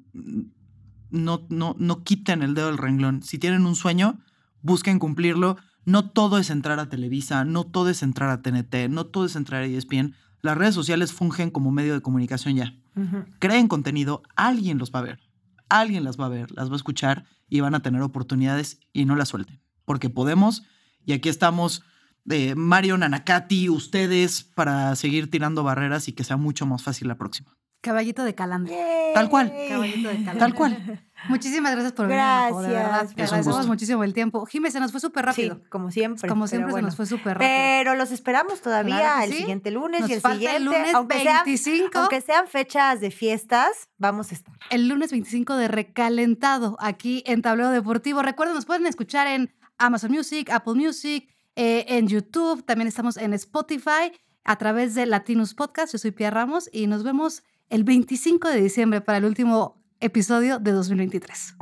no, 1.09 1.45
no, 1.49 1.75
no 1.77 2.03
quiten 2.03 2.41
el 2.41 2.53
dedo 2.55 2.67
del 2.67 2.77
renglón. 2.77 3.21
Si 3.23 3.37
tienen 3.37 3.65
un 3.65 3.75
sueño, 3.75 4.19
busquen 4.61 4.99
cumplirlo. 4.99 5.57
No 5.85 6.09
todo 6.09 6.37
es 6.37 6.49
entrar 6.49 6.79
a 6.79 6.87
Televisa, 6.89 7.43
no 7.45 7.65
todo 7.65 7.89
es 7.89 8.03
entrar 8.03 8.29
a 8.29 8.41
TNT, 8.41 8.89
no 8.89 9.05
todo 9.05 9.25
es 9.25 9.35
entrar 9.35 9.63
a 9.63 9.65
ESPN. 9.65 10.13
Las 10.41 10.57
redes 10.57 10.73
sociales 10.75 11.11
fungen 11.13 11.51
como 11.51 11.71
medio 11.71 11.93
de 11.93 12.01
comunicación 12.01 12.55
ya. 12.55 12.73
Creen 13.39 13.67
contenido, 13.67 14.23
alguien 14.35 14.77
los 14.77 14.91
va 14.91 14.99
a 14.99 15.03
ver. 15.03 15.19
Alguien 15.73 16.03
las 16.03 16.19
va 16.19 16.27
a 16.27 16.29
ver, 16.29 16.51
las 16.51 16.69
va 16.69 16.73
a 16.73 16.77
escuchar 16.77 17.25
y 17.49 17.61
van 17.61 17.73
a 17.73 17.81
tener 17.81 18.01
oportunidades 18.01 18.79
y 18.93 19.05
no 19.05 19.15
las 19.15 19.29
suelten. 19.29 19.59
Porque 19.85 20.09
podemos 20.09 20.63
y 21.03 21.13
aquí 21.13 21.29
estamos 21.29 21.83
eh, 22.29 22.53
Mario, 22.55 22.97
Nanakati, 22.97 23.69
ustedes 23.69 24.43
para 24.43 24.95
seguir 24.95 25.31
tirando 25.31 25.63
barreras 25.63 26.07
y 26.07 26.13
que 26.13 26.23
sea 26.23 26.37
mucho 26.37 26.65
más 26.65 26.83
fácil 26.83 27.07
la 27.07 27.17
próxima. 27.17 27.57
Caballito 27.83 28.23
de 28.23 28.33
calandria. 28.33 28.77
Tal 29.13 29.29
cual. 29.29 29.53
Caballito 29.67 30.07
de 30.07 30.15
calandria. 30.15 30.39
Tal 30.39 30.53
cual. 30.55 31.01
Muchísimas 31.27 31.73
gracias 31.73 31.91
por 31.91 32.07
venir. 32.07 32.21
Gracias. 32.23 33.13
Te 33.15 33.23
agradecemos 33.23 33.67
muchísimo 33.67 34.03
el 34.05 34.13
tiempo. 34.13 34.45
Jiménez, 34.45 34.71
se 34.73 34.79
nos 34.79 34.91
fue 34.91 35.01
súper 35.01 35.25
rápido. 35.25 35.55
Sí, 35.55 35.61
como 35.69 35.91
siempre. 35.91 36.29
Como 36.29 36.47
siempre 36.47 36.71
se 36.73 36.81
nos 36.81 36.95
fue 36.95 37.05
súper 37.05 37.37
rápido. 37.37 37.49
Pero 37.49 37.95
los 37.95 38.11
esperamos 38.11 38.61
todavía 38.61 38.95
Claro 38.99 39.23
el 39.25 39.31
sí. 39.31 39.37
siguiente 39.39 39.69
lunes 39.71 39.99
Nos 40.01 40.09
y 40.09 40.13
el 40.13 40.21
falta 40.21 40.35
siguiente. 40.37 40.57
el 40.57 40.63
lunes 40.65 40.93
aunque, 40.95 41.19
sean, 41.23 41.43
25. 41.45 41.99
aunque 41.99 42.21
sean 42.21 42.47
fechas 42.47 43.01
de 43.01 43.11
fiestas, 43.11 43.89
vamos 43.97 44.31
a 44.31 44.35
estar. 44.35 44.55
el 44.69 44.87
lunes 44.87 45.11
25 45.11 45.55
de 45.57 45.67
Recalentado 45.67 46.77
aquí 46.79 47.21
en 47.25 47.41
Tablero 47.41 47.69
Deportivo. 47.69 48.21
Recuerden, 48.21 48.55
nos 48.55 48.65
pueden 48.65 48.85
escuchar 48.85 49.27
en 49.27 49.53
Amazon 49.77 50.11
Music, 50.11 50.49
Apple 50.51 50.75
Music, 50.75 51.27
eh, 51.57 51.85
en 51.89 52.07
YouTube. 52.07 52.63
También 52.65 52.87
estamos 52.87 53.17
en 53.17 53.33
Spotify 53.33 54.11
a 54.45 54.55
través 54.57 54.95
de 54.95 55.05
Latinus 55.05 55.53
Podcast. 55.53 55.91
Yo 55.93 55.99
soy 55.99 56.11
Pia 56.11 56.31
Ramos 56.31 56.69
y 56.71 56.87
nos 56.87 57.03
vemos 57.03 57.43
el 57.73 57.83
25 57.83 58.49
de 58.49 58.61
diciembre 58.61 59.01
para 59.01 59.17
el 59.17 59.25
último 59.25 59.81
episodio 59.99 60.59
de 60.59 60.73
2023. 60.73 61.55